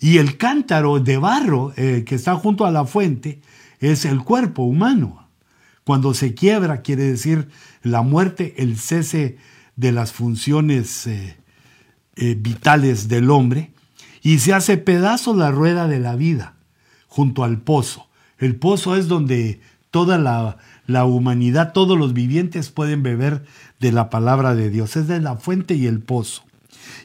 Y 0.00 0.16
el 0.16 0.38
cántaro 0.38 0.98
de 0.98 1.18
barro 1.18 1.74
eh, 1.76 2.04
que 2.06 2.14
está 2.14 2.36
junto 2.36 2.64
a 2.64 2.70
la 2.70 2.86
fuente 2.86 3.42
es 3.80 4.04
el 4.04 4.22
cuerpo 4.22 4.62
humano. 4.62 5.28
Cuando 5.84 6.14
se 6.14 6.34
quiebra 6.34 6.82
quiere 6.82 7.04
decir 7.04 7.48
la 7.82 8.02
muerte, 8.02 8.54
el 8.58 8.78
cese 8.78 9.38
de 9.76 9.92
las 9.92 10.12
funciones 10.12 11.06
eh, 11.06 11.36
eh, 12.16 12.36
vitales 12.38 13.08
del 13.08 13.30
hombre 13.30 13.72
y 14.22 14.38
se 14.38 14.52
hace 14.52 14.76
pedazo 14.76 15.34
la 15.34 15.50
rueda 15.50 15.88
de 15.88 15.98
la 15.98 16.14
vida 16.14 16.54
junto 17.08 17.42
al 17.42 17.58
pozo. 17.60 18.08
El 18.38 18.56
pozo 18.56 18.94
es 18.96 19.08
donde 19.08 19.60
toda 19.90 20.18
la, 20.18 20.58
la 20.86 21.04
humanidad, 21.06 21.72
todos 21.72 21.98
los 21.98 22.12
vivientes 22.12 22.70
pueden 22.70 23.02
beber 23.02 23.44
de 23.80 23.92
la 23.92 24.10
palabra 24.10 24.54
de 24.54 24.70
Dios. 24.70 24.96
Es 24.96 25.08
de 25.08 25.20
la 25.20 25.36
fuente 25.36 25.74
y 25.74 25.86
el 25.86 26.00
pozo. 26.00 26.44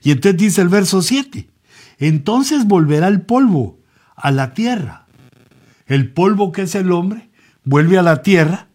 Y 0.04 0.12
entonces 0.12 0.40
dice 0.40 0.62
el 0.62 0.70
verso 0.70 1.02
7, 1.02 1.50
entonces 1.98 2.66
volverá 2.66 3.08
el 3.08 3.22
polvo 3.22 3.80
a 4.16 4.32
la 4.32 4.54
tierra. 4.54 5.05
El 5.86 6.12
polvo 6.12 6.52
que 6.52 6.64
es 6.64 6.76
el 6.76 6.92
hombre 6.92 7.30
vuelve 7.64 7.98
a 7.98 8.04
la 8.04 8.22
tierra 8.22 8.68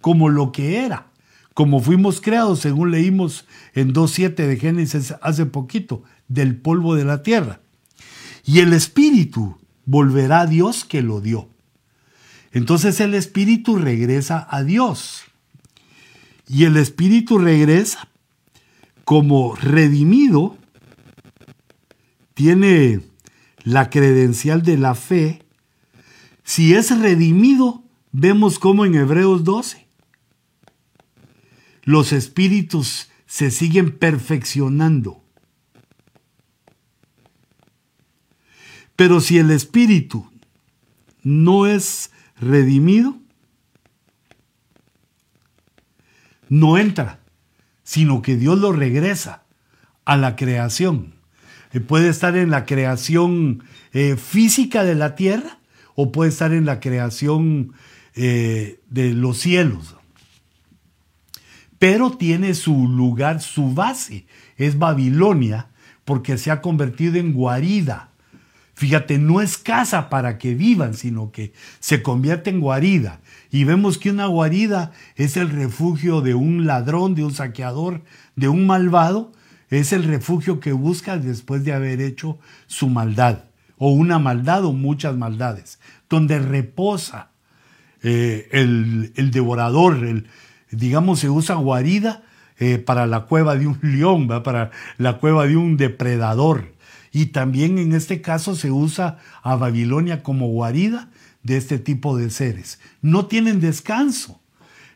como 0.00 0.28
lo 0.28 0.52
que 0.52 0.84
era, 0.84 1.06
como 1.54 1.80
fuimos 1.80 2.20
creados, 2.20 2.60
según 2.60 2.90
leímos 2.90 3.46
en 3.74 3.92
2.7 3.92 4.34
de 4.34 4.56
Génesis 4.56 5.14
hace 5.22 5.46
poquito, 5.46 6.02
del 6.28 6.56
polvo 6.56 6.94
de 6.94 7.04
la 7.04 7.22
tierra. 7.22 7.60
Y 8.44 8.60
el 8.60 8.72
espíritu 8.72 9.58
volverá 9.84 10.40
a 10.40 10.46
Dios 10.46 10.84
que 10.84 11.02
lo 11.02 11.20
dio. 11.20 11.48
Entonces 12.52 13.00
el 13.00 13.14
espíritu 13.14 13.76
regresa 13.76 14.46
a 14.50 14.62
Dios. 14.62 15.24
Y 16.48 16.64
el 16.64 16.76
espíritu 16.76 17.38
regresa 17.38 18.08
como 19.04 19.54
redimido, 19.56 20.56
tiene 22.34 23.00
la 23.64 23.90
credencial 23.90 24.62
de 24.62 24.78
la 24.78 24.94
fe. 24.94 25.42
Si 26.48 26.72
es 26.72 26.98
redimido, 26.98 27.84
vemos 28.10 28.58
como 28.58 28.86
en 28.86 28.94
Hebreos 28.94 29.44
12 29.44 29.86
los 31.82 32.14
espíritus 32.14 33.10
se 33.26 33.50
siguen 33.50 33.98
perfeccionando. 33.98 35.22
Pero 38.96 39.20
si 39.20 39.36
el 39.36 39.50
espíritu 39.50 40.26
no 41.22 41.66
es 41.66 42.12
redimido, 42.40 43.18
no 46.48 46.78
entra, 46.78 47.20
sino 47.82 48.22
que 48.22 48.36
Dios 48.36 48.58
lo 48.58 48.72
regresa 48.72 49.44
a 50.06 50.16
la 50.16 50.34
creación. 50.34 51.12
Eh, 51.74 51.80
puede 51.80 52.08
estar 52.08 52.38
en 52.38 52.50
la 52.50 52.64
creación 52.64 53.64
eh, 53.92 54.16
física 54.16 54.84
de 54.84 54.94
la 54.94 55.14
tierra 55.14 55.57
o 56.00 56.12
puede 56.12 56.30
estar 56.30 56.52
en 56.52 56.64
la 56.64 56.78
creación 56.78 57.72
eh, 58.14 58.78
de 58.88 59.12
los 59.12 59.38
cielos 59.38 59.96
pero 61.78 62.10
tiene 62.10 62.54
su 62.54 62.88
lugar, 62.88 63.40
su 63.40 63.72
base, 63.72 64.26
es 64.56 64.78
Babilonia, 64.78 65.68
porque 66.04 66.38
se 66.38 66.50
ha 66.50 66.60
convertido 66.60 67.16
en 67.16 67.32
guarida. 67.32 68.10
Fíjate, 68.74 69.18
no 69.18 69.40
es 69.40 69.58
casa 69.58 70.08
para 70.08 70.38
que 70.38 70.54
vivan, 70.54 70.94
sino 70.94 71.30
que 71.30 71.52
se 71.80 72.02
convierte 72.02 72.50
en 72.50 72.60
guarida. 72.60 73.20
Y 73.50 73.64
vemos 73.64 73.98
que 73.98 74.10
una 74.10 74.26
guarida 74.26 74.92
es 75.16 75.36
el 75.36 75.50
refugio 75.50 76.20
de 76.20 76.34
un 76.34 76.66
ladrón, 76.66 77.14
de 77.14 77.24
un 77.24 77.34
saqueador, 77.34 78.02
de 78.36 78.48
un 78.48 78.66
malvado. 78.66 79.32
Es 79.68 79.92
el 79.92 80.04
refugio 80.04 80.60
que 80.60 80.72
busca 80.72 81.18
después 81.18 81.64
de 81.64 81.72
haber 81.72 82.00
hecho 82.00 82.38
su 82.66 82.88
maldad, 82.88 83.44
o 83.78 83.90
una 83.90 84.18
maldad 84.18 84.64
o 84.64 84.72
muchas 84.72 85.16
maldades, 85.16 85.78
donde 86.08 86.38
reposa 86.38 87.30
eh, 88.02 88.48
el, 88.52 89.12
el 89.16 89.30
devorador, 89.30 90.04
el, 90.04 90.26
digamos, 90.70 91.20
se 91.20 91.30
usa 91.30 91.56
guarida 91.56 92.22
eh, 92.58 92.78
para 92.78 93.06
la 93.06 93.20
cueva 93.20 93.56
de 93.56 93.66
un 93.66 93.78
león, 93.82 94.28
para 94.42 94.70
la 94.98 95.18
cueva 95.18 95.46
de 95.46 95.56
un 95.56 95.76
depredador. 95.76 96.74
Y 97.12 97.26
también 97.26 97.78
en 97.78 97.92
este 97.94 98.20
caso 98.20 98.54
se 98.54 98.70
usa 98.70 99.18
a 99.42 99.56
Babilonia 99.56 100.22
como 100.22 100.48
guarida 100.48 101.08
de 101.42 101.56
este 101.56 101.78
tipo 101.78 102.16
de 102.16 102.30
seres. 102.30 102.80
No 103.00 103.26
tienen 103.26 103.60
descanso. 103.60 104.40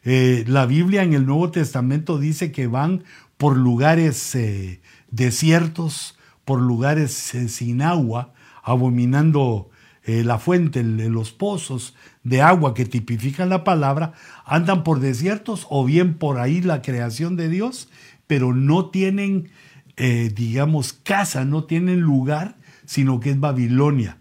Eh, 0.04 0.44
la 0.46 0.66
Biblia 0.66 1.02
en 1.02 1.14
el 1.14 1.24
Nuevo 1.24 1.50
Testamento 1.50 2.18
dice 2.18 2.52
que 2.52 2.66
van 2.66 3.04
por 3.36 3.56
lugares 3.56 4.36
desiertos, 5.10 6.18
por 6.44 6.60
lugares 6.60 7.12
sin 7.48 7.82
agua, 7.82 8.32
abominando 8.62 9.68
la 10.04 10.38
fuente, 10.38 10.82
los 10.82 11.30
pozos 11.30 11.94
de 12.24 12.42
agua 12.42 12.74
que 12.74 12.84
tipifican 12.84 13.48
la 13.48 13.64
palabra, 13.64 14.14
andan 14.44 14.82
por 14.82 15.00
desiertos 15.00 15.66
o 15.70 15.84
bien 15.84 16.14
por 16.14 16.38
ahí 16.38 16.60
la 16.60 16.82
creación 16.82 17.36
de 17.36 17.48
Dios, 17.48 17.88
pero 18.26 18.54
no 18.54 18.86
tienen, 18.86 19.50
eh, 19.96 20.32
digamos, 20.34 20.92
casa, 20.92 21.44
no 21.44 21.64
tienen 21.64 22.00
lugar, 22.00 22.56
sino 22.84 23.20
que 23.20 23.30
es 23.30 23.40
Babilonia. 23.40 24.18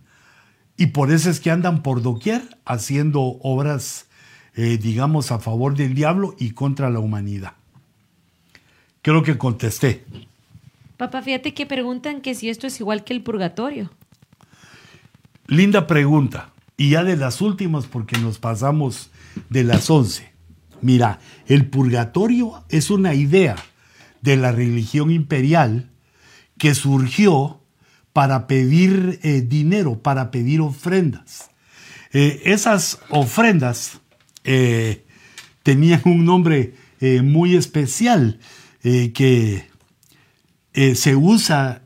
Y 0.77 0.87
por 0.87 1.11
eso 1.11 1.29
es 1.29 1.39
que 1.39 1.51
andan 1.51 1.83
por 1.83 2.01
doquier 2.01 2.41
haciendo 2.65 3.21
obras, 3.21 4.07
eh, 4.55 4.77
digamos, 4.77 5.31
a 5.31 5.39
favor 5.39 5.75
del 5.75 5.93
diablo 5.93 6.35
y 6.37 6.51
contra 6.51 6.89
la 6.89 6.99
humanidad. 6.99 7.53
Creo 9.01 9.23
que 9.23 9.37
contesté. 9.37 10.03
Papá, 10.97 11.21
fíjate 11.21 11.53
que 11.53 11.65
preguntan 11.65 12.21
que 12.21 12.35
si 12.35 12.49
esto 12.49 12.67
es 12.67 12.79
igual 12.79 13.03
que 13.03 13.13
el 13.13 13.23
purgatorio. 13.23 13.91
Linda 15.47 15.87
pregunta. 15.87 16.51
Y 16.77 16.91
ya 16.91 17.03
de 17.03 17.15
las 17.15 17.41
últimas, 17.41 17.85
porque 17.85 18.17
nos 18.17 18.39
pasamos 18.39 19.11
de 19.49 19.63
las 19.63 19.89
once. 19.89 20.31
Mira, 20.81 21.19
el 21.47 21.67
purgatorio 21.67 22.63
es 22.69 22.89
una 22.89 23.13
idea 23.13 23.55
de 24.21 24.35
la 24.35 24.51
religión 24.51 25.11
imperial 25.11 25.89
que 26.57 26.73
surgió 26.73 27.61
para 28.13 28.47
pedir 28.47 29.19
eh, 29.23 29.41
dinero, 29.41 30.01
para 30.01 30.31
pedir 30.31 30.61
ofrendas. 30.61 31.49
Eh, 32.13 32.41
esas 32.45 32.99
ofrendas 33.09 33.99
eh, 34.43 35.05
tenían 35.63 36.01
un 36.05 36.25
nombre 36.25 36.75
muy 37.23 37.55
especial 37.55 38.39
que 38.83 39.65
se 40.93 41.15
usa 41.15 41.81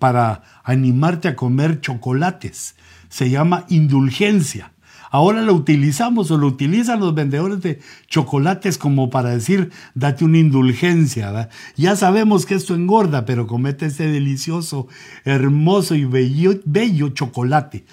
para 0.00 0.42
animarte 0.64 1.28
a 1.28 1.36
comer 1.36 1.80
chocolates 1.80 2.74
se 3.18 3.30
llama 3.30 3.64
indulgencia. 3.68 4.74
Ahora 5.10 5.42
lo 5.42 5.52
utilizamos 5.52 6.30
o 6.30 6.38
lo 6.38 6.46
utilizan 6.46 7.00
los 7.00 7.16
vendedores 7.16 7.60
de 7.62 7.80
chocolates 8.06 8.78
como 8.78 9.10
para 9.10 9.30
decir, 9.30 9.72
date 9.96 10.24
una 10.24 10.38
indulgencia. 10.38 11.48
Ya 11.76 11.96
sabemos 11.96 12.46
que 12.46 12.54
esto 12.54 12.76
engorda, 12.76 13.24
pero 13.24 13.48
comete 13.48 13.86
ese 13.86 14.06
delicioso, 14.06 14.86
hermoso 15.24 15.96
y 15.96 16.04
bello, 16.04 16.60
bello 16.64 17.08
chocolate. 17.08 17.86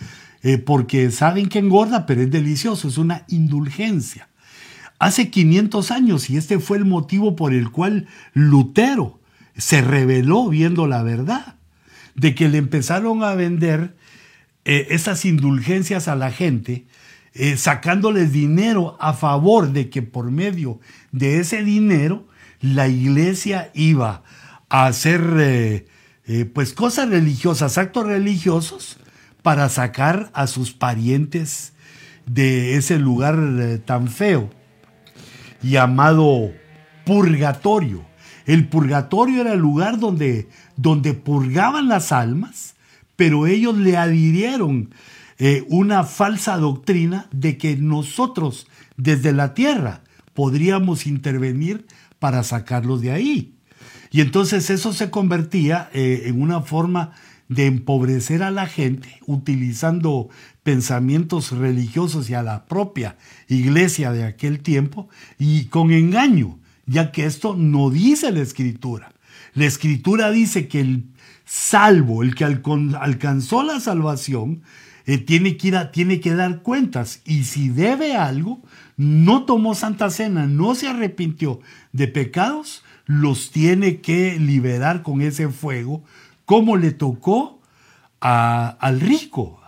eh, 0.43 0.59
porque 0.59 1.09
saben 1.09 1.49
que 1.49 1.57
engorda, 1.57 2.05
pero 2.05 2.21
es 2.21 2.30
delicioso, 2.30 2.88
es 2.88 2.99
una 2.99 3.23
indulgencia. 3.28 4.30
Hace 4.99 5.32
500 5.32 5.89
años, 5.89 6.30
y 6.30 6.38
este 6.38 6.59
fue 6.59 6.78
el 6.78 6.86
motivo 6.86 7.36
por 7.36 7.51
el 7.51 7.71
cual 7.71 8.05
Lutero 8.36 9.19
se 9.57 9.82
reveló 9.82 10.49
viendo 10.49 10.86
la 10.86 11.01
verdad, 11.01 11.55
de 12.13 12.36
que 12.36 12.47
le 12.47 12.59
empezaron 12.59 13.23
a 13.23 13.34
vender 13.34 13.95
eh, 14.66 14.88
esas 14.89 15.26
indulgencias 15.26 16.07
a 16.07 16.16
la 16.16 16.32
gente, 16.32 16.88
eh, 17.34 17.55
sacándoles 17.55 18.32
dinero 18.32 18.97
a 18.99 19.13
favor 19.13 19.72
de 19.72 19.89
que 19.91 20.01
por 20.01 20.32
medio 20.32 20.80
de 21.11 21.39
ese 21.39 21.63
dinero 21.63 22.28
la 22.61 22.88
iglesia 22.88 23.70
iba 23.76 24.24
a 24.70 24.88
hacer 24.88 25.22
eh, 26.26 26.45
pues 26.53 26.74
cosas 26.74 27.09
religiosas, 27.09 27.78
actos 27.78 28.07
religiosos, 28.07 28.97
para 29.43 29.70
sacar 29.70 30.32
a 30.34 30.47
sus 30.47 30.72
parientes 30.72 31.74
de 32.26 32.78
ese 32.78 32.97
lugar 32.97 33.38
tan 33.86 34.07
feo 34.07 34.49
llamado 35.61 36.51
purgatorio. 37.05 38.03
El 38.47 38.68
purgatorio 38.68 39.41
era 39.41 39.53
el 39.53 39.59
lugar 39.59 39.99
donde, 39.99 40.49
donde 40.78 41.13
purgaban 41.13 41.88
las 41.88 42.11
almas, 42.11 42.74
pero 43.16 43.47
ellos 43.47 43.78
le 43.78 43.97
adhirieron 43.97 44.89
eh, 45.38 45.66
una 45.68 46.03
falsa 46.03 46.57
doctrina 46.57 47.28
de 47.32 47.57
que 47.57 47.76
nosotros 47.76 48.68
desde 48.97 49.34
la 49.34 49.53
tierra 49.53 50.01
podríamos 50.34 51.07
intervenir 51.07 51.86
para 52.20 52.43
sacarlos 52.43 53.01
de 53.01 53.11
ahí. 53.11 53.53
Y 54.11 54.22
entonces 54.22 54.70
eso 54.70 54.93
se 54.93 55.09
convertía 55.09 55.89
eh, 55.93 56.24
en 56.26 56.41
una 56.41 56.61
forma 56.61 57.11
de 57.49 57.66
empobrecer 57.68 58.43
a 58.43 58.51
la 58.51 58.66
gente 58.66 59.20
utilizando 59.28 60.30
pensamientos 60.63 61.51
religiosos 61.51 62.30
y 62.30 62.34
a 62.34 62.41
la 62.41 62.66
propia 62.66 63.18
iglesia 63.47 64.11
de 64.11 64.24
aquel 64.24 64.61
tiempo 64.61 65.09
y 65.38 65.66
con 65.66 65.91
engaño, 65.91 66.57
ya 66.86 67.11
que 67.11 67.26
esto 67.26 67.55
no 67.55 67.89
dice 67.89 68.32
la 68.32 68.41
escritura. 68.41 69.13
La 69.53 69.66
escritura 69.66 70.32
dice 70.32 70.68
que 70.68 70.82
el 70.82 71.05
salvo, 71.46 72.24
el 72.24 72.36
que 72.36 72.43
alcanzó 72.43 73.64
la 73.64 73.80
salvación, 73.80 74.64
eh, 75.06 75.20
tiene, 75.20 75.58
que 75.58 76.34
dar 76.34 76.62
cuentas. 76.62 77.22
Y 77.26 77.43
si 77.43 77.70
debe 77.70 78.16
algo, 78.16 78.60
no 78.98 79.46
tomó 79.46 79.76
santa 79.76 80.10
cena, 80.10 80.48
no 80.48 80.74
se 80.74 80.88
arrepintió 80.88 81.60
de 81.91 82.08
pecados, 82.08 82.84
los 83.06 83.52
tiene 83.52 84.02
que 84.02 84.39
liberar 84.39 85.04
con 85.04 85.22
ese 85.22 85.50
fuego, 85.50 86.04
como 86.46 86.76
le 86.78 86.91
tocó 86.91 87.60
al 88.20 89.00
rico, 89.00 89.62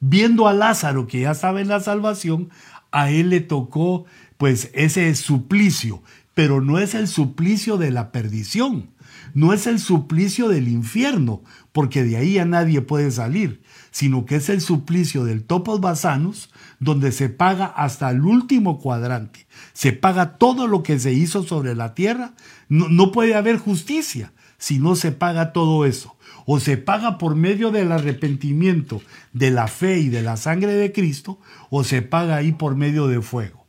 viendo 0.00 0.48
a 0.48 0.52
Lázaro 0.52 1.06
que 1.06 1.20
ya 1.20 1.30
estaba 1.30 1.60
en 1.60 1.68
la 1.68 1.78
salvación, 1.78 2.50
a 2.90 3.10
él 3.10 3.30
le 3.30 3.40
tocó 3.40 4.04
pues 4.36 4.70
ese 4.74 5.14
suplicio, 5.14 6.02
pero 6.34 6.60
no 6.60 6.80
es 6.80 6.96
el 6.96 7.06
suplicio 7.06 7.76
de 7.76 7.92
la 7.92 8.10
perdición, 8.10 8.90
no 9.34 9.52
es 9.52 9.66
el 9.66 9.78
suplicio 9.78 10.48
del 10.48 10.68
infierno, 10.68 11.42
porque 11.72 12.04
de 12.04 12.16
ahí 12.16 12.34
ya 12.34 12.44
nadie 12.44 12.80
puede 12.80 13.10
salir, 13.10 13.62
sino 13.90 14.26
que 14.26 14.36
es 14.36 14.48
el 14.48 14.60
suplicio 14.60 15.24
del 15.24 15.44
topos 15.44 15.80
basanos, 15.80 16.50
donde 16.78 17.12
se 17.12 17.28
paga 17.28 17.66
hasta 17.66 18.10
el 18.10 18.22
último 18.22 18.78
cuadrante, 18.78 19.46
se 19.72 19.92
paga 19.92 20.38
todo 20.38 20.66
lo 20.66 20.82
que 20.82 20.98
se 20.98 21.12
hizo 21.12 21.42
sobre 21.42 21.74
la 21.74 21.94
tierra, 21.94 22.34
no, 22.68 22.88
no 22.88 23.12
puede 23.12 23.34
haber 23.34 23.58
justicia 23.58 24.32
si 24.58 24.78
no 24.78 24.94
se 24.94 25.10
paga 25.10 25.52
todo 25.52 25.84
eso. 25.84 26.16
O 26.46 26.60
se 26.60 26.76
paga 26.76 27.18
por 27.18 27.34
medio 27.34 27.70
del 27.70 27.92
arrepentimiento, 27.92 29.02
de 29.32 29.50
la 29.50 29.68
fe 29.68 29.98
y 29.98 30.08
de 30.08 30.22
la 30.22 30.36
sangre 30.36 30.72
de 30.72 30.92
Cristo, 30.92 31.40
o 31.70 31.84
se 31.84 32.02
paga 32.02 32.36
ahí 32.36 32.52
por 32.52 32.76
medio 32.76 33.08
de 33.08 33.20
fuego. 33.20 33.66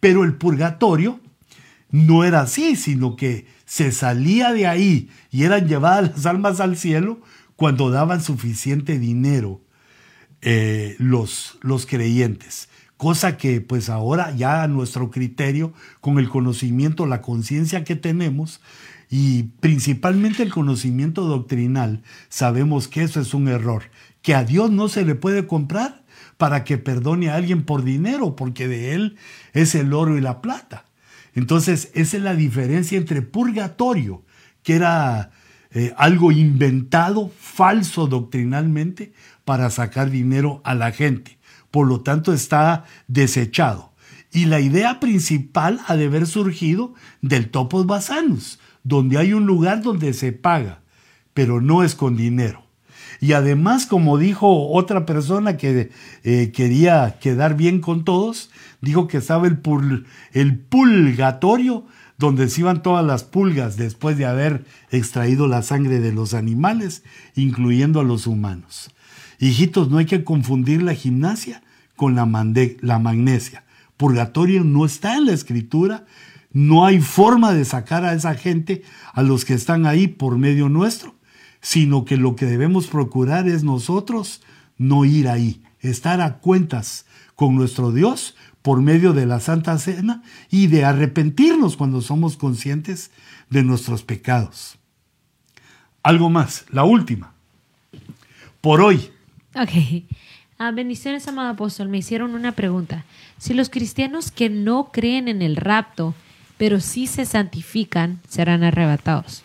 Pero 0.00 0.24
el 0.24 0.34
purgatorio 0.34 1.20
no 1.90 2.24
era 2.24 2.42
así, 2.42 2.76
sino 2.76 3.16
que 3.16 3.46
se 3.70 3.92
salía 3.92 4.52
de 4.52 4.66
ahí 4.66 5.10
y 5.30 5.44
eran 5.44 5.68
llevadas 5.68 6.10
las 6.10 6.26
almas 6.26 6.58
al 6.58 6.76
cielo 6.76 7.20
cuando 7.54 7.88
daban 7.88 8.20
suficiente 8.20 8.98
dinero 8.98 9.60
eh, 10.42 10.96
los, 10.98 11.56
los 11.60 11.86
creyentes. 11.86 12.68
Cosa 12.96 13.36
que 13.36 13.60
pues 13.60 13.88
ahora 13.88 14.34
ya 14.34 14.64
a 14.64 14.68
nuestro 14.68 15.12
criterio, 15.12 15.72
con 16.00 16.18
el 16.18 16.28
conocimiento, 16.28 17.06
la 17.06 17.22
conciencia 17.22 17.84
que 17.84 17.94
tenemos, 17.94 18.60
y 19.08 19.44
principalmente 19.60 20.42
el 20.42 20.50
conocimiento 20.50 21.26
doctrinal, 21.26 22.02
sabemos 22.28 22.88
que 22.88 23.04
eso 23.04 23.20
es 23.20 23.34
un 23.34 23.46
error, 23.46 23.84
que 24.20 24.34
a 24.34 24.42
Dios 24.42 24.72
no 24.72 24.88
se 24.88 25.04
le 25.04 25.14
puede 25.14 25.46
comprar 25.46 26.02
para 26.38 26.64
que 26.64 26.76
perdone 26.76 27.30
a 27.30 27.36
alguien 27.36 27.62
por 27.62 27.84
dinero, 27.84 28.34
porque 28.34 28.66
de 28.66 28.94
él 28.94 29.16
es 29.52 29.76
el 29.76 29.92
oro 29.92 30.18
y 30.18 30.20
la 30.20 30.42
plata. 30.42 30.89
Entonces, 31.40 31.90
esa 31.94 32.18
es 32.18 32.22
la 32.22 32.34
diferencia 32.34 32.98
entre 32.98 33.22
purgatorio, 33.22 34.22
que 34.62 34.74
era 34.74 35.30
eh, 35.70 35.94
algo 35.96 36.32
inventado, 36.32 37.32
falso 37.40 38.06
doctrinalmente, 38.06 39.14
para 39.46 39.70
sacar 39.70 40.10
dinero 40.10 40.60
a 40.64 40.74
la 40.74 40.92
gente. 40.92 41.38
Por 41.70 41.88
lo 41.88 42.02
tanto, 42.02 42.34
está 42.34 42.84
desechado. 43.08 43.94
Y 44.30 44.44
la 44.44 44.60
idea 44.60 45.00
principal 45.00 45.80
ha 45.86 45.96
de 45.96 46.04
haber 46.04 46.26
surgido 46.26 46.92
del 47.22 47.50
topos 47.50 47.86
basanus, 47.86 48.60
donde 48.84 49.16
hay 49.16 49.32
un 49.32 49.46
lugar 49.46 49.82
donde 49.82 50.12
se 50.12 50.32
paga, 50.32 50.82
pero 51.32 51.62
no 51.62 51.82
es 51.82 51.94
con 51.94 52.18
dinero. 52.18 52.66
Y 53.20 53.32
además, 53.32 53.86
como 53.86 54.16
dijo 54.16 54.70
otra 54.70 55.04
persona 55.04 55.58
que 55.58 55.90
eh, 56.24 56.52
quería 56.52 57.18
quedar 57.20 57.56
bien 57.56 57.80
con 57.80 58.04
todos, 58.04 58.50
dijo 58.80 59.08
que 59.08 59.18
estaba 59.18 59.46
el, 59.46 59.60
el 60.32 60.58
pulgatorio, 60.58 61.84
donde 62.16 62.48
se 62.48 62.62
iban 62.62 62.82
todas 62.82 63.04
las 63.04 63.24
pulgas 63.24 63.76
después 63.76 64.16
de 64.16 64.26
haber 64.26 64.64
extraído 64.90 65.46
la 65.46 65.62
sangre 65.62 66.00
de 66.00 66.12
los 66.12 66.34
animales, 66.34 67.02
incluyendo 67.34 68.00
a 68.00 68.04
los 68.04 68.26
humanos. 68.26 68.90
Hijitos, 69.38 69.90
no 69.90 69.98
hay 69.98 70.06
que 70.06 70.24
confundir 70.24 70.82
la 70.82 70.94
gimnasia 70.94 71.62
con 71.96 72.14
la 72.14 72.26
magnesia. 72.26 73.64
Purgatorio 73.96 74.64
no 74.64 74.86
está 74.86 75.16
en 75.16 75.26
la 75.26 75.32
escritura, 75.32 76.04
no 76.52 76.84
hay 76.84 77.00
forma 77.00 77.52
de 77.52 77.64
sacar 77.64 78.04
a 78.04 78.14
esa 78.14 78.34
gente, 78.34 78.82
a 79.12 79.22
los 79.22 79.44
que 79.44 79.54
están 79.54 79.86
ahí 79.86 80.08
por 80.08 80.36
medio 80.36 80.68
nuestro, 80.68 81.14
sino 81.60 82.04
que 82.04 82.16
lo 82.16 82.36
que 82.36 82.46
debemos 82.46 82.86
procurar 82.86 83.48
es 83.48 83.64
nosotros 83.64 84.42
no 84.78 85.04
ir 85.04 85.28
ahí, 85.28 85.62
estar 85.80 86.20
a 86.20 86.38
cuentas 86.38 87.06
con 87.34 87.54
nuestro 87.54 87.92
Dios 87.92 88.36
por 88.62 88.82
medio 88.82 89.12
de 89.12 89.26
la 89.26 89.40
Santa 89.40 89.78
Cena 89.78 90.22
y 90.50 90.66
de 90.66 90.84
arrepentirnos 90.84 91.76
cuando 91.76 92.02
somos 92.02 92.36
conscientes 92.36 93.10
de 93.48 93.62
nuestros 93.62 94.02
pecados. 94.02 94.78
Algo 96.02 96.30
más, 96.30 96.64
la 96.70 96.84
última. 96.84 97.32
Por 98.60 98.80
hoy. 98.80 99.10
Ok. 99.54 100.04
Ah, 100.58 100.70
bendiciones, 100.72 101.26
amado 101.28 101.50
apóstol. 101.50 101.88
Me 101.88 101.98
hicieron 101.98 102.34
una 102.34 102.52
pregunta. 102.52 103.04
Si 103.38 103.54
los 103.54 103.70
cristianos 103.70 104.30
que 104.30 104.50
no 104.50 104.90
creen 104.92 105.28
en 105.28 105.40
el 105.40 105.56
rapto 105.56 106.14
pero 106.60 106.78
si 106.78 107.06
se 107.06 107.24
santifican, 107.24 108.20
serán 108.28 108.64
arrebatados. 108.64 109.42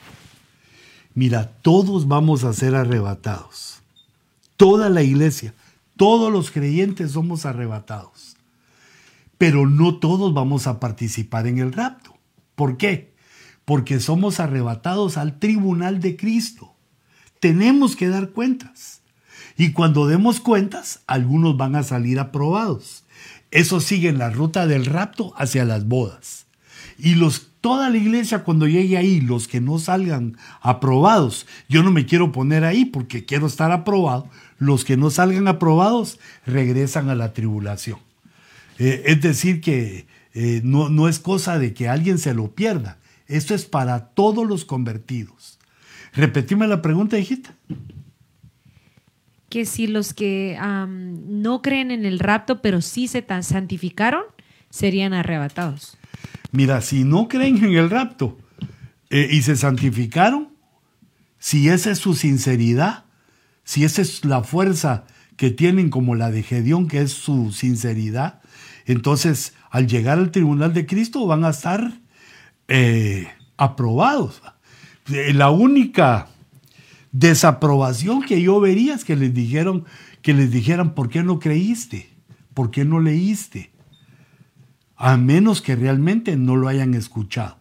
Mira, 1.15 1.53
todos 1.61 2.09
vamos 2.09 2.43
a 2.43 2.53
ser 2.53 2.75
arrebatados. 2.75 3.81
Toda 4.57 4.89
la 4.89 5.01
iglesia, 5.01 5.53
todos 5.95 6.31
los 6.31 6.51
creyentes 6.51 7.11
somos 7.11 7.45
arrebatados. 7.45 8.35
Pero 9.37 9.65
no 9.65 9.97
todos 9.97 10.33
vamos 10.33 10.67
a 10.67 10.79
participar 10.79 11.47
en 11.47 11.57
el 11.57 11.71
rapto. 11.71 12.17
¿Por 12.55 12.75
qué? 12.75 13.13
Porque 13.63 14.01
somos 14.01 14.41
arrebatados 14.41 15.17
al 15.17 15.39
tribunal 15.39 16.01
de 16.01 16.17
Cristo. 16.17 16.73
Tenemos 17.39 17.95
que 17.95 18.09
dar 18.09 18.31
cuentas. 18.31 19.01
Y 19.57 19.71
cuando 19.71 20.07
demos 20.07 20.41
cuentas, 20.41 21.01
algunos 21.07 21.55
van 21.55 21.77
a 21.77 21.83
salir 21.83 22.19
aprobados. 22.19 23.05
Eso 23.51 23.79
sigue 23.79 24.09
en 24.09 24.17
la 24.17 24.29
ruta 24.29 24.67
del 24.67 24.85
rapto 24.85 25.33
hacia 25.37 25.63
las 25.63 25.87
bodas. 25.87 26.45
Y 26.97 27.15
los, 27.15 27.51
toda 27.65 27.89
la 27.89 27.97
iglesia 27.97 28.43
cuando 28.43 28.67
llegue 28.67 28.95
ahí, 28.95 29.21
los 29.21 29.47
que 29.47 29.59
no 29.59 29.79
salgan 29.79 30.37
aprobados, 30.61 31.47
yo 31.67 31.81
no 31.81 31.89
me 31.89 32.05
quiero 32.05 32.31
poner 32.31 32.63
ahí 32.63 32.85
porque 32.85 33.25
quiero 33.25 33.47
estar 33.47 33.71
aprobado, 33.71 34.29
los 34.59 34.85
que 34.85 34.97
no 34.97 35.09
salgan 35.09 35.47
aprobados 35.47 36.19
regresan 36.45 37.09
a 37.09 37.15
la 37.15 37.33
tribulación. 37.33 37.97
Eh, 38.77 39.01
es 39.07 39.19
decir, 39.19 39.61
que 39.61 40.05
eh, 40.35 40.61
no, 40.63 40.89
no 40.89 41.09
es 41.09 41.17
cosa 41.17 41.57
de 41.57 41.73
que 41.73 41.89
alguien 41.89 42.19
se 42.19 42.35
lo 42.35 42.51
pierda. 42.51 42.99
Esto 43.25 43.55
es 43.55 43.65
para 43.65 44.09
todos 44.09 44.45
los 44.45 44.63
convertidos. 44.63 45.57
Repetime 46.13 46.67
la 46.67 46.83
pregunta, 46.83 47.17
hijita. 47.17 47.55
Que 49.49 49.65
si 49.65 49.87
los 49.87 50.13
que 50.13 50.55
no 50.59 51.63
creen 51.63 51.89
en 51.89 52.05
el 52.05 52.19
rapto, 52.19 52.61
pero 52.61 52.81
sí 52.81 53.07
se 53.07 53.25
santificaron, 53.41 54.21
serían 54.69 55.15
arrebatados. 55.15 55.97
Mira, 56.55 56.79
si 56.79 57.03
no 57.03 57.27
creen 57.27 57.57
en 57.63 57.73
el 57.73 57.89
rapto 57.89 58.37
eh, 59.09 59.27
y 59.29 59.41
se 59.41 59.57
santificaron, 59.57 60.49
si 61.37 61.67
esa 61.67 61.91
es 61.91 61.99
su 61.99 62.13
sinceridad, 62.13 63.03
si 63.65 63.83
esa 63.83 64.01
es 64.01 64.23
la 64.23 64.41
fuerza 64.41 65.03
que 65.35 65.51
tienen 65.51 65.89
como 65.89 66.15
la 66.15 66.31
de 66.31 66.43
Gedeón, 66.43 66.87
que 66.87 67.01
es 67.01 67.11
su 67.11 67.51
sinceridad, 67.51 68.41
entonces 68.85 69.53
al 69.69 69.87
llegar 69.87 70.17
al 70.17 70.31
tribunal 70.31 70.73
de 70.73 70.85
Cristo 70.85 71.27
van 71.27 71.43
a 71.43 71.49
estar 71.49 71.99
eh, 72.69 73.27
aprobados. 73.57 74.41
Eh, 75.11 75.33
la 75.33 75.49
única 75.49 76.29
desaprobación 77.11 78.21
que 78.21 78.41
yo 78.41 78.61
vería 78.61 78.95
es 78.95 79.03
que 79.03 79.17
les 79.17 79.33
dijeron 79.33 79.83
que 80.21 80.33
les 80.33 80.51
dijeran 80.51 80.95
por 80.95 81.09
qué 81.09 81.21
no 81.21 81.37
creíste, 81.37 82.09
por 82.53 82.71
qué 82.71 82.85
no 82.85 83.01
leíste, 83.01 83.71
a 84.95 85.17
menos 85.17 85.61
que 85.61 85.75
realmente 85.75 86.35
no 86.35 86.55
lo 86.55 86.67
hayan 86.67 86.93
escuchado. 86.93 87.57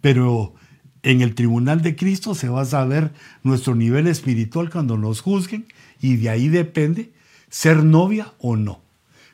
Pero 0.00 0.54
en 1.02 1.20
el 1.20 1.34
tribunal 1.34 1.82
de 1.82 1.96
Cristo 1.96 2.34
se 2.34 2.48
va 2.48 2.62
a 2.62 2.66
saber 2.66 3.12
nuestro 3.42 3.74
nivel 3.74 4.06
espiritual 4.06 4.70
cuando 4.70 4.98
nos 4.98 5.20
juzguen 5.20 5.66
y 6.00 6.16
de 6.16 6.30
ahí 6.30 6.48
depende 6.48 7.12
ser 7.48 7.84
novia 7.84 8.32
o 8.38 8.56
no. 8.56 8.82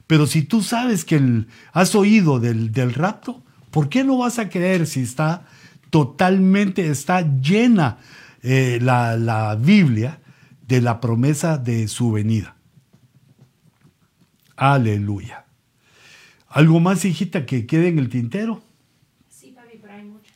Pero 0.06 0.26
si 0.26 0.42
tú 0.42 0.62
sabes 0.62 1.04
que 1.04 1.46
has 1.72 1.94
oído 1.94 2.38
del, 2.38 2.72
del 2.72 2.92
rapto, 2.92 3.42
¿por 3.70 3.88
qué 3.88 4.04
no 4.04 4.18
vas 4.18 4.38
a 4.38 4.48
creer 4.48 4.86
si 4.86 5.00
está 5.00 5.46
totalmente, 5.90 6.88
está 6.88 7.22
llena 7.40 7.98
eh, 8.42 8.78
la, 8.82 9.16
la 9.16 9.54
Biblia 9.54 10.20
de 10.68 10.80
la 10.82 11.00
promesa 11.00 11.56
de 11.56 11.88
su 11.88 12.12
venida? 12.12 12.56
Aleluya. 14.56 15.46
¿Algo 16.52 16.80
más, 16.80 17.04
hijita, 17.04 17.46
que 17.46 17.66
quede 17.66 17.88
en 17.88 17.98
el 17.98 18.08
tintero? 18.10 18.62
Sí, 19.28 19.52
papi, 19.56 19.78
pero 19.80 19.94
hay 19.94 20.04
muchas. 20.04 20.32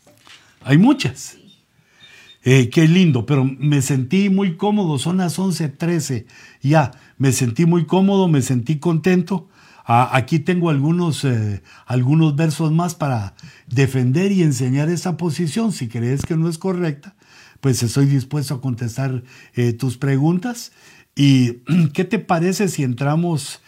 Hay 0.63 0.79
muchas. 0.79 1.37
Eh, 2.49 2.71
qué 2.71 2.87
lindo, 2.87 3.27
pero 3.27 3.45
me 3.45 3.83
sentí 3.83 4.31
muy 4.31 4.57
cómodo, 4.57 5.01
son 5.01 5.17
las 5.17 5.37
11:13 5.37 6.27
ya, 6.63 6.93
me 7.19 7.33
sentí 7.33 7.67
muy 7.67 7.87
cómodo, 7.87 8.29
me 8.29 8.41
sentí 8.41 8.79
contento. 8.79 9.49
Ah, 9.85 10.11
aquí 10.13 10.39
tengo 10.39 10.71
algunos, 10.71 11.25
eh, 11.25 11.65
algunos 11.87 12.37
versos 12.37 12.71
más 12.71 12.95
para 12.95 13.35
defender 13.67 14.31
y 14.31 14.45
enseñar 14.45 14.89
esa 14.91 15.17
posición. 15.17 15.73
Si 15.73 15.89
crees 15.89 16.25
que 16.25 16.37
no 16.37 16.49
es 16.49 16.57
correcta, 16.57 17.17
pues 17.61 17.83
estoy 17.83 18.07
dispuesto 18.07 18.55
a 18.55 18.61
contestar 18.61 19.25
eh, 19.55 19.73
tus 19.73 19.97
preguntas. 19.97 20.71
¿Y 21.17 21.63
qué 21.95 22.05
te 22.05 22.21
parece 22.21 22.69
si 22.69 22.85
entramos 22.85 23.61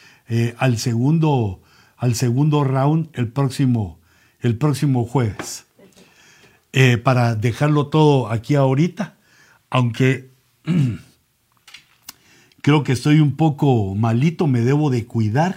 al, 0.59 0.79
segundo, 0.79 1.63
al 1.99 2.15
segundo 2.15 2.65
round 2.65 3.11
el 3.13 3.29
próximo, 3.29 3.99
el 4.41 4.57
próximo 4.57 5.05
jueves? 5.05 5.67
Eh, 6.73 6.97
para 6.97 7.35
dejarlo 7.35 7.89
todo 7.89 8.31
aquí 8.31 8.55
ahorita, 8.55 9.17
aunque 9.71 10.31
creo 12.63 12.85
que 12.85 12.93
estoy 12.93 13.21
un 13.21 13.37
poco 13.37 13.95
malito, 13.95 14.47
me 14.47 14.61
debo 14.61 14.91
de 14.91 15.07
cuidar. 15.07 15.57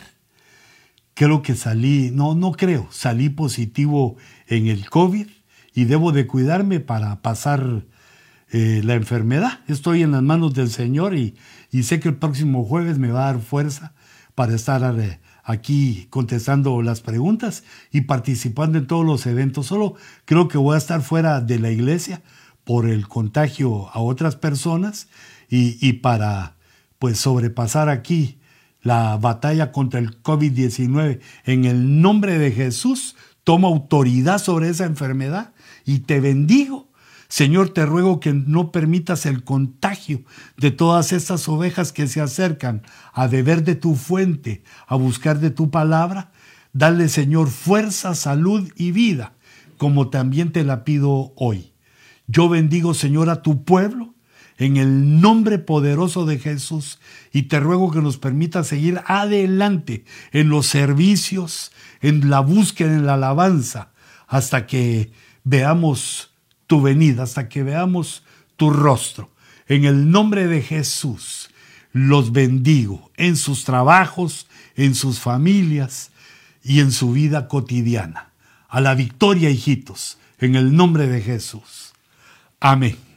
Creo 1.14 1.42
que 1.42 1.56
salí, 1.56 2.10
no, 2.12 2.36
no 2.36 2.54
creo, 2.54 2.88
salí 2.92 3.30
positivo 3.30 4.18
en 4.48 4.68
el 4.68 4.90
COVID 4.90 5.28
y 5.74 5.86
debo 5.86 6.12
de 6.12 6.28
cuidarme 6.28 6.80
para 6.80 7.22
pasar 7.22 7.84
eh, 8.52 8.82
la 8.84 8.96
enfermedad. 8.96 9.60
Estoy 9.68 10.04
en 10.04 10.12
las 10.12 10.24
manos 10.24 10.54
del 10.54 10.70
Señor 10.70 11.16
y, 11.16 11.36
y, 11.72 11.84
sé 11.84 12.00
que 12.00 12.10
el 12.10 12.16
próximo 12.16 12.66
jueves 12.66 12.98
me 12.98 13.12
va 13.12 13.30
a 13.30 13.34
dar 13.34 13.42
fuerza 13.42 13.94
para 14.36 14.56
estar 14.56 15.00
eh, 15.00 15.21
aquí 15.44 16.08
contestando 16.10 16.82
las 16.82 17.02
preguntas 17.02 17.64
y 17.92 18.02
participando 18.02 18.78
en 18.78 18.88
todos 18.88 19.06
los 19.06 19.26
eventos. 19.26 19.68
Solo 19.68 19.96
creo 20.26 20.48
que 20.48 20.58
voy 20.58 20.76
a 20.76 20.78
estar 20.78 21.02
fuera 21.02 21.42
de 21.42 21.60
la 21.60 21.72
iglesia 21.72 22.22
por 22.64 22.88
el 22.88 23.08
contagio 23.08 23.90
a 23.90 24.00
otras 24.00 24.36
personas 24.36 25.08
y, 25.50 25.94
para 25.94 26.56
pues 27.00 27.18
sobrepasar 27.20 27.90
aquí 27.90 28.40
la 28.82 29.18
batalla 29.18 29.72
contra 29.72 30.00
el 30.00 30.22
COVID-19 30.24 31.20
en 31.46 31.66
el 31.66 32.02
nombre 32.02 32.38
de 32.38 32.52
Jesús, 32.52 33.16
toma 33.44 33.68
autoridad 33.68 34.38
sobre 34.38 34.70
esa 34.70 34.86
enfermedad 34.86 35.54
y 35.86 36.00
te 36.00 36.20
bendigo 36.20 36.91
Señor, 37.32 37.70
te 37.70 37.86
ruego 37.86 38.20
que 38.20 38.34
no 38.34 38.74
permitas 38.74 39.26
el 39.26 39.46
contagio 39.46 40.22
de 40.58 40.70
todas 40.70 41.14
estas 41.14 41.48
ovejas 41.48 41.94
que 41.94 42.08
se 42.08 42.20
acercan 42.20 42.82
a 43.14 43.28
beber 43.28 43.64
de 43.64 43.76
tu 43.76 43.96
fuente, 43.96 44.64
a 44.86 44.98
buscar 44.98 45.40
de 45.40 45.50
tu 45.50 45.72
palabra. 45.72 46.34
Dale, 46.74 47.08
Señor, 47.08 47.50
fuerza, 47.50 48.16
salud 48.16 48.70
y 48.76 48.92
vida, 48.92 49.36
como 49.78 50.10
también 50.10 50.52
te 50.52 50.66
la 50.66 50.84
pido 50.84 51.32
hoy. 51.38 51.72
Yo 52.28 52.50
bendigo, 52.50 52.94
Señor, 52.94 53.30
a 53.30 53.42
tu 53.42 53.64
pueblo 53.64 54.14
en 54.58 54.76
el 54.76 55.22
nombre 55.22 55.58
poderoso 55.58 56.26
de 56.26 56.38
Jesús 56.38 57.00
y 57.32 57.44
te 57.44 57.62
ruego 57.62 57.92
que 57.92 58.02
nos 58.02 58.18
permita 58.18 58.66
seguir 58.66 59.00
adelante 59.06 60.04
en 60.34 60.50
los 60.50 60.68
servicios, 60.68 61.72
en 62.02 62.30
la 62.30 62.42
búsqueda, 62.42 62.92
en 62.92 63.06
la 63.06 63.14
alabanza, 63.14 63.94
hasta 64.28 64.68
que 64.68 65.14
veamos 65.46 66.31
tu 66.72 66.80
venida, 66.80 67.24
hasta 67.24 67.50
que 67.50 67.64
veamos 67.64 68.24
tu 68.56 68.70
rostro. 68.70 69.30
En 69.68 69.84
el 69.84 70.10
nombre 70.10 70.48
de 70.48 70.62
Jesús, 70.62 71.50
los 71.92 72.32
bendigo 72.32 73.12
en 73.18 73.36
sus 73.36 73.66
trabajos, 73.66 74.48
en 74.78 74.96
sus 74.96 75.20
familias 75.20 76.12
y 76.64 76.80
en 76.80 76.94
su 76.94 77.12
vida 77.12 77.50
cotidiana. 77.50 78.30
A 78.70 78.80
la 78.80 78.96
victoria, 78.96 79.50
hijitos, 79.50 80.18
en 80.40 80.56
el 80.56 80.74
nombre 80.74 81.08
de 81.08 81.20
Jesús. 81.20 81.92
Amén. 82.62 83.11